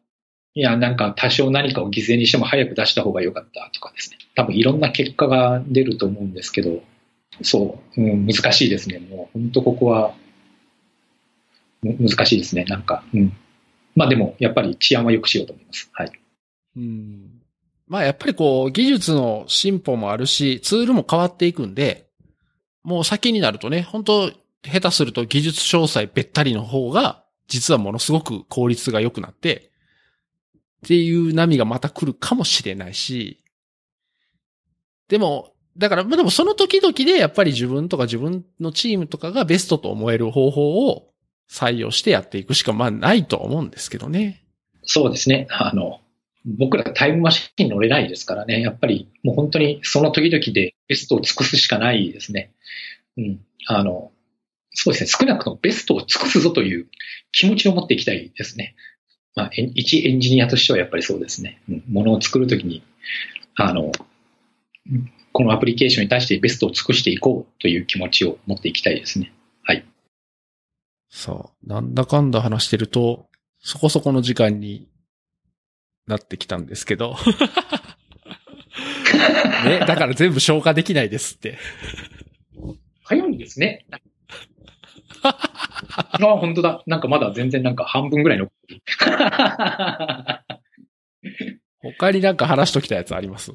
[0.54, 4.18] いや、なんか多少何かを犠牲にしても早く出した方がよかったとかですね。
[4.36, 6.84] 多分いろんな結果が出ると思うんですけど、
[7.44, 9.00] そう、うん、難しいですね。
[9.00, 10.14] もう本当ここは、
[11.84, 12.64] 難しいですね。
[12.66, 13.36] なんか、うん。
[13.96, 15.90] まあでも、やっぱり治安は良くしようと思います。
[15.94, 16.12] はい。
[16.78, 17.42] うん。
[17.88, 22.08] まあやっぱりこう、技術の進歩もあるし、ツールも変わっていくんで、
[22.84, 24.32] もう先になるとね、本当
[24.64, 29.72] 下手すると技術詳細べったりの方が、実はものすごく効率が良くなって、
[30.86, 33.44] っていう波がまた来るかもしれないし、
[35.10, 41.12] でも、だから、まあでもその時々でやっぱり自分とか自分のチームとかがベストと思える方法を
[41.50, 44.44] 採用してやっていくしかまあないと思うんですけどね。
[44.84, 45.48] そうですね。
[45.50, 46.02] あの、
[46.46, 48.62] 僕らタイムマシンに乗れないですからね。
[48.62, 52.52] やっぱりもう本当にその時々でベストを尽くすしかないですね。
[53.18, 53.40] うん。
[53.68, 54.12] あの、
[54.74, 55.08] そうですね。
[55.08, 56.88] 少なくともベストを尽くすぞという
[57.32, 58.76] 気持ちを持っていきたいですね。
[59.36, 61.62] まあ、一エンジニアとしてはやっぱりそうですね。
[61.70, 61.84] うん。
[61.90, 62.84] ものを作るときに、
[63.56, 63.92] あの、
[65.34, 69.34] このアプリケーションに対してベストを尽くしていこうという気持ちを持っていきたいですね。
[69.64, 69.86] はい。
[71.10, 71.68] そう。
[71.68, 73.28] なんだかんだ話してると、
[73.60, 74.88] そこそこの時間に
[76.08, 77.16] なってきたんですけど。
[79.66, 81.58] ね、だから全部消化できないですって。
[83.04, 83.86] 早いですね。
[85.24, 86.84] あ、本当だ。
[86.88, 88.82] なんかまだ全然なんか半分ぐらい残ってる。
[91.82, 93.52] 他になんか話しときたやつあります？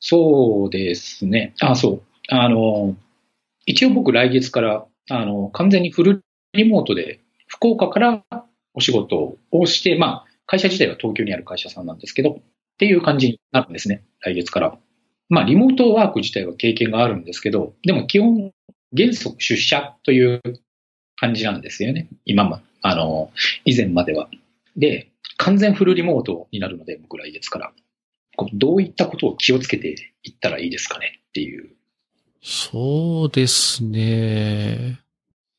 [0.00, 1.54] そうですね。
[1.60, 2.02] あ、そう。
[2.28, 2.96] あの、
[3.66, 8.24] 一応僕来月から、あの、完全にフルリモートで、福岡から
[8.74, 12.38] お仕事をして、まあ、会社自体は東京にある会社さんなんですけど、っ
[12.78, 14.04] ていう感じになるんですね。
[14.20, 14.78] 来月から。
[15.28, 18.52] まあ、リモートワーク自体は経験があるんですけど、でも基本、
[18.96, 20.40] 原則出社という
[21.16, 22.08] 感じなんですよね。
[22.24, 23.30] 今ま、あの、
[23.64, 24.28] 以前までは。
[24.76, 27.72] で、完全フルリモートになるので、僕来月から。
[28.36, 31.70] こうどういったことを気をつけていったらいいですかねっていう。
[32.42, 35.00] そうですね。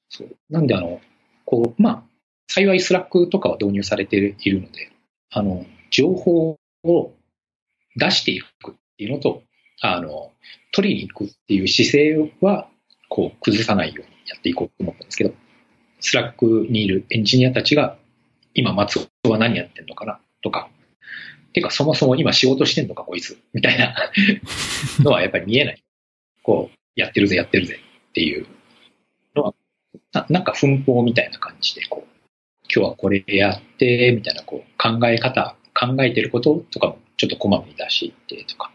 [0.09, 1.01] そうなんで、あの、
[1.45, 2.03] こう、まあ、
[2.47, 4.91] 幸い Slackとかは導入されているので、
[5.31, 7.13] あの、情報を
[7.95, 9.43] 出していくっていうのと、
[9.81, 10.31] あの、
[10.71, 12.69] 取りに行くっていう姿勢は、
[13.09, 15.33] こう、崩さないようにやっていこうと思ったんですけど、
[15.99, 17.97] Slackにいるエンジニアたちが、
[18.53, 20.69] 今、松尾は何やってんのかなとか、
[21.57, 23.95] てか、そもそも今仕事してんのか、こいつ、みたいな
[25.01, 25.83] のはやっぱり見えない。
[26.43, 27.79] こう、やってるぜ、やってるぜ
[28.09, 28.45] っていう
[29.35, 29.55] のは、
[30.13, 32.17] ななんか奮法みたいな感じで、こう、
[32.63, 38.71] 今日はこれやって、みたいな、こう、考え方、考えてることとかもちょっとこまめに出していってとか、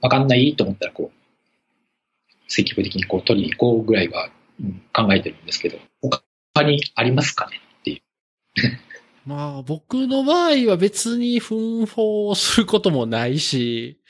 [0.00, 1.24] わかんないと思ったら、こう、
[2.48, 4.30] 積極的にこう取りに行こうぐらいは、
[4.60, 8.02] うん考えてるんですけど、他にありますかねっていう。
[9.24, 14.00] まあ僕の場合は別に奮法することもないし、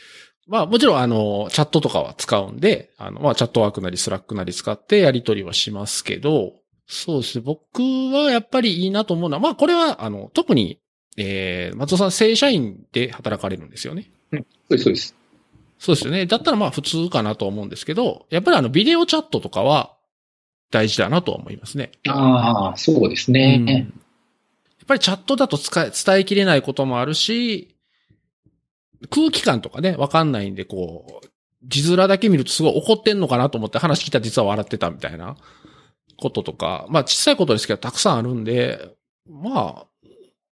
[0.46, 6.54] まあもちろんあの、チャットとかは使うんで、あの、まあ Chatworkなり Slackなり使ってやり取りはしますけど、
[6.86, 7.44] そうですね。
[7.44, 10.80] 僕はやっぱりいいなと思うのは、まあこれはあの、特に、
[11.16, 14.10] えー、松尾さん正社員で働かれるんですよね。
[14.32, 15.14] そうです、そうです。
[15.78, 16.26] そうですよね。
[16.26, 19.96] だったらまあ普通かなと思うんですけど、やっぱりあのビデオチャットとかは
[20.70, 21.92] 大事だなとは思いますね。
[22.08, 23.64] ああ、そうですうんね。
[23.66, 23.86] やっ
[24.86, 27.76] ぱりチャットだと伝えきれないこともあるし、
[29.10, 31.26] 空気感とかね、わかんないんで、こう、
[31.62, 35.36] 字面だけ見るとすごい怒ってんのかなと思って話聞いたら実は笑ってたみたいな
[36.16, 38.94] こととか、まあ小さいことですけどたくさんあるんで、
[39.26, 39.86] まあ、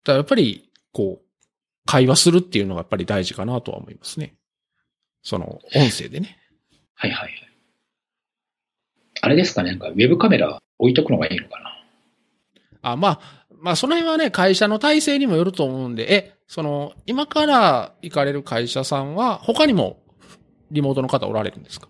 [0.04, 1.26] だやっぱり、こう、
[1.86, 4.36] 会話するっていうのがやっぱり大事かなとは思いますね。
[5.24, 6.38] その、音声でね。
[6.96, 7.48] はいはいはい。
[9.22, 11.84] あれですかね、なんかウェブカメラ置いとくのがいいのかな。
[12.82, 20.00] あ、まあ、まあその辺はね、会社の体制にもよると思うんで、え、その、今から行かれる会社さんは、他にも
[20.72, 21.88] リモートの方おられるんですか？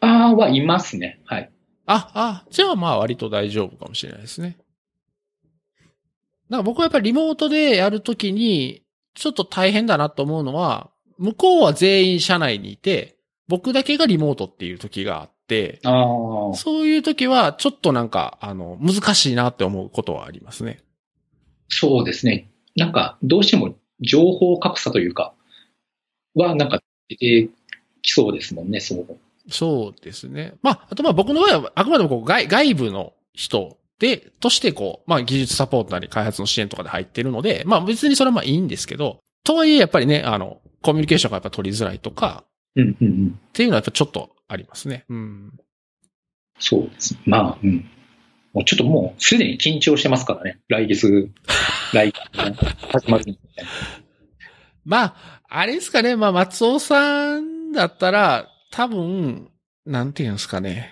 [0.00, 1.20] ああ、はいますね。
[1.26, 1.50] はい。
[1.86, 4.56] あ、あ、じゃあまあ割と大丈夫かもしれないですね。
[6.48, 8.82] なんか僕はやっぱりリモートでやるときに、
[9.14, 13.16] ちょっと大変だなと思うのは、向こうは全員社内にいて、
[13.48, 16.54] 僕だけがリモートっていう時があって、ああ。
[16.54, 20.80] そういう時はちょっとなんか、あの、難しいなって思うことはありますね。
[21.70, 22.50] そうですね。
[22.76, 25.32] なんか、どうしても情報格差というか、
[26.34, 27.48] は、なんか、出て
[28.02, 29.18] きそうですもんね、そう。
[29.48, 30.54] そうですね。
[30.62, 42.44] まあ、あとまあ僕の場合は、あくまでもこう外外部の人で、としてこう、まあ技術サポートなり開発の支援とかで入ってるので、まあ別にそれはまあいいんですけど、とはいえやっぱりね、あの、コミュニケーションがやっぱ取りづらいとか、
[42.76, 43.40] うんうんうん。
[43.48, 45.04] っていうのはやっぱちょっとありますね。
[45.08, 45.52] うん。
[46.58, 47.18] そうです。
[47.26, 47.84] まあ、うん。
[48.52, 50.58] もうちょっともう、すでに緊張してますからね。
[50.68, 51.30] 来月、
[51.94, 52.56] 来月、ね、
[52.92, 53.70] 始まるみたいな。
[54.84, 56.16] まあ、あれですかね。
[56.16, 59.50] まあ松尾さんだったら、多分、
[59.86, 60.90] なんていうんですかね。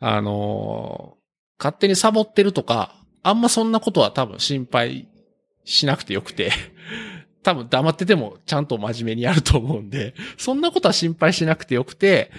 [0.00, 1.16] あの、
[1.58, 5.08] 勝手にサボってるとか、あんまそんなことは多分心配
[5.64, 6.52] しなくてよくて、
[7.42, 12.30] 多分黙っててもちゃんと真面目にやると思うんで、そんなことは心配しなくてよくて、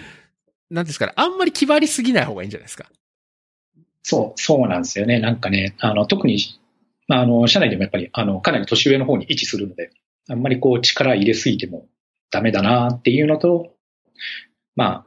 [0.69, 2.89] なんですかね、あんまり気張りすぎない方がいいんじゃないですか。
[4.09, 5.19] そう、そうなんですよね。
[5.19, 6.39] なんかね、あの、特に、
[7.09, 9.91] まあ、あの、社内でもやっぱり、あの、かなり年上の方に位置するので、
[10.29, 11.87] あんまりこう力入れすぎても
[12.31, 13.73] ダメだなっていうのと、
[14.77, 15.05] ま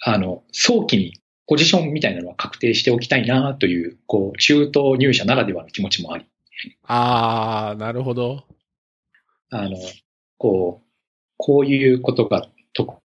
[0.00, 1.12] あ、あの、早期に
[1.46, 6.26] ポジションみたいなのは確定しておきたいなという、こう、中途入社ならではの気持ちもあり、
[6.88, 8.42] あー、なるほど。
[9.50, 9.76] あの、
[10.38, 10.86] こう、
[11.36, 13.00] こういうことが得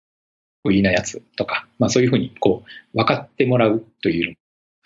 [0.71, 2.63] 意なやつとか、まあそういうふうにこ
[2.95, 4.37] う、分かってもらうという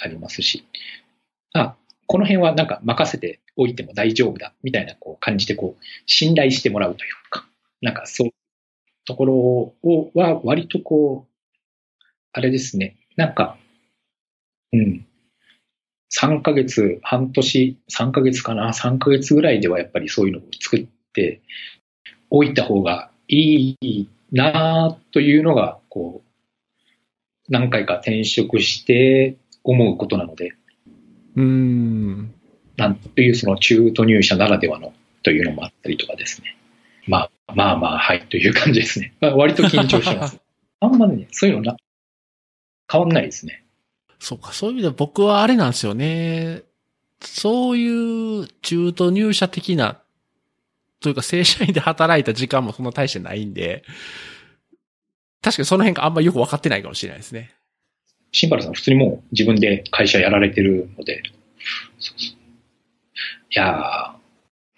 [0.00, 0.64] ありますし、
[1.54, 7.46] あ、この辺はなんか任せておいても大丈夫だ、みたいなこう感じでこう、信頼してもらうというか、
[7.80, 8.32] なんかそういう
[9.04, 13.56] ところをは割とこう、あれですね、なんか、
[14.72, 15.06] うん、
[16.12, 21.40] 3ヶ月、半年、3ヶ月かな、3ヶ月ぐらいではやっぱりそういうのを作って
[22.30, 26.30] おいた方がいいなというのが、こう、
[27.48, 30.52] 何回か転職して思うことなので、
[31.36, 32.34] うーん。
[32.76, 34.92] なんというその中途入社ならではの
[35.22, 36.56] というのもあったりとかですね。
[37.06, 39.14] まあまあまあ、はい、という感じですね。
[39.20, 40.40] まあ割と緊張してます。
[40.80, 41.76] あんまね、そういうのな、
[42.90, 43.64] 変わんないですね。
[44.18, 46.62] そうか、そういう意味で僕はあれなんですよね。
[47.20, 50.00] そういう中途入社的な、
[51.00, 53.84] というか正社員で働いた時間もそんな大してないんで、
[55.42, 57.54] 確かにその辺があんまよくわかってないかもしれないですね。
[58.32, 61.22] シンバルさん普通にもう自分で会社やられてるので、
[61.98, 62.40] そうそう
[63.52, 64.14] いや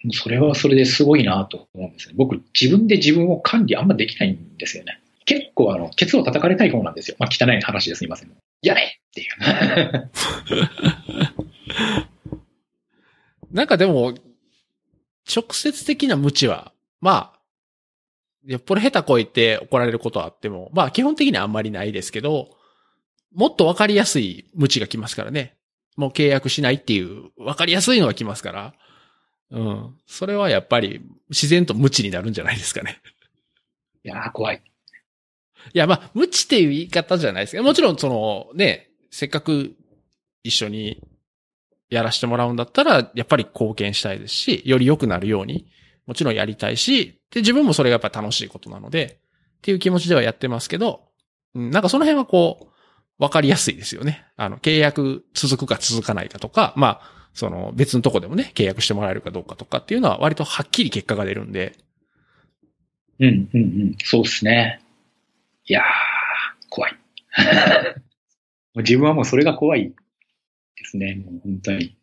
[0.05, 2.15] ー、それはそれですごいなと思うんですね。
[2.17, 4.99] 僕、自分で自分を管理あんまできないんですよね。
[5.25, 7.15] 結構、あの、ケツを叩かれたい方なんですよ。
[7.19, 8.31] まあ、汚い話ですみません。
[8.61, 9.29] やれっていう。
[13.53, 14.15] なんかでも、
[15.33, 17.39] 直接的な無知は、まあ、
[18.45, 22.57] よっぽど下手こいて怒られることはあっても、まあ基本的にはあんまりないですけど、
[23.33, 25.55] もっとわかりやすい無知が来ますからね。
[25.95, 28.73] もう契約しないっていう、わかりやすいのが来ますから。
[29.51, 29.95] うん。
[30.07, 32.99] それはやっぱり自然と無知になるんじゃないですかね。
[34.03, 34.63] いやー、怖い。
[35.73, 39.75] いや、まあ、無知っていう言い方じゃないですけど、もちろんそのね、せっかく
[40.43, 41.01] 一緒に
[41.89, 45.67] やらせてもらうんだったら、やっぱり貢献したいですし、より良くなるように、
[46.05, 49.19] もちろんやりたいし、で、自分もそれがやっぱ楽しいことなので、
[49.57, 51.07] っていう気持ちではやってますけど、
[51.55, 52.72] うん、なんかその辺はこう、
[53.19, 54.25] わかりやすいですよね。
[54.35, 61.73] あの、契約続くか続かないかとか、まあ、その別のとこでもね、契約してもらえるかどうかとかっていうのは割とはっきり結果が出るんで、
[63.19, 63.95] うん、うん、うん。
[64.03, 64.81] そうですね。
[65.65, 65.83] いやー、
[66.69, 66.97] 怖い。
[68.77, 71.15] 自分はもうそれが怖いですね。
[71.15, 71.95] もう本当に。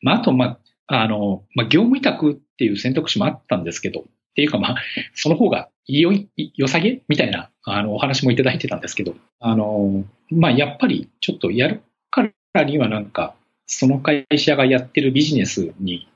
[0.00, 4.06] まあ、あと、まあ、あの、まあ、業務委託っていう選択肢もあったんですけど、
[4.36, 4.76] っていうかまあ、
[5.14, 7.00] その方が良い、良さげ？
[7.08, 11.80] みたいな、あの、お話もいただいてたんですけど、あの、まあ、やっぱりちょっとやる
[12.10, 13.34] からにはなんか、
[13.66, 16.06] その会社がやってるビジネスに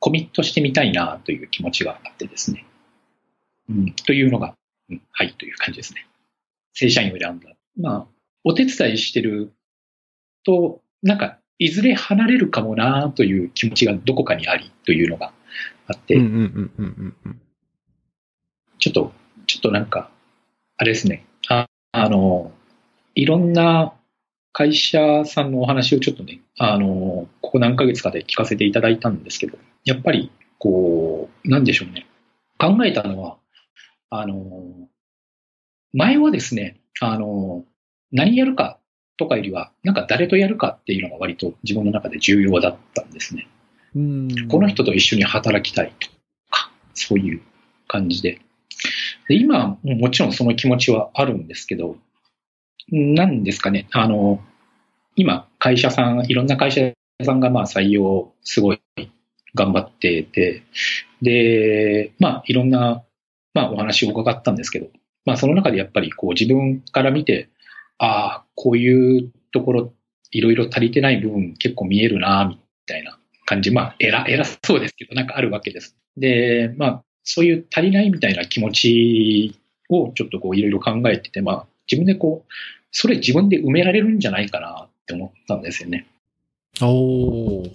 [0.00, 2.66] コミットしてみたいなという気持ちがあってですね。
[3.70, 4.56] うん、というのが、
[4.90, 6.04] うん、はい、という感じですね。
[6.72, 7.48] 正社員を選んだ。
[7.76, 8.06] まあ、
[8.42, 9.52] お手伝いしてる
[10.44, 15.32] と、なんか、いずれ離れるかもなという気持ちがどこかにありというのが
[15.86, 17.40] あって、うんうんうんうんうん、
[19.58, 20.08] ちょっとなんか、
[20.76, 21.24] あれですね。
[21.48, 22.52] ああの、
[23.16, 23.92] いろんな
[24.52, 32.06] 会社さんのお話をちょっとね、あの、ここ何ヶ月かで聞かせていただいたんですけど、やっぱり、こう、なんでしょうね。
[32.56, 33.36] 考えたのは、
[34.10, 34.88] あの、
[35.92, 37.64] 前はですね、あの、
[38.12, 38.78] 何やるか
[39.16, 43.48] とかよりは、なんか誰とやるかっていうのが割と自分の中で重要だったんですね。
[43.96, 44.28] うん。
[44.48, 46.08] この人と一緒に働きたいと
[46.48, 47.42] か、そういう
[47.88, 48.40] 感じで。
[49.28, 51.96] で今、もちろんその気持ちはあるんですけど、
[52.90, 54.40] なんですかね、あの、
[55.16, 56.92] 今、会社さん、いろんな会社
[57.24, 58.80] さんがまあ採用すごい
[59.54, 60.62] 頑張ってて、
[61.20, 63.04] で、まあいろんな、
[63.52, 64.88] まあお話を伺ったんですけど、
[65.26, 67.50] まあその中でやっぱりこう自分から見て、
[67.98, 69.92] ああ、こういうところ、
[70.30, 75.98] いろいろ足りてない部分結構見えるな、みたいな感じ、まあ偉偉そうですけど、なんかあるわけです。
[76.16, 79.60] で、まあそういう足りないみたいな気持ち
[79.90, 82.52] をちょっとこういろいろ考えてて、まあ自分でこう、
[82.90, 86.06] それ自分で埋められるんじゃないかなって思ったんですよね。
[86.80, 87.70] おー。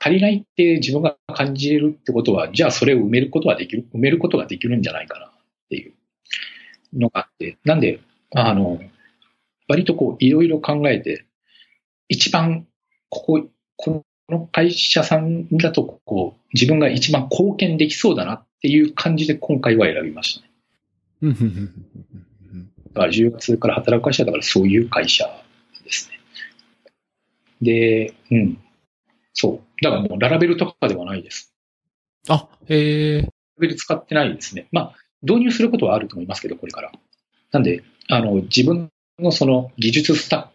[0.00, 5.30] 足りないって自分が感じれるってことは、じゃあそれを埋めることはできる、埋めることができるんじゃないかなっ
[5.68, 5.92] ていう
[6.92, 8.00] のがあって、なんで、
[8.34, 8.80] あの、
[9.68, 11.26] 割とこういろいろ考えて、
[12.08, 12.66] 一番
[13.08, 20.50] ここ、この会社さんだとこう自分が一番貢献できそうだなっていう感じで今回は選びましたね。
[22.92, 25.24] だから10月から働く会社だからそういう会社
[25.84, 26.20] ですね。
[27.62, 28.58] で、うん。
[29.32, 29.84] そう。
[29.84, 31.54] だからもうララベルとかではないです。
[32.28, 33.22] あ、へえ。
[33.22, 33.28] ラ
[33.58, 34.66] ベル使ってないですね。
[34.72, 36.92] まあ、導入することはあると思いますけど、これから。
[37.52, 40.46] なんで、あの、自分のその技術スタッ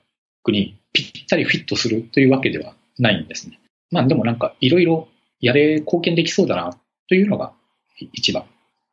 [0.44, 3.60] クにぴったりフィットするというわけではないんですね。
[3.92, 5.08] まあ、でもなんか、いろいろ
[5.40, 6.78] やれ、貢献できそうだな、
[7.08, 7.54] というのが
[7.98, 8.46] 一番。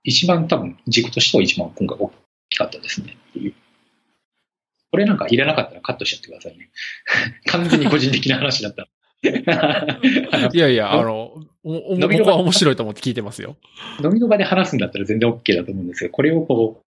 [0.05, 2.13] 一番多分、軸としては一番今回大
[2.49, 3.17] きかったですね。
[4.91, 6.71] これなんか入れなかったらカットしちゃってくださいね。
[7.47, 8.89] 完全に個人的な話だった。
[10.53, 13.57] いやいや、あの、おお伸び伸び僕は面白いと思って聞いてますよ。
[14.03, 16.85] 飲みの場で話すんだったら全然 OK だと思うんですけど、これをこう、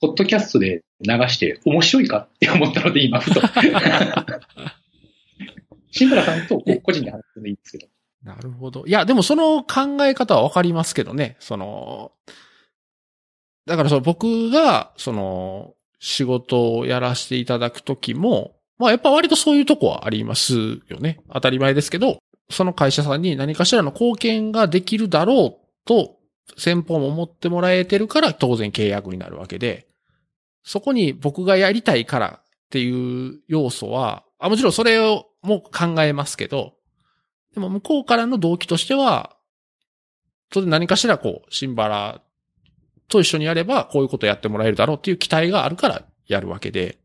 [0.00, 3.40] ポッドキャストで流して面白いかって思ったので今、ふと。
[5.92, 7.93] 志村さんと個人で話すのでいいんですけど。
[8.24, 8.84] なるほど。
[8.86, 11.36] いや、でもその考え方はわかりますけどね。
[11.40, 12.12] その、
[13.66, 20.54] だからその僕が、その、仕事をやらせていただくときも、まあやっぱ割とそういうとこはあります
[20.88, 21.20] よね。
[21.32, 22.18] 当たり前ですけど、
[22.50, 26.16] その会社さんに何かしらの貢献ができるだろうと、
[26.58, 29.86] 先方も思ってもらえてるから当然契約になるわけで、
[30.62, 36.73] そこに僕がやりたいからっていう要素は、あもちろんそれをも考えますけど、
[37.54, 39.36] でも向こうからの動機としては、
[40.50, 42.20] 当然何かしらこう、シンバラ
[43.08, 46.98] と一緒にやればこういうことやってもらえるだろうっていう期待があるからやるわけで、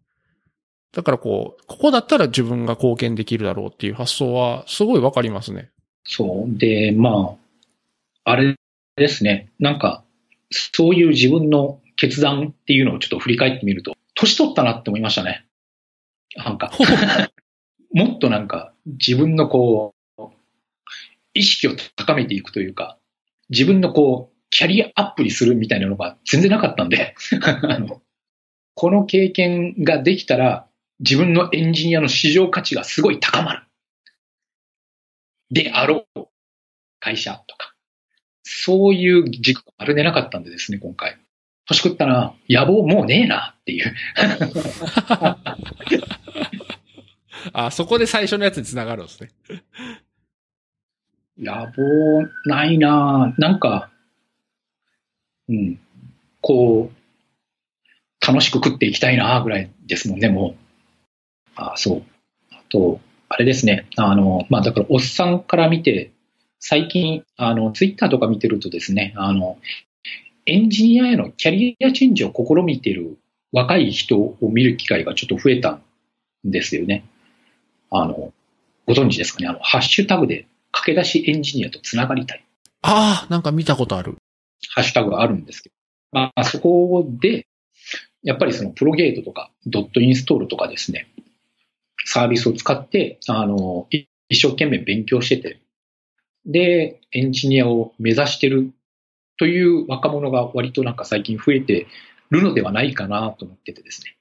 [0.91, 5.69] だからこう、ここだったら自分が貢献できるだろうっていう発想はすごいわかりますね。
[6.03, 6.57] そう。
[6.57, 7.35] で、ま
[8.25, 8.55] あ、あれ
[8.95, 9.51] ですね。
[9.59, 10.03] なんか、
[10.49, 15.45] そういう自分の決断っていうのをちょっと振り返ってみると、年取ったなって思いましたね。
[16.35, 16.71] なんか、
[17.93, 19.98] もっとなんか、自分のこう、
[21.33, 22.97] 意識を高めていくというか、
[23.49, 28.01] 自分のこう、キャリアアップにするみたいなのが全然なかったんで、 あの
[28.73, 30.67] この経験ができたら、
[30.99, 33.63] 自分のエンジニアの市場価値がすごい高まる。
[35.51, 36.27] であろう
[36.99, 37.73] 会社とか。
[38.43, 41.17] そういう軸がまるでなかったんでですね、今回。
[41.67, 43.93] 年食ったな、野望もうねえなっていう。
[47.53, 49.29] あ、そこで最初のやつにつながるんですね。
[51.39, 53.89] 野望ないななんか、
[55.47, 55.79] うん、
[56.41, 60.55] こう、楽しく食っていきたいなぐらいですもんね、もう。
[61.55, 62.03] あ、そう。
[62.51, 62.99] あと、
[63.29, 63.87] あれですね。
[63.95, 66.11] あの、まあ、だから、おっさんから見て、
[66.59, 69.57] 最近、あの、ツイッターとか見てるとですね、あの、
[70.45, 73.17] エンジニアへのキャリアチェンジを試みてる
[73.51, 75.81] 若い人を見る機会がちょっと増えたん
[76.43, 77.05] ですよね。
[77.91, 78.33] あの、
[78.85, 79.47] ご存知ですかね？
[79.47, 82.45] あの、ハッシュタグで駆け出しエンジニアとつながりたい。
[82.81, 84.15] ああ、なんか見たことある。
[84.69, 85.75] ハッシュタグがあるんですけど、
[86.11, 87.47] まあ、そこで、
[88.23, 91.07] やっぱりそのプロゲートとかドットインストールとかですね、
[92.05, 95.59] サービスを使って、あの、い一生懸命勉強してて、
[96.45, 98.71] で、エンジニアを目指してる
[99.37, 101.87] という若者が割となんか最近増えて
[102.29, 104.15] るのではないかなと思っててですね。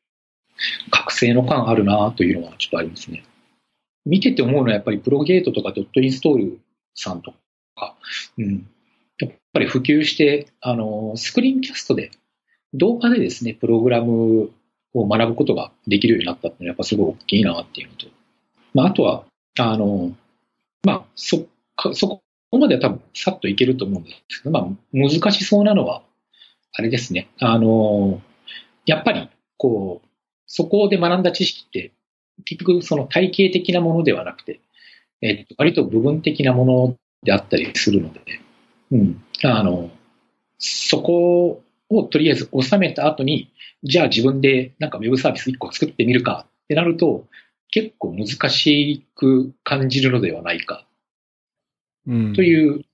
[0.90, 3.24] 覚醒の感あるなというのはちょっとありますね。
[4.06, 6.60] 見てて思うのはやっぱりプロゲートとかドットインストール
[6.94, 7.32] さんと
[7.74, 7.96] か、
[8.38, 8.66] うん。
[9.18, 12.10] やっぱり普及して、あの、スクリーンキャストで、
[12.74, 14.50] 動画でですね、プログラム
[14.94, 18.06] を学ぶことができるようになったっていうのはやっぱすごい大きいなっていうのと、
[18.74, 19.24] まあ、あとは、
[19.58, 20.12] あの、
[20.84, 21.46] まあ、そ、
[21.94, 26.02] そこまでは多分さっといけると思うんですけど、まあ、難しそうなのは、
[26.72, 28.20] あれですね、あの、
[28.86, 30.08] やっぱり、こう、
[30.46, 31.92] そこで学んだ知識って、
[32.44, 34.60] 結局その体系的なものではなくて、
[35.20, 38.20] えっと、割と部分的なものであったりするので、
[38.92, 39.90] うん、あの、
[40.58, 43.52] そこをとりあえず収めた後に、
[43.82, 47.26] じゃあ自分でなんかウェブサービス1個作ってみるかってなると、
[47.70, 50.86] 結構難しく感じるのではないか。
[52.06, 52.84] うん、という、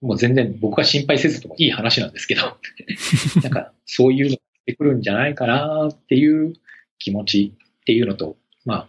[0.00, 2.56] もう全然僕が心配せずともいい話なんですけど、
[3.42, 6.54] なんかそういうのが出てくるんじゃないかなっていう
[6.98, 8.88] 気持ちっていうのと、まあ、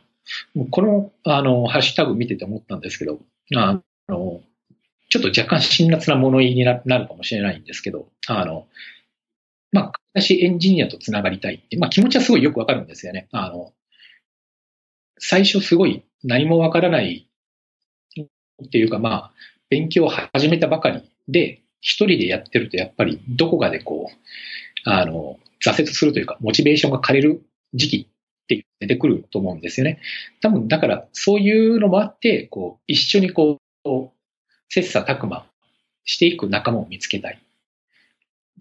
[0.70, 3.20] この、あの、ハッシュタグ見てて思ったんですけど、
[3.56, 4.42] あの、
[5.10, 8.68] ちょっと若干辛辣な物言いになるかもしれないんですけど、あの、
[9.72, 13.28] まあ、私エンジニアとつながりたいって、まあ気持ちはすごいよくわかるんですよね。
[13.32, 13.74] あの、
[15.18, 17.28] 最初すごい何もわからない
[18.64, 19.32] っていうかまあ、
[19.70, 27.44] 勉強を始めたばかりで、一人でやってるとやっぱりどこかでこう、あの、挫折するというか、モチベーションが枯れる
[27.74, 28.11] 時期
[28.44, 30.00] って出てくると思うんですよね。
[30.42, 34.10] 多分だからそういうのもあって、こう、一緒にこう、
[34.70, 35.46] 切磋琢磨
[36.06, 37.42] していく仲間を見つけたい。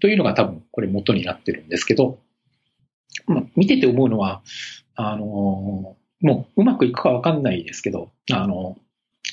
[0.01, 2.19] というのが多分これ元になってるんですけど、
[3.27, 4.43] ま、見てて思うのは、
[4.97, 8.77] あのもううまくいくかわかんないですけど、あの、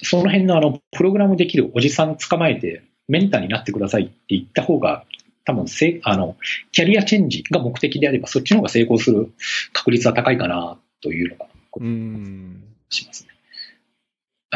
[0.03, 5.05] その辺のあの、プログラムできるおじさん捕まえて、メンターになってくださいって言った方が、
[5.47, 6.35] 多分せ、あの、
[6.73, 9.31] キャリアチェンジが目的であれば、そっちの方が成功する
[9.71, 11.45] 確率は高いかな、というのが、
[11.79, 12.63] うん。
[12.89, 13.29] しますね。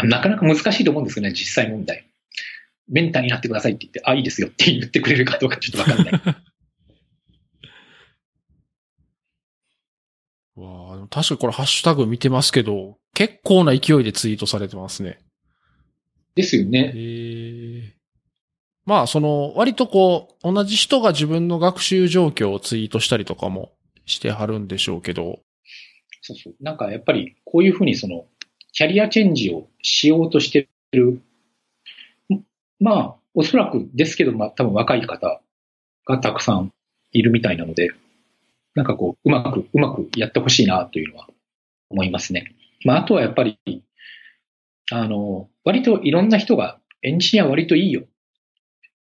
[0.10, 2.06] なかなか難しいと思うんですけどね、実際問題。
[2.90, 6.14] メンターになってくださいって言って、あ、いいですよって言ってくれるかどうかちょっとわかんない。
[10.56, 15.20] わあ、確かにこれハッシュタグ見てますけど、結構な勢いでツイートされてますね。
[16.36, 16.92] ですよね。
[16.94, 17.00] へ
[18.86, 23.72] まあ、その、割とこう、同じ人が自分の学習状況をツイートしたりとかも
[24.06, 25.40] してはるんでしょうけど。
[26.22, 26.56] そうそう。
[26.60, 28.26] なんかやっぱり、こういうふうにその、
[28.74, 31.22] キャリアチェンジをしようとしてる。
[32.80, 35.41] まあ、おそらくですけど、まあ、多分若い方
[36.06, 36.74] がたくさん
[37.12, 37.91] いるみたいなので、
[38.74, 41.28] なんかこう、うまく、うまくやってほしいなというのは
[41.90, 42.56] 思いますね。
[42.84, 43.60] まあ、あとはやっぱり、
[44.91, 48.03] あの、割といろんな人がエンジニア割といいよ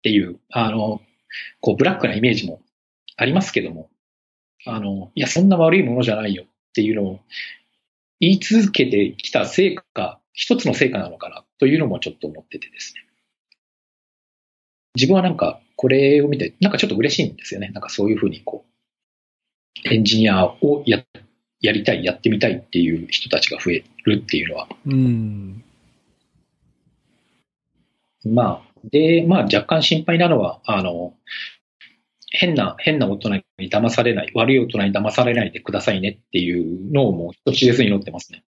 [0.05, 1.01] っていう、あの、
[1.61, 2.61] こう、ブラックなイメージも
[3.17, 3.89] ありますけども、
[4.67, 7.21] あの、いや、そんな悪いものじゃないよっていうのを
[8.21, 13.01] 言い続けてきた成果、一つの成果なのかなというのもちょっと思っててですね。
[14.95, 17.71] 自分はなんか、これを見て、なんかちょっと嬉しいんですよね。
[17.71, 18.67] なんかそういうふうにこ
[19.87, 21.03] う、エンジニアをや
[21.61, 24.69] やりたい、やってみたいっていう人たちが増えるっていうのは。
[24.85, 25.65] うん。
[28.27, 31.15] まあ、で、まあ若干心配なのは、あの、
[32.31, 33.29] 変な、変な大人
[33.59, 38.45] に騙されない、悪い大人に騙されないでくださいねっていうのをもう一つに乗ってますね。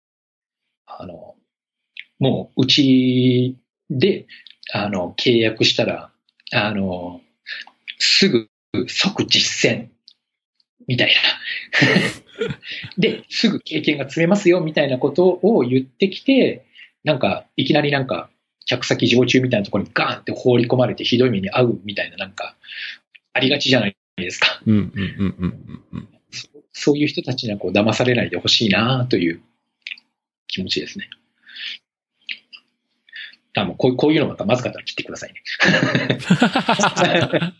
[0.85, 1.35] あの、
[2.19, 3.57] もううち
[3.89, 4.25] で、
[4.71, 6.11] あの、契約したら、
[6.53, 7.21] あの、
[7.99, 8.47] すぐ
[8.87, 9.87] 即実践
[10.87, 12.47] みたいな。
[12.97, 16.65] で、すぐ経験が積めますよ、みたいなことを言ってきて、
[17.03, 18.29] なんか、いきなりなんか、
[18.65, 22.55] 客先常駐みたいなところにガーンって放り込まれてひどい目に遭うみたいな、なんか、
[23.33, 24.61] ありがちじゃないですか。
[26.71, 29.41] そういう人たちにはこう騙されないでほしいなという
[30.47, 31.09] 気持ちですね。
[33.55, 35.43] あもうこうこういうのまたまずかったら切ってくださいね。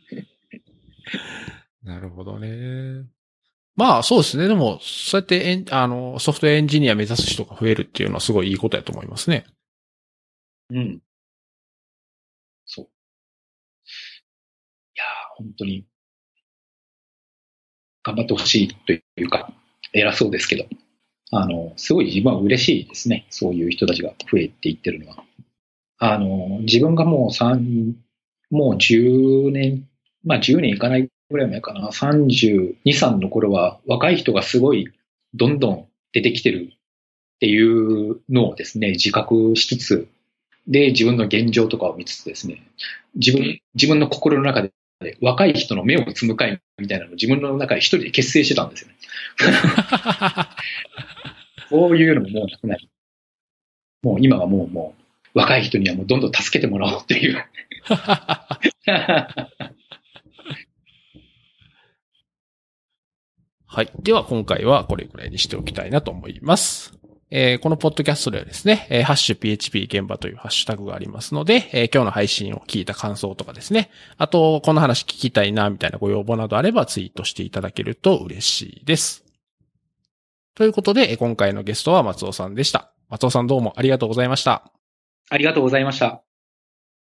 [1.83, 3.05] なるほどね。
[3.75, 4.47] まあそうですね。
[4.47, 9.45] でも、そうやってエンあのソフトウェアエンジニア目指す人が増えるっていうのはすごいいいことやと思いますね。
[10.73, 11.01] うん。
[12.67, 12.85] そう。
[14.95, 15.03] いや
[15.37, 15.85] 本当に、
[18.03, 19.51] 頑張ってほしいというか、
[19.93, 20.65] 偉そうですけど、
[21.31, 23.25] あの、すごい自分は嬉しいですね。
[23.29, 25.23] そういう人たちが増えていってるのは。
[25.99, 27.93] あの、自分がもう3、
[28.51, 29.87] もう10年、
[30.23, 34.89] まあ10年いかないぐらい前かな、32、3の頃は若い人がすごい
[35.33, 36.77] どんどん出てきてるっ
[37.39, 40.07] ていうのをですね、自覚しつつ、
[40.67, 42.61] で、自分の現状とかを見つつですね、
[43.15, 44.71] 自分、自分の心の中で、
[45.21, 48.95] 若い人の目をつむ会みたいなのを自分の中で一人で結成してたんですよね。
[51.69, 52.89] そういうのももうなくなり、
[54.03, 57.43] もう今はもうもう、若い人にはもうどんどん助けてもらおうっていう。
[63.65, 63.91] はい。
[64.03, 66.93] では今回はこれくらいにしておきたいなと思います。
[67.35, 79.25] えーこのポッドキャストではですね、えーハッシュ PHP 現場というハッシュタグがありますので、えー今日の配信を聞いた感想とかですね、あと、この話聞きたいな、みたいなご要望などあればツイートしていただけると嬉しいです。
[80.53, 82.93] ということで、今回のゲストは松尾さんでした。
[83.09, 84.71] 松尾さんどうもありがとうございました。
[85.31, 86.22] ありがとうございました。